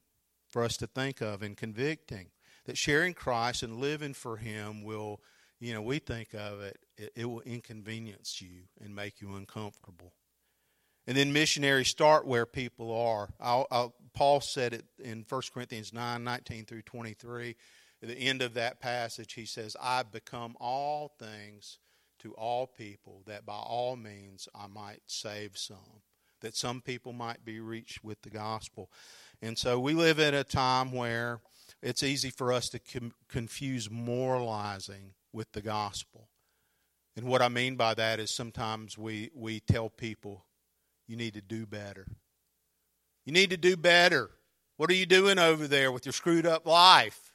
for 0.54 0.62
us 0.62 0.76
to 0.76 0.86
think 0.86 1.20
of 1.20 1.42
and 1.42 1.56
convicting. 1.56 2.28
That 2.66 2.78
sharing 2.78 3.12
Christ 3.12 3.64
and 3.64 3.80
living 3.80 4.14
for 4.14 4.36
Him 4.36 4.84
will, 4.84 5.20
you 5.58 5.74
know, 5.74 5.82
we 5.82 5.98
think 5.98 6.32
of 6.32 6.60
it, 6.60 6.78
it, 6.96 7.12
it 7.16 7.24
will 7.24 7.40
inconvenience 7.40 8.40
you 8.40 8.68
and 8.80 8.94
make 8.94 9.20
you 9.20 9.34
uncomfortable. 9.34 10.12
And 11.08 11.16
then 11.16 11.32
missionaries 11.32 11.88
start 11.88 12.24
where 12.24 12.46
people 12.46 12.96
are. 12.96 13.30
I'll, 13.40 13.66
I'll, 13.72 13.94
Paul 14.14 14.40
said 14.40 14.72
it 14.72 14.84
in 15.02 15.26
1 15.28 15.42
Corinthians 15.52 15.92
9 15.92 16.22
19 16.22 16.66
through 16.66 16.82
23. 16.82 17.56
At 18.00 18.08
the 18.08 18.14
end 18.14 18.40
of 18.40 18.54
that 18.54 18.78
passage, 18.78 19.32
he 19.32 19.46
says, 19.46 19.76
I've 19.82 20.12
become 20.12 20.56
all 20.60 21.16
things 21.18 21.80
to 22.20 22.32
all 22.34 22.68
people, 22.68 23.22
that 23.26 23.44
by 23.44 23.54
all 23.54 23.96
means 23.96 24.48
I 24.54 24.68
might 24.68 25.02
save 25.06 25.58
some, 25.58 26.02
that 26.44 26.54
some 26.54 26.82
people 26.82 27.14
might 27.14 27.42
be 27.42 27.58
reached 27.58 28.04
with 28.04 28.20
the 28.20 28.28
gospel. 28.28 28.90
And 29.40 29.56
so 29.58 29.80
we 29.80 29.94
live 29.94 30.20
at 30.20 30.34
a 30.34 30.44
time 30.44 30.92
where 30.92 31.40
it's 31.82 32.02
easy 32.02 32.28
for 32.28 32.52
us 32.52 32.68
to 32.68 32.78
com- 32.78 33.14
confuse 33.30 33.90
moralizing 33.90 35.14
with 35.32 35.50
the 35.52 35.62
gospel. 35.62 36.28
And 37.16 37.26
what 37.26 37.40
I 37.40 37.48
mean 37.48 37.76
by 37.76 37.94
that 37.94 38.20
is 38.20 38.30
sometimes 38.30 38.98
we, 38.98 39.30
we 39.34 39.60
tell 39.60 39.88
people, 39.88 40.44
you 41.06 41.16
need 41.16 41.32
to 41.32 41.40
do 41.40 41.64
better. 41.64 42.06
You 43.24 43.32
need 43.32 43.48
to 43.48 43.56
do 43.56 43.74
better. 43.74 44.30
What 44.76 44.90
are 44.90 44.94
you 44.94 45.06
doing 45.06 45.38
over 45.38 45.66
there 45.66 45.90
with 45.90 46.04
your 46.04 46.12
screwed 46.12 46.44
up 46.44 46.66
life? 46.66 47.32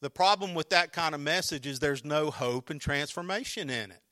The 0.00 0.08
problem 0.10 0.54
with 0.54 0.70
that 0.70 0.92
kind 0.92 1.14
of 1.14 1.20
message 1.20 1.66
is 1.66 1.80
there's 1.80 2.04
no 2.04 2.30
hope 2.30 2.70
and 2.70 2.80
transformation 2.80 3.68
in 3.68 3.90
it. 3.90 4.09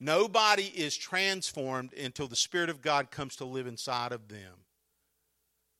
Nobody 0.00 0.64
is 0.64 0.96
transformed 0.96 1.92
until 1.92 2.26
the 2.26 2.36
Spirit 2.36 2.70
of 2.70 2.80
God 2.80 3.10
comes 3.10 3.36
to 3.36 3.44
live 3.44 3.66
inside 3.66 4.12
of 4.12 4.28
them. 4.28 4.64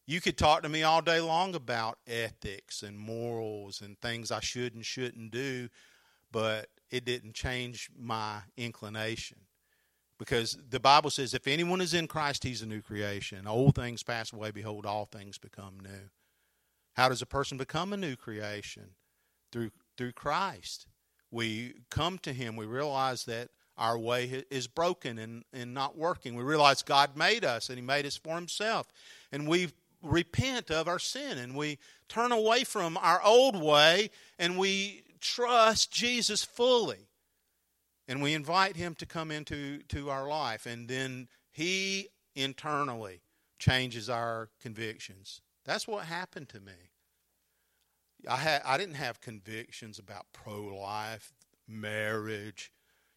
You 0.06 0.20
could 0.20 0.36
talk 0.36 0.62
to 0.62 0.68
me 0.68 0.82
all 0.82 1.00
day 1.00 1.20
long 1.20 1.54
about 1.54 1.98
ethics 2.06 2.82
and 2.82 2.98
morals 2.98 3.80
and 3.80 3.98
things 4.00 4.30
I 4.30 4.40
should 4.40 4.74
and 4.74 4.84
shouldn't 4.84 5.30
do, 5.30 5.68
but 6.30 6.68
it 6.90 7.04
didn't 7.04 7.34
change 7.34 7.88
my 7.96 8.40
inclination. 8.56 9.38
Because 10.18 10.58
the 10.68 10.80
Bible 10.80 11.08
says, 11.08 11.32
if 11.32 11.46
anyone 11.46 11.80
is 11.80 11.94
in 11.94 12.06
Christ, 12.06 12.44
he's 12.44 12.60
a 12.60 12.66
new 12.66 12.82
creation. 12.82 13.46
Old 13.46 13.74
things 13.74 14.02
pass 14.02 14.34
away, 14.34 14.50
behold, 14.50 14.84
all 14.84 15.06
things 15.06 15.38
become 15.38 15.80
new. 15.80 16.10
How 16.94 17.08
does 17.08 17.22
a 17.22 17.26
person 17.26 17.56
become 17.56 17.94
a 17.94 17.96
new 17.96 18.16
creation? 18.16 18.90
Through, 19.50 19.70
through 19.96 20.12
Christ. 20.12 20.86
We 21.30 21.74
come 21.90 22.18
to 22.18 22.32
Him. 22.32 22.56
We 22.56 22.66
realize 22.66 23.24
that 23.24 23.48
our 23.76 23.98
way 23.98 24.44
is 24.50 24.66
broken 24.66 25.18
and, 25.18 25.44
and 25.52 25.72
not 25.74 25.96
working. 25.96 26.34
We 26.34 26.42
realize 26.42 26.82
God 26.82 27.16
made 27.16 27.44
us 27.44 27.68
and 27.68 27.78
He 27.78 27.84
made 27.84 28.06
us 28.06 28.16
for 28.16 28.34
Himself. 28.34 28.92
And 29.32 29.48
we 29.48 29.70
repent 30.02 30.70
of 30.70 30.88
our 30.88 30.98
sin 30.98 31.38
and 31.38 31.54
we 31.54 31.78
turn 32.08 32.32
away 32.32 32.64
from 32.64 32.96
our 32.96 33.22
old 33.22 33.60
way 33.60 34.10
and 34.38 34.58
we 34.58 35.02
trust 35.20 35.92
Jesus 35.92 36.44
fully. 36.44 37.08
and 38.08 38.20
we 38.20 38.34
invite 38.34 38.76
him 38.76 38.94
to 38.96 39.06
come 39.06 39.30
into 39.30 39.78
to 39.88 40.10
our 40.10 40.26
life 40.26 40.66
and 40.66 40.88
then 40.88 41.28
he 41.52 42.08
internally 42.34 43.20
changes 43.58 44.08
our 44.08 44.48
convictions 44.60 45.42
that's 45.64 45.86
what 45.86 46.06
happened 46.06 46.48
to 46.48 46.60
me 46.60 46.72
i 48.28 48.36
had 48.36 48.62
i 48.64 48.76
didn't 48.76 48.94
have 48.94 49.20
convictions 49.20 49.98
about 49.98 50.26
pro-life 50.32 51.32
marriage 51.68 52.72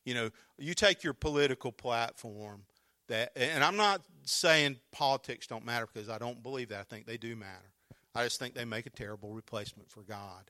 you 0.05 0.13
know 0.13 0.29
you 0.57 0.73
take 0.73 1.03
your 1.03 1.13
political 1.13 1.71
platform 1.71 2.63
that 3.07 3.31
and 3.35 3.63
i'm 3.63 3.77
not 3.77 4.01
saying 4.23 4.77
politics 4.91 5.47
don't 5.47 5.65
matter 5.65 5.87
because 5.91 6.09
i 6.09 6.17
don't 6.17 6.43
believe 6.43 6.69
that 6.69 6.79
i 6.79 6.83
think 6.83 7.05
they 7.05 7.17
do 7.17 7.35
matter 7.35 7.71
i 8.15 8.23
just 8.23 8.39
think 8.39 8.53
they 8.53 8.65
make 8.65 8.85
a 8.85 8.89
terrible 8.89 9.33
replacement 9.33 9.89
for 9.89 10.01
god 10.01 10.49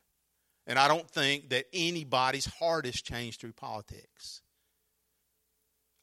and 0.66 0.80
I 0.80 0.88
don't 0.88 1.10
think 1.10 1.50
that 1.50 1.66
anybody's 1.74 2.46
heart 2.46 2.86
has 2.86 3.02
changed 3.02 3.42
through 3.42 3.54
politics. 3.54 4.42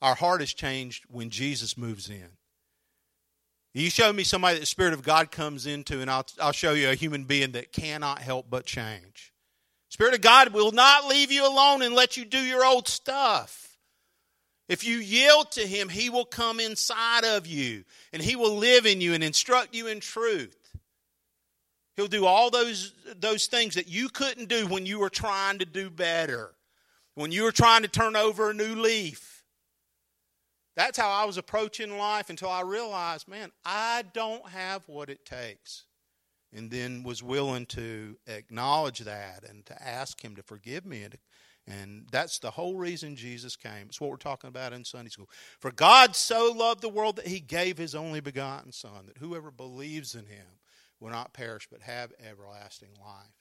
Our 0.02 0.14
heart 0.14 0.40
has 0.40 0.52
changed 0.52 1.04
when 1.08 1.30
Jesus 1.30 1.76
moves 1.78 2.08
in. 2.08 2.28
You 3.72 3.88
show 3.88 4.12
me 4.12 4.24
somebody 4.24 4.54
that 4.54 4.60
the 4.60 4.66
Spirit 4.66 4.92
of 4.92 5.02
God 5.02 5.30
comes 5.30 5.64
into, 5.64 6.00
and 6.00 6.10
I'll, 6.10 6.26
I'll 6.40 6.52
show 6.52 6.72
you 6.72 6.90
a 6.90 6.94
human 6.94 7.24
being 7.24 7.52
that 7.52 7.72
cannot 7.72 8.18
help 8.18 8.50
but 8.50 8.66
change. 8.66 9.29
Spirit 9.90 10.14
of 10.14 10.20
God 10.20 10.54
will 10.54 10.72
not 10.72 11.08
leave 11.08 11.30
you 11.32 11.46
alone 11.46 11.82
and 11.82 11.94
let 11.94 12.16
you 12.16 12.24
do 12.24 12.38
your 12.38 12.64
old 12.64 12.88
stuff. 12.88 13.76
If 14.68 14.84
you 14.84 14.98
yield 14.98 15.50
to 15.52 15.66
Him, 15.66 15.88
He 15.88 16.08
will 16.08 16.24
come 16.24 16.60
inside 16.60 17.24
of 17.24 17.46
you 17.46 17.84
and 18.12 18.22
He 18.22 18.36
will 18.36 18.56
live 18.56 18.86
in 18.86 19.00
you 19.00 19.14
and 19.14 19.22
instruct 19.22 19.74
you 19.74 19.88
in 19.88 19.98
truth. 19.98 20.56
He'll 21.96 22.06
do 22.06 22.24
all 22.24 22.50
those, 22.50 22.94
those 23.18 23.46
things 23.46 23.74
that 23.74 23.88
you 23.88 24.08
couldn't 24.08 24.48
do 24.48 24.68
when 24.68 24.86
you 24.86 25.00
were 25.00 25.10
trying 25.10 25.58
to 25.58 25.66
do 25.66 25.90
better, 25.90 26.54
when 27.16 27.32
you 27.32 27.42
were 27.42 27.52
trying 27.52 27.82
to 27.82 27.88
turn 27.88 28.14
over 28.14 28.50
a 28.50 28.54
new 28.54 28.76
leaf. 28.76 29.42
That's 30.76 30.96
how 30.96 31.10
I 31.10 31.24
was 31.24 31.36
approaching 31.36 31.98
life 31.98 32.30
until 32.30 32.48
I 32.48 32.62
realized, 32.62 33.26
man, 33.26 33.50
I 33.64 34.04
don't 34.14 34.48
have 34.48 34.82
what 34.86 35.10
it 35.10 35.26
takes. 35.26 35.82
And 36.52 36.70
then 36.70 37.04
was 37.04 37.22
willing 37.22 37.66
to 37.66 38.16
acknowledge 38.26 39.00
that 39.00 39.44
and 39.48 39.64
to 39.66 39.82
ask 39.82 40.20
Him 40.24 40.34
to 40.36 40.42
forgive 40.42 40.84
me. 40.84 41.04
And, 41.04 41.18
and 41.66 42.08
that's 42.10 42.40
the 42.40 42.50
whole 42.50 42.76
reason 42.76 43.14
Jesus 43.14 43.54
came. 43.54 43.86
It's 43.88 44.00
what 44.00 44.10
we're 44.10 44.16
talking 44.16 44.48
about 44.48 44.72
in 44.72 44.84
Sunday 44.84 45.10
school. 45.10 45.30
For 45.60 45.70
God 45.70 46.16
so 46.16 46.52
loved 46.52 46.82
the 46.82 46.88
world 46.88 47.16
that 47.16 47.28
He 47.28 47.38
gave 47.38 47.78
His 47.78 47.94
only 47.94 48.20
begotten 48.20 48.72
Son, 48.72 49.06
that 49.06 49.18
whoever 49.18 49.50
believes 49.50 50.14
in 50.14 50.26
Him 50.26 50.58
will 50.98 51.10
not 51.10 51.32
perish 51.32 51.68
but 51.70 51.82
have 51.82 52.12
everlasting 52.28 52.90
life. 53.00 53.40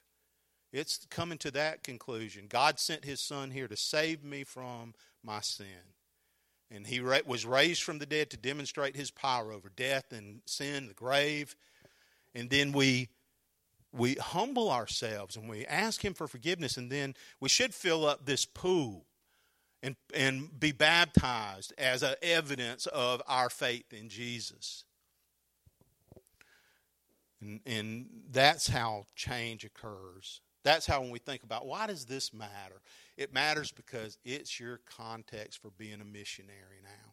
It's 0.72 1.06
coming 1.10 1.38
to 1.40 1.52
that 1.52 1.84
conclusion. 1.84 2.46
God 2.48 2.80
sent 2.80 3.04
his 3.04 3.20
son 3.20 3.52
here 3.52 3.68
to 3.68 3.76
save 3.76 4.24
me 4.24 4.44
from 4.44 4.94
my 5.24 5.42
sin. 5.42 5.96
And 6.72 6.86
he 6.86 7.02
was 7.02 7.46
raised 7.46 7.82
from 7.82 7.98
the 7.98 8.06
dead 8.06 8.30
to 8.30 8.38
demonstrate 8.38 8.96
his 8.96 9.10
power 9.10 9.52
over 9.52 9.70
death 9.76 10.12
and 10.12 10.42
sin, 10.46 10.88
the 10.88 10.94
grave. 10.94 11.56
And 12.36 12.50
then 12.50 12.72
we 12.72 13.10
we 13.92 14.16
humble 14.16 14.70
ourselves 14.70 15.36
and 15.36 15.50
we 15.50 15.66
ask 15.66 16.04
him 16.04 16.14
for 16.14 16.28
forgiveness 16.28 16.78
and 16.78 16.92
then 16.92 17.16
we 17.40 17.50
should 17.50 17.74
fill 17.74 18.06
up 18.06 18.26
this 18.26 18.46
pool 18.46 19.06
and 19.82 19.96
and 20.14 20.60
be 20.60 20.72
baptized 20.72 21.74
as 21.78 22.04
a 22.04 22.24
evidence 22.24 22.86
of 22.88 23.22
our 23.28 23.50
faith 23.50 23.94
in 23.94 24.10
Jesus. 24.10 24.84
And, 27.42 27.62
and 27.66 28.06
that's 28.32 28.68
how 28.68 29.06
change 29.16 29.64
occurs. 29.64 30.42
That's 30.64 30.86
how 30.86 31.02
when 31.02 31.10
we 31.10 31.20
think 31.20 31.44
about 31.44 31.66
why 31.66 31.88
does 31.88 32.06
this 32.06 32.34
matter? 32.34 32.82
It 33.18 33.34
matters 33.34 33.72
because 33.72 34.18
it's 34.26 34.60
your 34.60 34.82
context 34.86 35.62
for 35.62 35.72
being 35.72 36.02
a 36.02 36.06
missionary 36.06 36.82
now. 36.84 37.09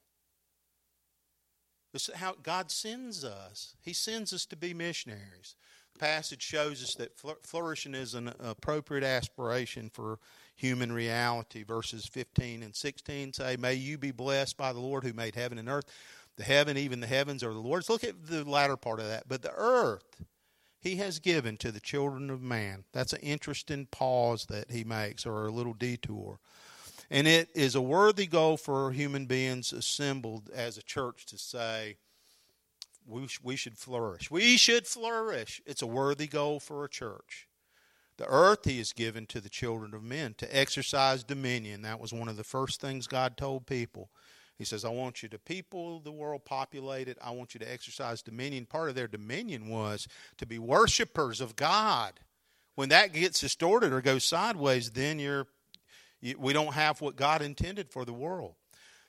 This 1.93 2.09
is 2.09 2.17
how 2.17 2.35
God 2.43 2.71
sends 2.71 3.25
us. 3.25 3.75
He 3.81 3.93
sends 3.93 4.33
us 4.33 4.47
to 4.47 4.57
be 4.57 4.75
missionaries. 4.75 5.55
The 5.95 6.01
passage 6.01 6.43
shows 6.43 6.83
us 6.83 6.95
that 6.97 7.19
flourishing 7.43 7.95
is 7.95 8.15
an 8.15 8.33
appropriate 8.39 9.05
aspiration 9.05 9.91
for 9.91 10.19
human 10.55 10.93
reality. 10.93 11.63
Verses 11.63 12.07
15 12.07 12.63
and 12.63 12.75
16 12.75 13.33
say, 13.33 13.57
May 13.57 13.75
you 13.75 13.97
be 13.97 14.11
blessed 14.11 14.57
by 14.57 14.73
the 14.73 14.81
Lord 14.81 15.05
who 15.05 15.13
made 15.13 15.35
heaven 15.35 15.59
and 15.59 15.69
earth 15.69 15.87
the 16.37 16.45
heaven, 16.45 16.77
even 16.77 17.01
the 17.01 17.07
heavens, 17.07 17.43
are 17.43 17.53
the 17.53 17.59
Lord's. 17.59 17.89
Look 17.89 18.05
at 18.05 18.27
the 18.27 18.45
latter 18.45 18.77
part 18.77 19.01
of 19.01 19.09
that. 19.09 19.27
But 19.27 19.43
the 19.43 19.55
earth 19.57 20.23
he 20.79 20.97
has 20.97 21.19
given 21.19 21.57
to 21.59 21.73
the 21.73 21.81
children 21.81 22.31
of 22.31 22.43
man. 22.43 22.85
That's 22.93 23.13
an 23.13 23.21
interesting 23.21 23.87
pause 23.91 24.47
that 24.47 24.71
he 24.71 24.85
makes, 24.85 25.27
or 25.27 25.47
a 25.47 25.51
little 25.51 25.73
detour. 25.73 26.39
And 27.11 27.27
it 27.29 27.49
is 27.55 27.75
a 27.75 27.81
worthy 27.81 28.27
goal 28.27 28.57
for 28.57 28.91
human 28.91 29.27
beings 29.27 29.73
assembled 29.73 30.51
as 30.55 30.77
a 30.77 30.83
church 30.83 31.27
to 31.27 31.39
say, 31.39 31.97
we, 33.07 33.29
we 33.43 33.57
should 33.57 33.79
flourish. 33.79 34.31
We 34.31 34.57
should 34.57 34.87
flourish. 34.87 35.63
It's 35.65 35.83
a 35.83 35.87
worthy 35.87 36.27
goal 36.27 36.59
for 36.59 36.85
a 36.85 36.89
church. 36.89 37.49
The 38.17 38.27
earth 38.27 38.65
he 38.65 38.79
has 38.79 38.93
given 38.93 39.27
to 39.27 39.41
the 39.41 39.49
children 39.49 39.95
of 39.95 40.03
men 40.03 40.35
to 40.39 40.57
exercise 40.57 41.23
dominion. 41.23 41.83
That 41.83 42.01
was 42.01 42.13
one 42.13 42.29
of 42.29 42.37
the 42.37 42.45
first 42.45 42.81
things 42.81 43.07
God 43.07 43.37
told 43.37 43.67
people. 43.67 44.11
He 44.57 44.65
says, 44.65 44.87
I 44.87 44.89
want 44.89 45.23
you 45.23 45.29
to 45.29 45.39
people 45.39 46.01
the 46.01 46.11
world, 46.13 46.47
populate 46.47 47.09
it. 47.09 47.19
I 47.23 47.31
want 47.31 47.55
you 47.55 47.61
to 47.61 47.71
exercise 47.71 48.23
dominion. 48.23 48.65
Part 48.65 48.89
of 48.89 48.95
their 48.95 49.07
dominion 49.07 49.69
was 49.69 50.09
to 50.39 50.47
be 50.47 50.59
worshipers 50.59 51.43
of 51.43 51.57
God. 51.57 52.15
When 52.75 52.89
that 52.89 53.13
gets 53.13 53.41
distorted 53.41 53.93
or 53.93 54.01
goes 54.01 54.25
sideways, 54.25 54.91
then 54.91 55.19
you're, 55.19 55.47
you, 55.47 55.47
we 56.35 56.53
don't 56.53 56.75
have 56.75 57.01
what 57.01 57.17
God 57.17 57.43
intended 57.43 57.91
for 57.91 58.05
the 58.05 58.13
world. 58.13 58.55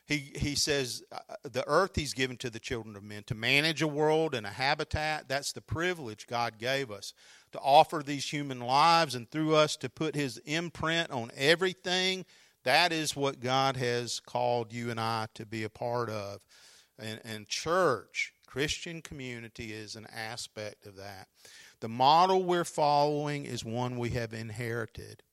He, 0.06 0.32
he 0.36 0.56
says 0.56 1.04
uh, 1.12 1.18
the 1.44 1.68
earth 1.68 1.92
he's 1.96 2.14
given 2.14 2.38
to 2.38 2.50
the 2.50 2.60
children 2.60 2.96
of 2.96 3.04
men 3.04 3.24
to 3.24 3.36
manage 3.36 3.82
a 3.82 3.88
world 3.88 4.34
and 4.34 4.46
a 4.46 4.52
habitat. 4.52 5.28
That's 5.28 5.52
the 5.52 5.62
privilege 5.62 6.28
God 6.28 6.58
gave 6.58 6.92
us 6.92 7.14
to 7.52 7.60
offer 7.60 8.02
these 8.06 8.30
human 8.30 8.62
lives 8.62 9.16
and 9.16 9.30
through 9.30 9.56
us 9.56 9.76
to 9.78 9.90
put 9.90 10.16
his 10.16 10.38
imprint 10.46 11.12
on 11.12 11.32
everything 11.36 12.26
that 12.68 12.92
is 12.92 13.16
what 13.16 13.40
God 13.40 13.78
has 13.78 14.20
called 14.20 14.74
you 14.74 14.92
and 14.92 15.00
I 15.00 15.28
to 15.36 15.46
be 15.46 15.64
a 15.64 15.70
part 15.70 16.10
of. 16.10 16.42
And, 17.00 17.22
and 17.24 17.48
church, 17.48 18.34
Christian 18.46 19.02
community 19.02 19.72
is 19.72 19.96
an 19.96 20.06
aspect 20.14 20.86
of 20.86 20.98
that. 20.98 21.30
The 21.80 21.88
model 21.88 22.44
we're 22.44 22.66
following 22.66 23.46
is 23.46 23.64
one 23.64 23.98
we 23.98 24.10
have 24.10 24.34
inherited, 24.34 25.24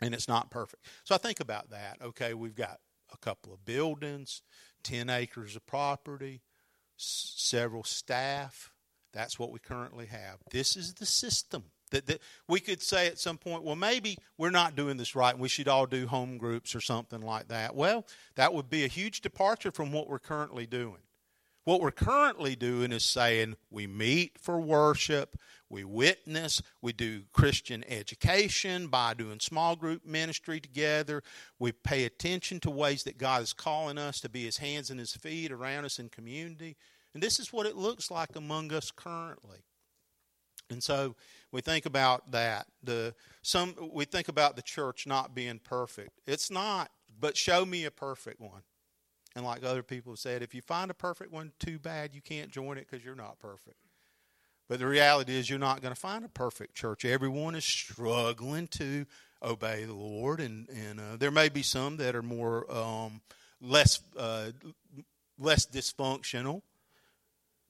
and 0.00 0.14
it's 0.14 0.28
not 0.28 0.50
perfect. 0.50 0.84
So 1.04 1.14
I 1.14 1.18
think 1.18 1.40
about 1.40 1.70
that. 1.70 1.98
Okay, 2.02 2.34
we've 2.34 2.54
got 2.54 2.78
a 3.12 3.18
couple 3.18 3.52
of 3.52 3.64
buildings, 3.64 4.42
10 4.84 5.10
acres 5.10 5.56
of 5.56 5.66
property, 5.66 6.42
s- 6.98 7.34
several 7.36 7.84
staff. 7.84 8.70
That's 9.12 9.38
what 9.38 9.50
we 9.50 9.58
currently 9.58 10.06
have. 10.06 10.36
This 10.50 10.76
is 10.76 10.94
the 10.94 11.06
system. 11.06 11.64
That, 11.90 12.06
that 12.06 12.20
we 12.48 12.60
could 12.60 12.80
say 12.80 13.08
at 13.08 13.18
some 13.18 13.36
point, 13.36 13.64
well, 13.64 13.74
maybe 13.74 14.16
we're 14.38 14.50
not 14.50 14.76
doing 14.76 14.96
this 14.96 15.16
right 15.16 15.32
and 15.32 15.40
we 15.42 15.48
should 15.48 15.66
all 15.66 15.86
do 15.86 16.06
home 16.06 16.38
groups 16.38 16.76
or 16.76 16.80
something 16.80 17.20
like 17.20 17.48
that. 17.48 17.74
Well, 17.74 18.06
that 18.36 18.54
would 18.54 18.70
be 18.70 18.84
a 18.84 18.88
huge 18.88 19.22
departure 19.22 19.72
from 19.72 19.90
what 19.90 20.08
we're 20.08 20.20
currently 20.20 20.66
doing. 20.66 21.00
What 21.64 21.80
we're 21.80 21.90
currently 21.90 22.56
doing 22.56 22.90
is 22.90 23.04
saying 23.04 23.56
we 23.70 23.86
meet 23.86 24.38
for 24.38 24.60
worship, 24.60 25.36
we 25.68 25.84
witness, 25.84 26.62
we 26.80 26.92
do 26.92 27.22
Christian 27.32 27.84
education 27.86 28.88
by 28.88 29.14
doing 29.14 29.40
small 29.40 29.76
group 29.76 30.04
ministry 30.04 30.58
together, 30.58 31.22
we 31.58 31.72
pay 31.72 32.04
attention 32.04 32.60
to 32.60 32.70
ways 32.70 33.02
that 33.04 33.18
God 33.18 33.42
is 33.42 33.52
calling 33.52 33.98
us 33.98 34.20
to 34.20 34.28
be 34.28 34.44
His 34.44 34.56
hands 34.56 34.90
and 34.90 34.98
His 34.98 35.14
feet 35.14 35.52
around 35.52 35.84
us 35.84 35.98
in 35.98 36.08
community. 36.08 36.76
And 37.12 37.22
this 37.22 37.38
is 37.38 37.52
what 37.52 37.66
it 37.66 37.76
looks 37.76 38.10
like 38.10 38.36
among 38.36 38.72
us 38.72 38.90
currently. 38.90 39.58
And 40.70 40.82
so 40.82 41.16
we 41.52 41.60
think 41.60 41.84
about 41.84 42.30
that. 42.30 42.66
The 42.82 43.14
some 43.42 43.74
we 43.92 44.04
think 44.04 44.28
about 44.28 44.56
the 44.56 44.62
church 44.62 45.06
not 45.06 45.34
being 45.34 45.58
perfect. 45.58 46.20
It's 46.26 46.50
not, 46.50 46.90
but 47.18 47.36
show 47.36 47.66
me 47.66 47.84
a 47.84 47.90
perfect 47.90 48.40
one. 48.40 48.62
And 49.40 49.46
like 49.46 49.64
other 49.64 49.82
people 49.82 50.16
said, 50.16 50.42
if 50.42 50.54
you 50.54 50.60
find 50.60 50.90
a 50.90 50.94
perfect 50.94 51.32
one, 51.32 51.52
too 51.58 51.78
bad 51.78 52.14
you 52.14 52.20
can't 52.20 52.50
join 52.50 52.76
it 52.76 52.86
because 52.86 53.02
you're 53.02 53.14
not 53.14 53.38
perfect. 53.38 53.78
But 54.68 54.80
the 54.80 54.86
reality 54.86 55.34
is, 55.34 55.48
you're 55.48 55.58
not 55.58 55.80
going 55.80 55.94
to 55.94 55.98
find 55.98 56.26
a 56.26 56.28
perfect 56.28 56.74
church. 56.74 57.06
Everyone 57.06 57.54
is 57.54 57.64
struggling 57.64 58.66
to 58.72 59.06
obey 59.42 59.84
the 59.86 59.94
Lord, 59.94 60.40
and 60.40 60.68
and 60.68 61.00
uh, 61.00 61.16
there 61.18 61.30
may 61.30 61.48
be 61.48 61.62
some 61.62 61.96
that 61.96 62.14
are 62.14 62.22
more 62.22 62.70
um, 62.70 63.22
less 63.62 64.00
uh, 64.14 64.50
less 65.38 65.66
dysfunctional. 65.66 66.60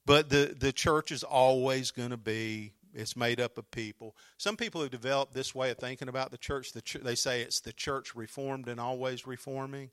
But 0.05 0.27
the 0.27 0.53
the 0.59 0.73
church 0.73 1.09
is 1.09 1.23
always 1.23 1.91
going 1.91 2.09
to 2.09 2.17
be 2.17 2.73
it's 2.93 3.15
made 3.15 3.39
up 3.39 3.57
of 3.57 3.71
people. 3.71 4.13
Some 4.37 4.57
people 4.57 4.81
have 4.81 4.91
developed 4.91 5.33
this 5.33 5.55
way 5.55 5.71
of 5.71 5.77
thinking 5.77 6.09
about 6.09 6.31
the 6.31 6.37
church. 6.37 6.73
The 6.73 6.81
ch- 6.81 6.97
they 7.01 7.15
say 7.15 7.41
it's 7.41 7.61
the 7.61 7.71
church 7.71 8.13
reformed 8.13 8.67
and 8.67 8.77
always 8.77 9.25
reforming. 9.25 9.91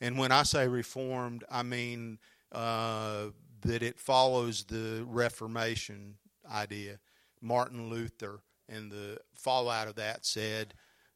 And 0.00 0.18
when 0.18 0.32
I 0.32 0.44
say 0.44 0.66
reformed, 0.66 1.44
I 1.50 1.62
mean 1.62 2.18
uh, 2.52 3.26
that 3.62 3.82
it 3.82 3.98
follows 3.98 4.64
the 4.64 5.04
Reformation 5.06 6.16
idea. 6.50 6.98
Martin 7.40 7.88
Luther 7.88 8.40
and 8.68 8.90
the 8.90 9.18
fallout 9.34 9.88
of 9.88 9.96
that 9.96 10.24
said 10.24 10.74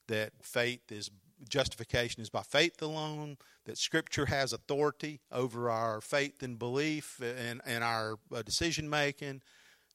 that 0.08 0.32
faith 0.42 0.92
is 0.92 1.10
justification 1.48 2.22
is 2.22 2.30
by 2.30 2.42
faith 2.42 2.80
alone, 2.80 3.36
that 3.66 3.78
Scripture 3.78 4.26
has 4.26 4.52
authority 4.52 5.20
over 5.32 5.70
our 5.70 6.00
faith 6.00 6.42
and 6.42 6.58
belief 6.58 7.20
and, 7.20 7.60
and 7.66 7.84
our 7.84 8.18
uh, 8.34 8.42
decision 8.42 8.88
making, 8.88 9.42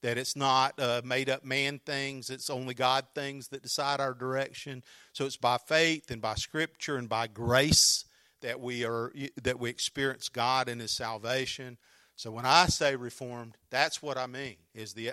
that 0.01 0.17
it's 0.17 0.35
not 0.35 0.79
uh, 0.79 1.01
made 1.03 1.29
up 1.29 1.43
man 1.43 1.79
things, 1.85 2.29
it's 2.29 2.49
only 2.49 2.73
God 2.73 3.05
things 3.15 3.47
that 3.49 3.63
decide 3.63 3.99
our 3.99 4.13
direction. 4.13 4.83
So 5.13 5.25
it's 5.25 5.37
by 5.37 5.57
faith 5.57 6.11
and 6.11 6.21
by 6.21 6.35
Scripture 6.35 6.97
and 6.97 7.09
by 7.09 7.27
grace 7.27 8.05
that 8.41 8.59
we 8.59 8.85
are 8.85 9.11
that 9.43 9.59
we 9.59 9.69
experience 9.69 10.29
God 10.29 10.69
and 10.69 10.81
His 10.81 10.91
salvation. 10.91 11.77
So 12.15 12.31
when 12.31 12.45
I 12.45 12.65
say 12.65 12.97
reformed, 12.97 13.55
that's 13.69 14.01
what 14.01 14.17
I 14.17 14.27
mean. 14.27 14.57
Is 14.75 14.93
the 14.93 15.11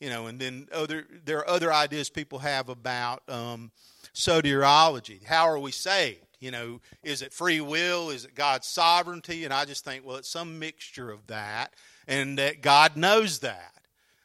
you 0.00 0.10
know, 0.10 0.26
and 0.26 0.40
then 0.40 0.68
other 0.72 1.06
there 1.24 1.38
are 1.38 1.48
other 1.48 1.72
ideas 1.72 2.10
people 2.10 2.40
have 2.40 2.68
about 2.68 3.22
um, 3.28 3.70
soteriology. 4.14 5.24
How 5.24 5.48
are 5.48 5.58
we 5.58 5.70
saved? 5.70 6.24
You 6.40 6.50
know, 6.50 6.80
is 7.02 7.22
it 7.22 7.32
free 7.32 7.60
will? 7.60 8.10
Is 8.10 8.24
it 8.24 8.34
God's 8.34 8.68
sovereignty? 8.68 9.44
And 9.44 9.52
I 9.52 9.64
just 9.64 9.84
think, 9.84 10.04
well, 10.04 10.16
it's 10.16 10.30
some 10.30 10.58
mixture 10.58 11.10
of 11.10 11.26
that, 11.28 11.74
and 12.06 12.38
that 12.38 12.60
God 12.62 12.96
knows 12.96 13.40
that. 13.40 13.72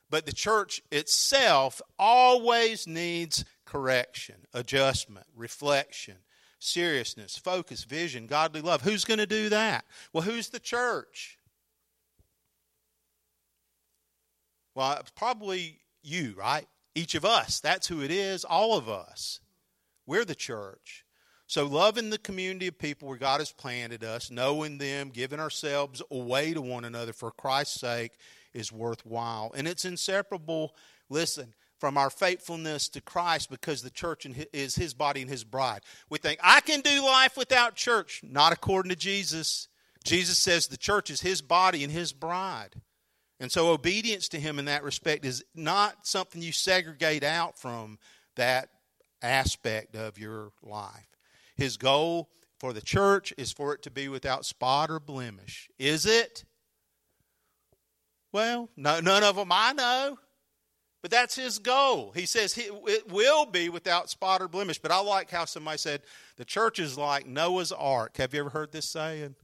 But 0.10 0.28
the 0.28 0.34
church 0.34 0.82
itself 0.92 1.82
always 1.98 2.86
needs 2.86 3.46
correction, 3.66 4.36
adjustment, 4.54 5.26
reflection, 5.36 6.18
seriousness, 6.64 7.38
focus, 7.38 7.84
vision, 7.84 8.28
godly 8.28 8.62
love. 8.62 8.82
Who's 8.82 9.06
going 9.06 9.20
to 9.20 9.26
do 9.26 9.50
that? 9.50 9.86
Well, 10.12 10.24
who's 10.24 10.50
the 10.50 10.60
church? 10.60 11.38
Well, 14.76 15.02
probably 15.16 15.80
you, 16.02 16.34
right? 16.38 16.68
Each 16.96 17.16
of 17.16 17.26
us. 17.26 17.60
That's 17.60 17.88
who 17.88 18.02
it 18.02 18.12
is, 18.12 18.46
all 18.46 18.78
of 18.78 18.90
us. 18.90 19.40
We're 20.06 20.26
the 20.26 20.36
church. 20.36 21.06
So, 21.48 21.66
loving 21.66 22.10
the 22.10 22.18
community 22.18 22.68
of 22.68 22.80
people 22.80 23.08
where 23.08 23.18
God 23.18 23.40
has 23.40 23.52
planted 23.52 24.04
us, 24.04 24.32
knowing 24.32 24.78
them, 24.78 25.10
giving 25.10 25.40
ourselves 25.40 26.02
away 26.10 26.54
to 26.54 26.62
one 26.62 26.86
another 26.86 27.14
for 27.14 27.32
Christ's 27.32 27.80
sake 27.80 28.14
is 28.54 28.72
worthwhile. 28.72 29.52
And 29.56 29.68
it's 29.68 29.86
inseparable, 29.86 30.76
listen, 31.10 31.54
from 31.84 31.98
our 31.98 32.10
faithfulness 32.10 32.88
to 32.88 33.02
Christ 33.02 33.50
because 33.50 33.82
the 33.82 33.90
church 33.90 34.26
is 34.54 34.76
his 34.76 34.94
body 34.94 35.20
and 35.20 35.30
his 35.30 35.44
bride. 35.44 35.82
We 36.10 36.18
think, 36.18 36.40
I 36.42 36.62
can 36.62 36.80
do 36.80 37.04
life 37.04 37.36
without 37.36 37.76
church. 37.76 38.22
Not 38.24 38.54
according 38.54 38.90
to 38.92 38.96
Jesus. 38.96 39.68
Jesus 40.06 40.38
says 40.38 40.68
the 40.68 40.78
church 40.78 41.10
is 41.10 41.20
his 41.20 41.42
body 41.42 41.84
and 41.84 41.92
his 41.92 42.14
bride. 42.14 42.80
And 43.38 43.52
so 43.52 43.70
obedience 43.72 44.30
to 44.30 44.40
him 44.40 44.60
in 44.60 44.66
that 44.66 44.82
respect 44.82 45.26
is 45.26 45.44
not 45.54 46.08
something 46.08 46.42
you 46.42 46.54
segregate 46.54 47.22
out 47.22 47.60
from 47.60 48.00
that 48.38 48.70
aspect 49.22 49.98
of 49.98 50.18
your 50.18 50.54
life. 50.62 51.10
His 51.58 51.76
goal 51.76 52.30
for 52.62 52.72
the 52.72 52.80
church 52.80 53.34
is 53.38 53.52
for 53.52 53.74
it 53.74 53.82
to 53.82 53.92
be 53.92 54.08
without 54.08 54.46
spot 54.46 54.90
or 54.90 55.02
blemish. 55.02 55.68
Is 55.78 56.06
it? 56.06 56.46
Well, 58.32 58.70
no, 58.78 59.02
none 59.02 59.24
of 59.24 59.36
them 59.36 59.50
I 59.52 59.74
know. 59.74 60.18
But 61.04 61.12
that's 61.12 61.36
his 61.36 61.60
goal. 61.60 62.14
He 62.16 62.26
says 62.26 62.54
he, 62.54 62.62
it 62.88 63.12
will 63.12 63.46
be 63.46 63.68
without 63.68 64.10
spot 64.10 64.42
or 64.42 64.48
blemish. 64.48 64.80
But 64.80 64.92
I 64.92 65.02
like 65.02 65.30
how 65.30 65.44
somebody 65.44 65.78
said 65.78 66.02
the 66.38 66.46
church 66.46 66.80
is 66.80 66.98
like 66.98 67.28
Noah's 67.28 67.74
ark. 67.74 68.16
Have 68.18 68.34
you 68.34 68.40
ever 68.40 68.50
heard 68.50 68.72
this 68.72 68.88
saying? 68.88 69.36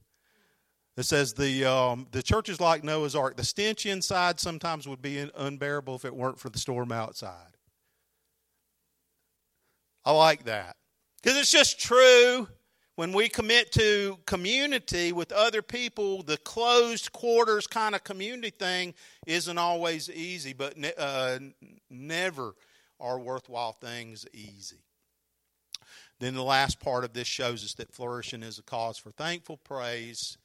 It 0.96 1.02
says 1.04 1.34
the 1.34 1.66
um, 1.66 2.08
the 2.12 2.22
church 2.22 2.48
is 2.48 2.60
like 2.60 2.82
Noah's 2.82 3.14
ark. 3.14 3.36
The 3.36 3.44
stench 3.44 3.84
inside 3.84 4.40
sometimes 4.40 4.88
would 4.88 5.02
be 5.02 5.30
unbearable 5.36 5.94
if 5.94 6.06
it 6.06 6.16
weren't 6.16 6.40
for 6.40 6.48
the 6.48 6.58
storm 6.58 6.92
outside. 6.92 7.56
I 10.04 10.12
like 10.12 10.44
that 10.44 10.76
because 11.22 11.38
it's 11.38 11.52
just 11.52 11.78
true. 11.78 12.48
When 13.00 13.14
we 13.14 13.30
commit 13.30 13.72
to 13.72 14.18
community 14.26 15.10
with 15.10 15.32
other 15.32 15.62
people, 15.62 16.22
the 16.22 16.36
closed 16.36 17.12
quarters 17.12 17.66
kind 17.66 17.94
of 17.94 18.04
community 18.04 18.50
thing 18.50 18.92
isn't 19.26 19.56
always 19.56 20.10
easy, 20.10 20.52
but 20.52 20.76
ne- 20.76 20.92
uh, 20.98 21.38
never 21.88 22.52
are 23.00 23.18
worthwhile 23.18 23.72
things 23.72 24.26
easy. 24.34 24.82
Then 26.18 26.34
the 26.34 26.42
last 26.42 26.78
part 26.78 27.04
of 27.04 27.14
this 27.14 27.26
shows 27.26 27.64
us 27.64 27.72
that 27.76 27.90
flourishing 27.90 28.42
is 28.42 28.58
a 28.58 28.62
cause 28.62 28.98
for 28.98 29.12
thankful 29.12 29.56
praise 29.56 30.36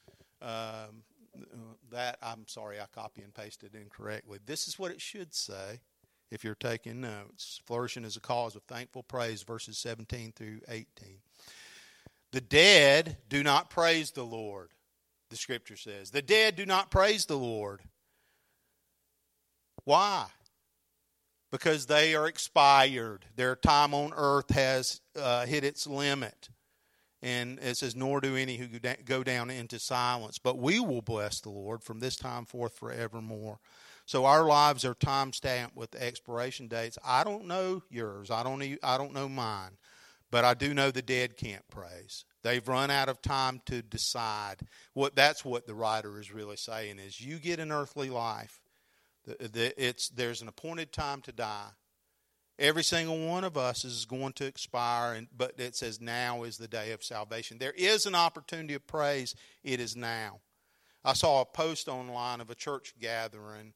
um, 0.41 1.03
that 1.91 2.17
I'm 2.23 2.47
sorry, 2.47 2.79
I 2.79 2.85
copy 2.95 3.21
and 3.21 3.33
pasted 3.33 3.75
incorrectly. 3.75 4.39
This 4.45 4.69
is 4.69 4.79
what 4.79 4.91
it 4.91 5.01
should 5.01 5.33
say 5.33 5.81
if 6.31 6.45
you're 6.45 6.55
taking 6.55 7.01
notes. 7.01 7.59
Flourishing 7.65 8.05
is 8.05 8.15
a 8.15 8.21
cause 8.21 8.55
of 8.55 8.63
thankful 8.63 9.03
praise, 9.03 9.43
verses 9.43 9.77
17 9.77 10.31
through 10.33 10.61
18. 10.69 10.85
The 12.35 12.41
dead 12.41 13.15
do 13.29 13.43
not 13.43 13.69
praise 13.69 14.11
the 14.11 14.25
Lord, 14.25 14.71
the 15.29 15.37
scripture 15.37 15.77
says. 15.77 16.11
The 16.11 16.21
dead 16.21 16.57
do 16.57 16.65
not 16.65 16.91
praise 16.91 17.25
the 17.27 17.37
Lord. 17.37 17.79
Why? 19.85 20.25
Because 21.49 21.85
they 21.85 22.13
are 22.13 22.27
expired. 22.27 23.23
Their 23.37 23.55
time 23.55 23.93
on 23.93 24.11
earth 24.13 24.49
has 24.53 24.99
uh, 25.17 25.45
hit 25.45 25.63
its 25.63 25.87
limit. 25.87 26.49
And 27.21 27.57
it 27.59 27.77
says, 27.77 27.95
Nor 27.95 28.19
do 28.19 28.35
any 28.35 28.57
who 28.57 28.67
go 29.05 29.23
down 29.23 29.49
into 29.49 29.79
silence, 29.79 30.37
but 30.37 30.57
we 30.57 30.81
will 30.81 31.01
bless 31.01 31.39
the 31.39 31.51
Lord 31.51 31.83
from 31.83 32.01
this 32.01 32.17
time 32.17 32.43
forth 32.43 32.73
forevermore. 32.73 33.59
So 34.05 34.25
our 34.25 34.43
lives 34.43 34.83
are 34.83 34.93
time 34.93 35.31
stamped 35.31 35.77
with 35.77 35.95
expiration 35.95 36.67
dates. 36.67 36.97
I 37.03 37.23
don't 37.23 37.45
know 37.45 37.83
yours. 37.89 38.29
I 38.29 38.43
don't. 38.43 38.61
I 38.83 38.97
don't 38.97 39.13
know 39.13 39.29
mine, 39.29 39.77
but 40.35 40.43
I 40.43 40.53
do 40.53 40.73
know 40.73 40.91
the 40.91 41.01
dead 41.01 41.37
can't 41.37 41.65
praise. 41.69 42.25
They've 42.43 42.67
run 42.67 42.91
out 42.91 43.07
of 43.07 43.21
time 43.21 43.61
to 43.67 43.81
decide. 43.81 44.57
What 44.93 45.15
that's 45.15 45.45
what 45.45 45.65
the 45.65 45.73
writer 45.73 46.19
is 46.19 46.29
really 46.29 46.57
saying 46.57 46.99
is, 46.99 47.21
you 47.21 47.39
get 47.39 47.61
an 47.61 47.71
earthly 47.71 48.09
life. 48.09 48.59
It's 49.25 50.09
there's 50.09 50.41
an 50.41 50.49
appointed 50.49 50.91
time 50.91 51.21
to 51.21 51.31
die. 51.31 51.69
Every 52.59 52.83
single 52.83 53.25
one 53.25 53.45
of 53.45 53.55
us 53.55 53.85
is 53.85 54.03
going 54.03 54.33
to 54.33 54.45
expire, 54.45 55.13
and, 55.13 55.27
but 55.37 55.53
it 55.57 55.77
says 55.77 56.01
now 56.01 56.43
is 56.43 56.57
the 56.57 56.67
day 56.67 56.91
of 56.91 57.01
salvation. 57.01 57.57
There 57.57 57.71
is 57.71 58.05
an 58.05 58.13
opportunity 58.13 58.73
of 58.73 58.85
praise. 58.85 59.35
It 59.63 59.79
is 59.79 59.95
now. 59.95 60.41
I 61.05 61.13
saw 61.13 61.39
a 61.39 61.45
post 61.45 61.87
online 61.87 62.41
of 62.41 62.49
a 62.49 62.55
church 62.55 62.93
gathering 62.99 63.71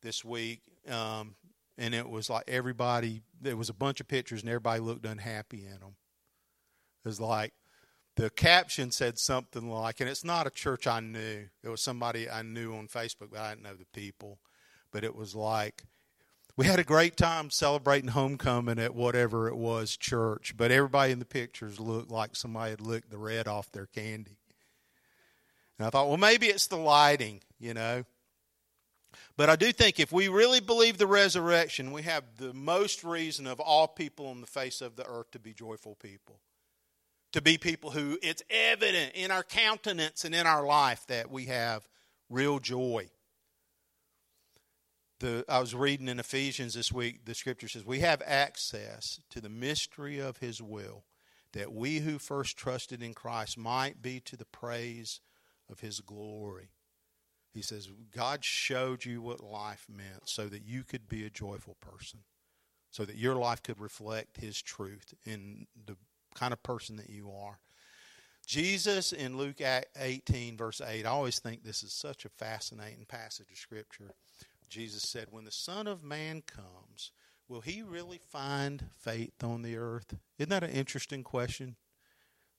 this 0.00 0.24
week, 0.24 0.62
um, 0.90 1.34
and 1.78 1.94
it 1.94 2.08
was 2.08 2.28
like 2.28 2.44
everybody, 2.48 3.22
there 3.40 3.56
was 3.56 3.70
a 3.70 3.74
bunch 3.74 4.00
of 4.00 4.08
pictures, 4.08 4.42
and 4.42 4.50
everybody 4.50 4.80
looked 4.80 5.06
unhappy 5.06 5.64
in 5.64 5.80
them. 5.80 5.96
It 7.04 7.08
was 7.08 7.20
like, 7.20 7.54
the 8.16 8.30
caption 8.30 8.90
said 8.90 9.16
something 9.16 9.70
like, 9.70 10.00
and 10.00 10.10
it's 10.10 10.24
not 10.24 10.48
a 10.48 10.50
church 10.50 10.88
I 10.88 10.98
knew. 10.98 11.48
It 11.62 11.68
was 11.68 11.80
somebody 11.80 12.28
I 12.28 12.42
knew 12.42 12.74
on 12.74 12.88
Facebook, 12.88 13.30
but 13.30 13.38
I 13.38 13.50
didn't 13.50 13.62
know 13.62 13.74
the 13.74 13.86
people. 13.94 14.40
But 14.90 15.04
it 15.04 15.14
was 15.14 15.36
like, 15.36 15.84
we 16.56 16.66
had 16.66 16.80
a 16.80 16.84
great 16.84 17.16
time 17.16 17.50
celebrating 17.50 18.10
homecoming 18.10 18.80
at 18.80 18.96
whatever 18.96 19.46
it 19.46 19.56
was 19.56 19.96
church, 19.96 20.54
but 20.56 20.72
everybody 20.72 21.12
in 21.12 21.20
the 21.20 21.24
pictures 21.24 21.78
looked 21.78 22.10
like 22.10 22.34
somebody 22.34 22.70
had 22.70 22.80
licked 22.80 23.10
the 23.10 23.18
red 23.18 23.46
off 23.46 23.70
their 23.70 23.86
candy. 23.86 24.38
And 25.78 25.86
I 25.86 25.90
thought, 25.90 26.08
well, 26.08 26.16
maybe 26.16 26.48
it's 26.48 26.66
the 26.66 26.76
lighting, 26.76 27.42
you 27.60 27.74
know. 27.74 28.02
But 29.38 29.48
I 29.48 29.56
do 29.56 29.72
think 29.72 29.98
if 29.98 30.12
we 30.12 30.28
really 30.28 30.60
believe 30.60 30.98
the 30.98 31.06
resurrection, 31.06 31.92
we 31.92 32.02
have 32.02 32.24
the 32.36 32.52
most 32.52 33.02
reason 33.02 33.46
of 33.46 33.58
all 33.58 33.88
people 33.88 34.26
on 34.26 34.42
the 34.42 34.46
face 34.46 34.82
of 34.82 34.96
the 34.96 35.06
earth 35.06 35.30
to 35.30 35.38
be 35.38 35.54
joyful 35.54 35.94
people. 35.94 36.40
To 37.32 37.40
be 37.40 37.56
people 37.56 37.92
who 37.92 38.18
it's 38.22 38.42
evident 38.50 39.12
in 39.14 39.30
our 39.30 39.42
countenance 39.42 40.26
and 40.26 40.34
in 40.34 40.46
our 40.46 40.66
life 40.66 41.06
that 41.06 41.30
we 41.30 41.46
have 41.46 41.88
real 42.28 42.58
joy 42.58 43.08
the, 45.20 45.44
I 45.48 45.58
was 45.58 45.74
reading 45.74 46.08
in 46.08 46.20
Ephesians 46.20 46.74
this 46.74 46.92
week, 46.92 47.24
the 47.24 47.34
scripture 47.34 47.68
says, 47.68 47.84
We 47.84 48.00
have 48.00 48.22
access 48.24 49.20
to 49.30 49.40
the 49.40 49.48
mystery 49.48 50.18
of 50.18 50.38
His 50.38 50.62
will, 50.62 51.04
that 51.52 51.72
we 51.72 51.98
who 51.98 52.18
first 52.18 52.56
trusted 52.56 53.02
in 53.02 53.14
Christ 53.14 53.58
might 53.58 54.00
be 54.00 54.20
to 54.20 54.36
the 54.36 54.44
praise 54.44 55.20
of 55.70 55.80
His 55.80 56.00
glory. 56.00 56.70
He 57.58 57.62
says, 57.62 57.90
God 58.14 58.44
showed 58.44 59.04
you 59.04 59.20
what 59.20 59.42
life 59.42 59.84
meant 59.88 60.28
so 60.28 60.46
that 60.46 60.62
you 60.64 60.84
could 60.84 61.08
be 61.08 61.26
a 61.26 61.30
joyful 61.30 61.76
person, 61.80 62.20
so 62.92 63.04
that 63.04 63.16
your 63.16 63.34
life 63.34 63.64
could 63.64 63.80
reflect 63.80 64.36
His 64.36 64.62
truth 64.62 65.12
in 65.26 65.66
the 65.86 65.96
kind 66.36 66.52
of 66.52 66.62
person 66.62 66.94
that 66.98 67.10
you 67.10 67.32
are. 67.32 67.58
Jesus 68.46 69.12
in 69.12 69.36
Luke 69.36 69.60
18, 69.96 70.56
verse 70.56 70.80
8, 70.80 71.04
I 71.04 71.10
always 71.10 71.40
think 71.40 71.64
this 71.64 71.82
is 71.82 71.92
such 71.92 72.24
a 72.24 72.28
fascinating 72.28 73.06
passage 73.08 73.50
of 73.50 73.58
Scripture. 73.58 74.12
Jesus 74.68 75.02
said, 75.02 75.26
When 75.32 75.44
the 75.44 75.50
Son 75.50 75.88
of 75.88 76.04
Man 76.04 76.42
comes, 76.42 77.10
will 77.48 77.62
he 77.62 77.82
really 77.82 78.20
find 78.30 78.84
faith 78.96 79.42
on 79.42 79.62
the 79.62 79.76
earth? 79.76 80.14
Isn't 80.38 80.50
that 80.50 80.62
an 80.62 80.70
interesting 80.70 81.24
question? 81.24 81.74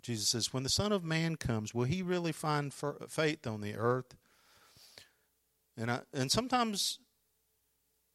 Jesus 0.02 0.28
says, 0.28 0.52
When 0.52 0.64
the 0.64 0.70
Son 0.70 0.91
of 0.91 1.06
Man 1.06 1.38
comes, 1.38 1.74
will 1.74 1.86
he 1.86 2.02
really 2.02 2.34
find 2.34 2.74
faith 2.74 3.47
on 3.47 3.62
the 3.62 3.76
earth? 3.76 4.18
And, 5.80 5.90
I, 5.90 6.02
and 6.14 6.30
sometimes 6.30 7.00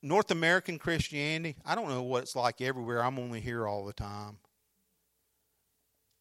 North 0.03 0.31
American 0.31 0.79
Christianity, 0.79 1.57
I 1.65 1.75
don't 1.75 1.89
know 1.89 2.03
what 2.03 2.25
it's 2.25 2.37
like 2.37 2.61
everywhere. 2.61 3.03
I'm 3.03 3.19
only 3.19 3.41
here 3.41 3.67
all 3.67 3.87
the 3.87 3.95
time. 3.95 4.37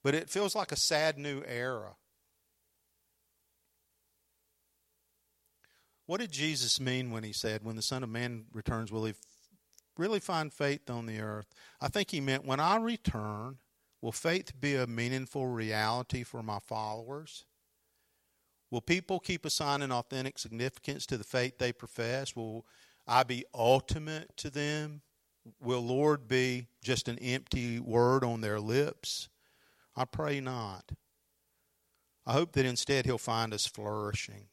But 0.04 0.16
it 0.16 0.30
feels 0.30 0.56
like 0.56 0.72
a 0.72 0.78
sad 0.78 1.18
new 1.18 1.44
era. 1.46 1.96
What 6.06 6.22
did 6.22 6.32
Jesus 6.32 6.80
mean 6.80 7.12
when 7.12 7.24
he 7.24 7.34
said, 7.34 7.64
When 7.64 7.76
the 7.76 7.82
Son 7.82 8.04
of 8.04 8.10
Man 8.10 8.46
returns, 8.54 8.92
will 8.92 9.06
he 9.06 9.14
really 9.98 10.20
find 10.20 10.52
faith 10.54 10.90
on 10.90 11.06
the 11.06 11.20
earth? 11.20 11.48
I 11.82 11.90
think 11.90 12.12
he 12.12 12.22
meant, 12.22 12.46
When 12.46 12.60
I 12.60 12.78
return, 12.78 13.58
will 14.02 14.12
faith 14.12 14.60
be 14.60 14.76
a 14.76 14.88
meaningful 14.88 15.48
reality 15.48 16.24
for 16.24 16.42
my 16.42 16.60
followers? 16.60 17.46
Will 18.74 18.82
people 18.82 19.20
keep 19.20 19.46
assigning 19.46 19.92
authentic 19.92 20.40
significance 20.40 21.06
to 21.06 21.16
the 21.16 21.24
faith 21.24 21.60
they 21.60 21.72
profess? 21.72 22.36
Will 22.36 22.66
I 23.08 23.22
be 23.22 23.46
ultimate 23.54 24.36
to 24.38 24.50
them? 24.50 25.04
Will 25.62 25.82
Lord 25.82 26.28
be 26.28 26.66
just 26.84 27.08
an 27.08 27.20
empty 27.20 27.80
word 27.80 28.24
on 28.24 28.42
their 28.42 28.60
lips? 28.60 29.30
I 29.96 30.06
pray 30.06 30.40
not. 30.40 30.92
I 32.26 32.34
hope 32.34 32.54
that 32.54 32.66
instead 32.66 33.06
He'll 33.06 33.20
find 33.20 33.54
us 33.54 33.68
flourishing. 33.68 34.48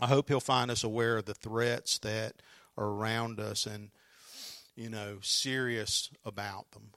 I 0.00 0.08
hope 0.08 0.28
He'll 0.28 0.40
find 0.40 0.68
us 0.68 0.82
aware 0.82 1.18
of 1.18 1.26
the 1.26 1.34
threats 1.34 2.00
that 2.00 2.42
are 2.76 2.88
around 2.88 3.38
us 3.38 3.64
and, 3.64 3.90
you 4.74 4.90
know, 4.90 5.18
serious 5.22 6.10
about 6.24 6.72
them. 6.72 6.90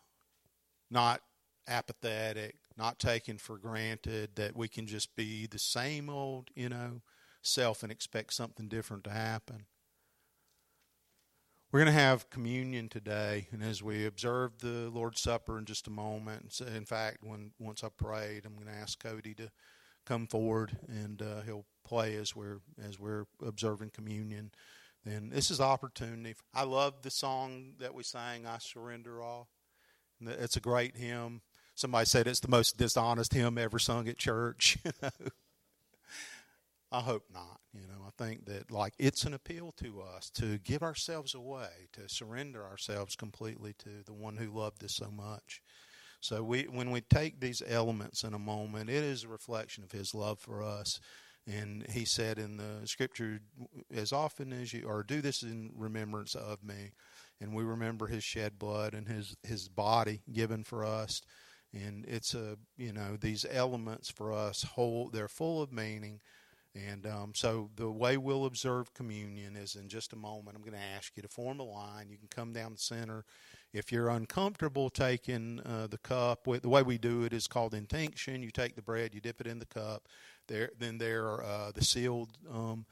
Not 0.90 1.22
apathetic, 1.68 2.56
not 2.78 3.00
taken 3.00 3.38
for 3.38 3.58
granted 3.58 4.32
that 4.36 4.56
we 4.56 4.68
can 4.68 4.88
just 4.88 5.16
be 5.16 5.48
the 5.48 5.60
same 5.60 6.10
old, 6.10 6.50
you 6.56 6.70
know, 6.70 7.02
self 7.42 7.84
and 7.84 7.92
expect 7.92 8.34
something 8.34 8.68
different 8.68 9.04
to 9.06 9.12
happen. 9.12 9.66
We're 11.72 11.80
going 11.82 11.94
to 11.94 12.00
have 12.00 12.30
communion 12.30 12.88
today, 12.88 13.48
and 13.52 13.62
as 13.62 13.84
we 13.84 14.06
observe 14.06 14.60
the 14.60 14.90
Lord's 14.90 15.20
Supper 15.20 15.58
in 15.58 15.66
just 15.66 15.88
a 15.88 15.92
moment, 15.92 16.62
in 16.62 16.86
fact, 16.86 17.18
when 17.22 17.52
once 17.60 17.84
I 17.84 17.90
prayed, 17.90 18.46
I'm 18.46 18.56
going 18.56 18.68
to 18.68 18.74
ask 18.74 19.02
Cody 19.02 19.34
to 19.34 19.52
come 20.06 20.28
forward, 20.28 20.78
and 20.88 21.22
uh, 21.22 21.42
he'll 21.42 21.66
play 21.84 22.16
as 22.16 22.36
we're 22.36 22.60
as 22.82 23.00
we're 23.00 23.26
observing 23.46 23.90
communion. 23.90 24.52
Then 25.04 25.30
this 25.30 25.52
is 25.52 25.60
opportunity. 25.60 26.36
I 26.54 26.64
love 26.64 27.02
the 27.02 27.12
song 27.12 27.74
that 27.80 27.94
we 27.94 28.04
sang, 28.04 28.48
"I 28.48 28.60
Surrender 28.60 29.22
All." 29.22 29.50
It's 30.22 30.56
a 30.56 30.62
great 30.62 30.96
hymn. 30.96 31.42
Somebody 31.76 32.06
said 32.06 32.26
it's 32.26 32.40
the 32.40 32.48
most 32.48 32.78
dishonest 32.78 33.34
hymn 33.34 33.58
ever 33.58 33.80
sung 33.80 34.08
at 34.08 34.18
church. 34.18 34.78
I 36.92 37.02
hope 37.02 37.26
not. 37.34 37.60
You 37.74 37.82
know, 37.82 38.08
I 38.08 38.24
think 38.24 38.46
that 38.46 38.72
like 38.72 38.94
it's 38.98 39.26
an 39.26 39.34
appeal 39.34 39.74
to 39.78 40.02
us 40.02 40.30
to 40.32 40.58
give 40.60 40.82
ourselves 40.82 41.36
away, 41.36 41.90
to 41.92 42.08
surrender 42.08 42.64
ourselves 42.64 43.18
completely 43.18 43.74
to 43.80 44.04
the 44.06 44.14
one 44.14 44.38
who 44.38 44.50
loved 44.50 44.84
us 44.86 44.96
so 44.96 45.12
much. 45.12 45.62
So 46.22 46.42
we 46.42 46.64
when 46.64 46.92
we 46.92 47.02
take 47.02 47.42
these 47.42 47.62
elements 47.68 48.24
in 48.24 48.34
a 48.34 48.40
moment, 48.40 48.90
it 48.90 49.04
is 49.04 49.26
a 49.26 49.28
reflection 49.28 49.84
of 49.84 49.92
his 49.92 50.16
love 50.16 50.40
for 50.40 50.64
us. 50.64 51.02
And 51.46 51.86
he 51.92 52.06
said 52.06 52.40
in 52.40 52.58
the 52.58 52.88
scripture, 52.88 53.42
as 53.94 54.14
often 54.14 54.54
as 54.54 54.74
you 54.74 54.88
or 54.88 55.04
do 55.04 55.22
this 55.22 55.44
in 55.44 55.72
remembrance 55.76 56.34
of 56.34 56.64
me, 56.64 56.94
and 57.42 57.54
we 57.54 57.64
remember 57.64 58.08
his 58.08 58.24
shed 58.24 58.58
blood 58.58 58.94
and 58.94 59.10
his 59.10 59.36
his 59.44 59.68
body 59.68 60.22
given 60.32 60.64
for 60.64 60.86
us. 60.86 61.22
And 61.76 62.06
it's 62.08 62.34
a 62.34 62.58
you 62.78 62.94
know 62.94 63.18
these 63.20 63.46
elements 63.50 64.10
for 64.10 64.32
us 64.32 64.64
whole 64.64 65.10
they're 65.12 65.28
full 65.28 65.62
of 65.62 65.72
meaning 65.72 66.22
and 66.76 67.08
um, 67.08 67.32
so 67.34 67.70
the 67.78 67.90
way 67.90 68.18
we'll 68.18 68.46
observe 68.46 68.94
communion 68.94 69.56
is 69.56 69.76
in 69.76 69.88
just 69.88 70.12
a 70.12 70.18
moment. 70.18 70.58
I'm 70.58 70.62
going 70.62 70.74
to 70.74 70.96
ask 70.98 71.14
you 71.16 71.24
to 71.24 71.30
form 71.30 71.60
a 71.62 71.64
line. 71.64 72.10
You 72.10 72.18
can 72.18 72.28
come 72.28 72.52
down 72.52 72.74
the 72.74 72.78
center. 72.78 73.24
If 73.72 73.92
you're 73.92 74.10
uncomfortable 74.10 74.90
taking 74.90 75.62
uh, 75.62 75.88
the 75.88 75.98
cup, 75.98 76.46
the 76.46 76.70
way 76.70 76.84
we 76.84 76.98
do 76.98 77.24
it 77.24 77.32
is 77.32 77.48
called 77.48 77.74
intinction. 77.74 78.44
You 78.44 78.52
take 78.52 78.76
the 78.76 78.82
bread, 78.82 79.14
you 79.14 79.22
dip 79.22 79.40
it 79.40 79.48
in 79.48 79.60
the 79.60 79.66
cup. 79.66 80.08
There, 80.48 80.72
then 80.78 80.98
there 80.98 81.26
are 81.26 81.44
uh, 81.44 81.72
the 81.74 81.84
sealed 81.84 82.38
um, 82.54 82.86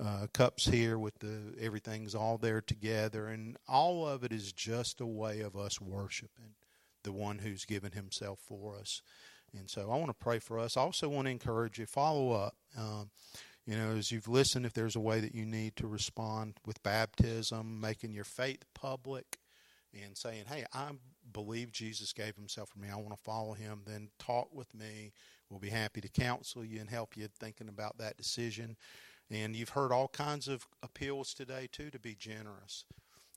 uh, 0.00 0.26
cups 0.32 0.66
here 0.66 0.98
with 0.98 1.18
the 1.20 1.54
everything's 1.60 2.14
all 2.14 2.36
there 2.36 2.60
together, 2.60 3.26
and 3.26 3.56
all 3.68 4.06
of 4.06 4.24
it 4.24 4.32
is 4.32 4.52
just 4.52 5.00
a 5.00 5.06
way 5.06 5.40
of 5.40 5.56
us 5.56 5.80
worshiping 5.80 6.54
the 7.02 7.12
one 7.12 7.38
who's 7.38 7.64
given 7.64 7.92
Himself 7.92 8.38
for 8.40 8.76
us. 8.76 9.02
And 9.56 9.68
so 9.68 9.90
I 9.90 9.96
want 9.96 10.08
to 10.08 10.14
pray 10.14 10.38
for 10.38 10.58
us. 10.58 10.76
I 10.76 10.82
also 10.82 11.08
want 11.08 11.26
to 11.26 11.32
encourage 11.32 11.78
you, 11.78 11.86
follow 11.86 12.32
up. 12.32 12.54
Um, 12.78 13.10
you 13.66 13.76
know, 13.76 13.96
as 13.96 14.10
you've 14.10 14.28
listened, 14.28 14.64
if 14.64 14.72
there's 14.72 14.96
a 14.96 15.00
way 15.00 15.20
that 15.20 15.34
you 15.34 15.44
need 15.44 15.76
to 15.76 15.86
respond 15.86 16.54
with 16.66 16.82
baptism, 16.82 17.80
making 17.80 18.12
your 18.12 18.24
faith 18.24 18.64
public, 18.74 19.38
and 19.92 20.16
saying, 20.16 20.44
hey, 20.48 20.64
I 20.72 20.90
believe 21.32 21.72
Jesus 21.72 22.12
gave 22.12 22.36
himself 22.36 22.70
for 22.70 22.78
me. 22.78 22.88
I 22.90 22.96
want 22.96 23.10
to 23.10 23.22
follow 23.22 23.54
him. 23.54 23.82
Then 23.86 24.08
talk 24.18 24.48
with 24.52 24.72
me. 24.74 25.12
We'll 25.48 25.60
be 25.60 25.70
happy 25.70 26.00
to 26.00 26.08
counsel 26.08 26.64
you 26.64 26.80
and 26.80 26.88
help 26.88 27.16
you 27.16 27.26
thinking 27.28 27.68
about 27.68 27.98
that 27.98 28.16
decision. 28.16 28.76
And 29.30 29.54
you've 29.54 29.70
heard 29.70 29.92
all 29.92 30.08
kinds 30.08 30.48
of 30.48 30.66
appeals 30.82 31.34
today, 31.34 31.68
too, 31.70 31.90
to 31.90 31.98
be 31.98 32.14
generous. 32.14 32.84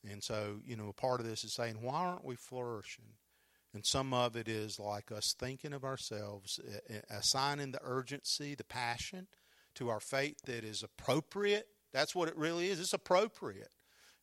And 0.09 0.24
so, 0.24 0.59
you 0.66 0.76
know, 0.76 0.89
a 0.89 0.93
part 0.93 1.20
of 1.20 1.26
this 1.26 1.43
is 1.43 1.53
saying, 1.53 1.78
why 1.82 2.05
aren't 2.05 2.26
we 2.26 2.36
flourishing? 2.36 3.05
And 3.74 3.86
some 3.86 4.13
of 4.13 4.36
it 4.36 4.47
is 4.47 4.80
like 4.80 5.11
us 5.11 5.36
thinking 5.38 5.74
of 5.74 5.84
ourselves, 5.84 6.59
assigning 7.09 7.71
the 7.71 7.82
urgency, 7.84 8.53
the 8.53 8.63
passion 8.63 9.28
to 9.76 9.89
our 9.89 9.99
faith 9.99 10.38
that 10.45 10.63
is 10.63 10.84
appropriate. 10.84 11.67
That's 11.91 12.13
what 12.13 12.28
it 12.28 12.38
really 12.38 12.69
is. 12.69 12.80
It's 12.80 12.93
appropriate. 12.93 13.71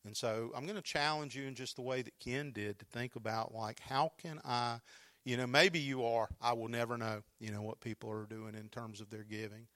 And 0.04 0.16
so 0.16 0.52
I'm 0.56 0.64
going 0.64 0.76
to 0.76 0.82
challenge 0.82 1.36
you 1.36 1.46
in 1.46 1.54
just 1.54 1.76
the 1.76 1.82
way 1.82 2.02
that 2.02 2.18
Ken 2.20 2.52
did 2.52 2.78
to 2.78 2.84
think 2.86 3.16
about 3.16 3.54
like 3.54 3.80
how 3.80 4.12
can 4.18 4.40
I, 4.44 4.78
you 5.24 5.36
know, 5.36 5.46
maybe 5.46 5.78
you 5.78 6.04
are. 6.04 6.28
I 6.40 6.52
will 6.52 6.68
never 6.68 6.96
know, 6.96 7.22
you 7.38 7.50
know, 7.50 7.62
what 7.62 7.80
people 7.80 8.10
are 8.10 8.26
doing 8.26 8.54
in 8.54 8.68
terms 8.68 9.00
of 9.00 9.10
their 9.10 9.24
giving. 9.24 9.66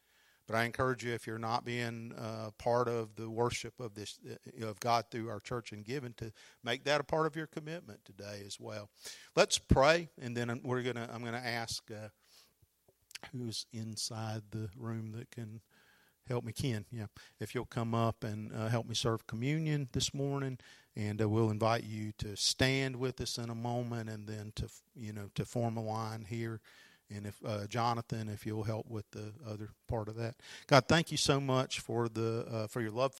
But 0.46 0.56
I 0.56 0.64
encourage 0.64 1.04
you, 1.04 1.12
if 1.12 1.26
you're 1.26 1.38
not 1.38 1.64
being 1.64 2.12
uh, 2.18 2.50
part 2.58 2.88
of 2.88 3.16
the 3.16 3.30
worship 3.30 3.80
of 3.80 3.94
this 3.94 4.18
uh, 4.30 4.66
of 4.66 4.78
God 4.80 5.06
through 5.10 5.28
our 5.30 5.40
church 5.40 5.72
and 5.72 5.84
giving, 5.84 6.12
to 6.14 6.32
make 6.62 6.84
that 6.84 7.00
a 7.00 7.04
part 7.04 7.26
of 7.26 7.34
your 7.34 7.46
commitment 7.46 8.04
today 8.04 8.42
as 8.46 8.60
well. 8.60 8.90
Let's 9.34 9.58
pray, 9.58 10.08
and 10.20 10.36
then 10.36 10.60
we're 10.62 10.82
gonna. 10.82 11.08
I'm 11.12 11.24
gonna 11.24 11.38
ask 11.38 11.90
uh, 11.90 12.08
who's 13.32 13.66
inside 13.72 14.42
the 14.50 14.68
room 14.76 15.12
that 15.12 15.30
can 15.30 15.60
help 16.28 16.44
me, 16.44 16.52
Ken. 16.52 16.84
Yeah, 16.90 17.06
if 17.40 17.54
you'll 17.54 17.64
come 17.64 17.94
up 17.94 18.24
and 18.24 18.52
uh, 18.52 18.68
help 18.68 18.86
me 18.86 18.94
serve 18.94 19.26
communion 19.26 19.88
this 19.92 20.12
morning, 20.12 20.58
and 20.94 21.20
uh, 21.20 21.28
we'll 21.28 21.50
invite 21.50 21.84
you 21.84 22.12
to 22.18 22.36
stand 22.36 22.96
with 22.96 23.20
us 23.20 23.38
in 23.38 23.50
a 23.50 23.54
moment, 23.54 24.10
and 24.10 24.28
then 24.28 24.52
to 24.56 24.68
you 24.94 25.12
know 25.12 25.30
to 25.34 25.44
form 25.44 25.76
a 25.76 25.82
line 25.82 26.26
here 26.28 26.60
and 27.10 27.26
if 27.26 27.36
uh, 27.44 27.66
Jonathan, 27.66 28.28
if 28.28 28.46
you'll 28.46 28.64
help 28.64 28.88
with 28.88 29.10
the 29.10 29.32
other 29.46 29.70
part 29.88 30.08
of 30.08 30.16
that. 30.16 30.36
God, 30.66 30.84
thank 30.88 31.10
you 31.10 31.16
so 31.16 31.40
much 31.40 31.80
for 31.80 32.08
the 32.08 32.46
uh, 32.50 32.66
for 32.66 32.80
your 32.80 32.90
love 32.90 33.12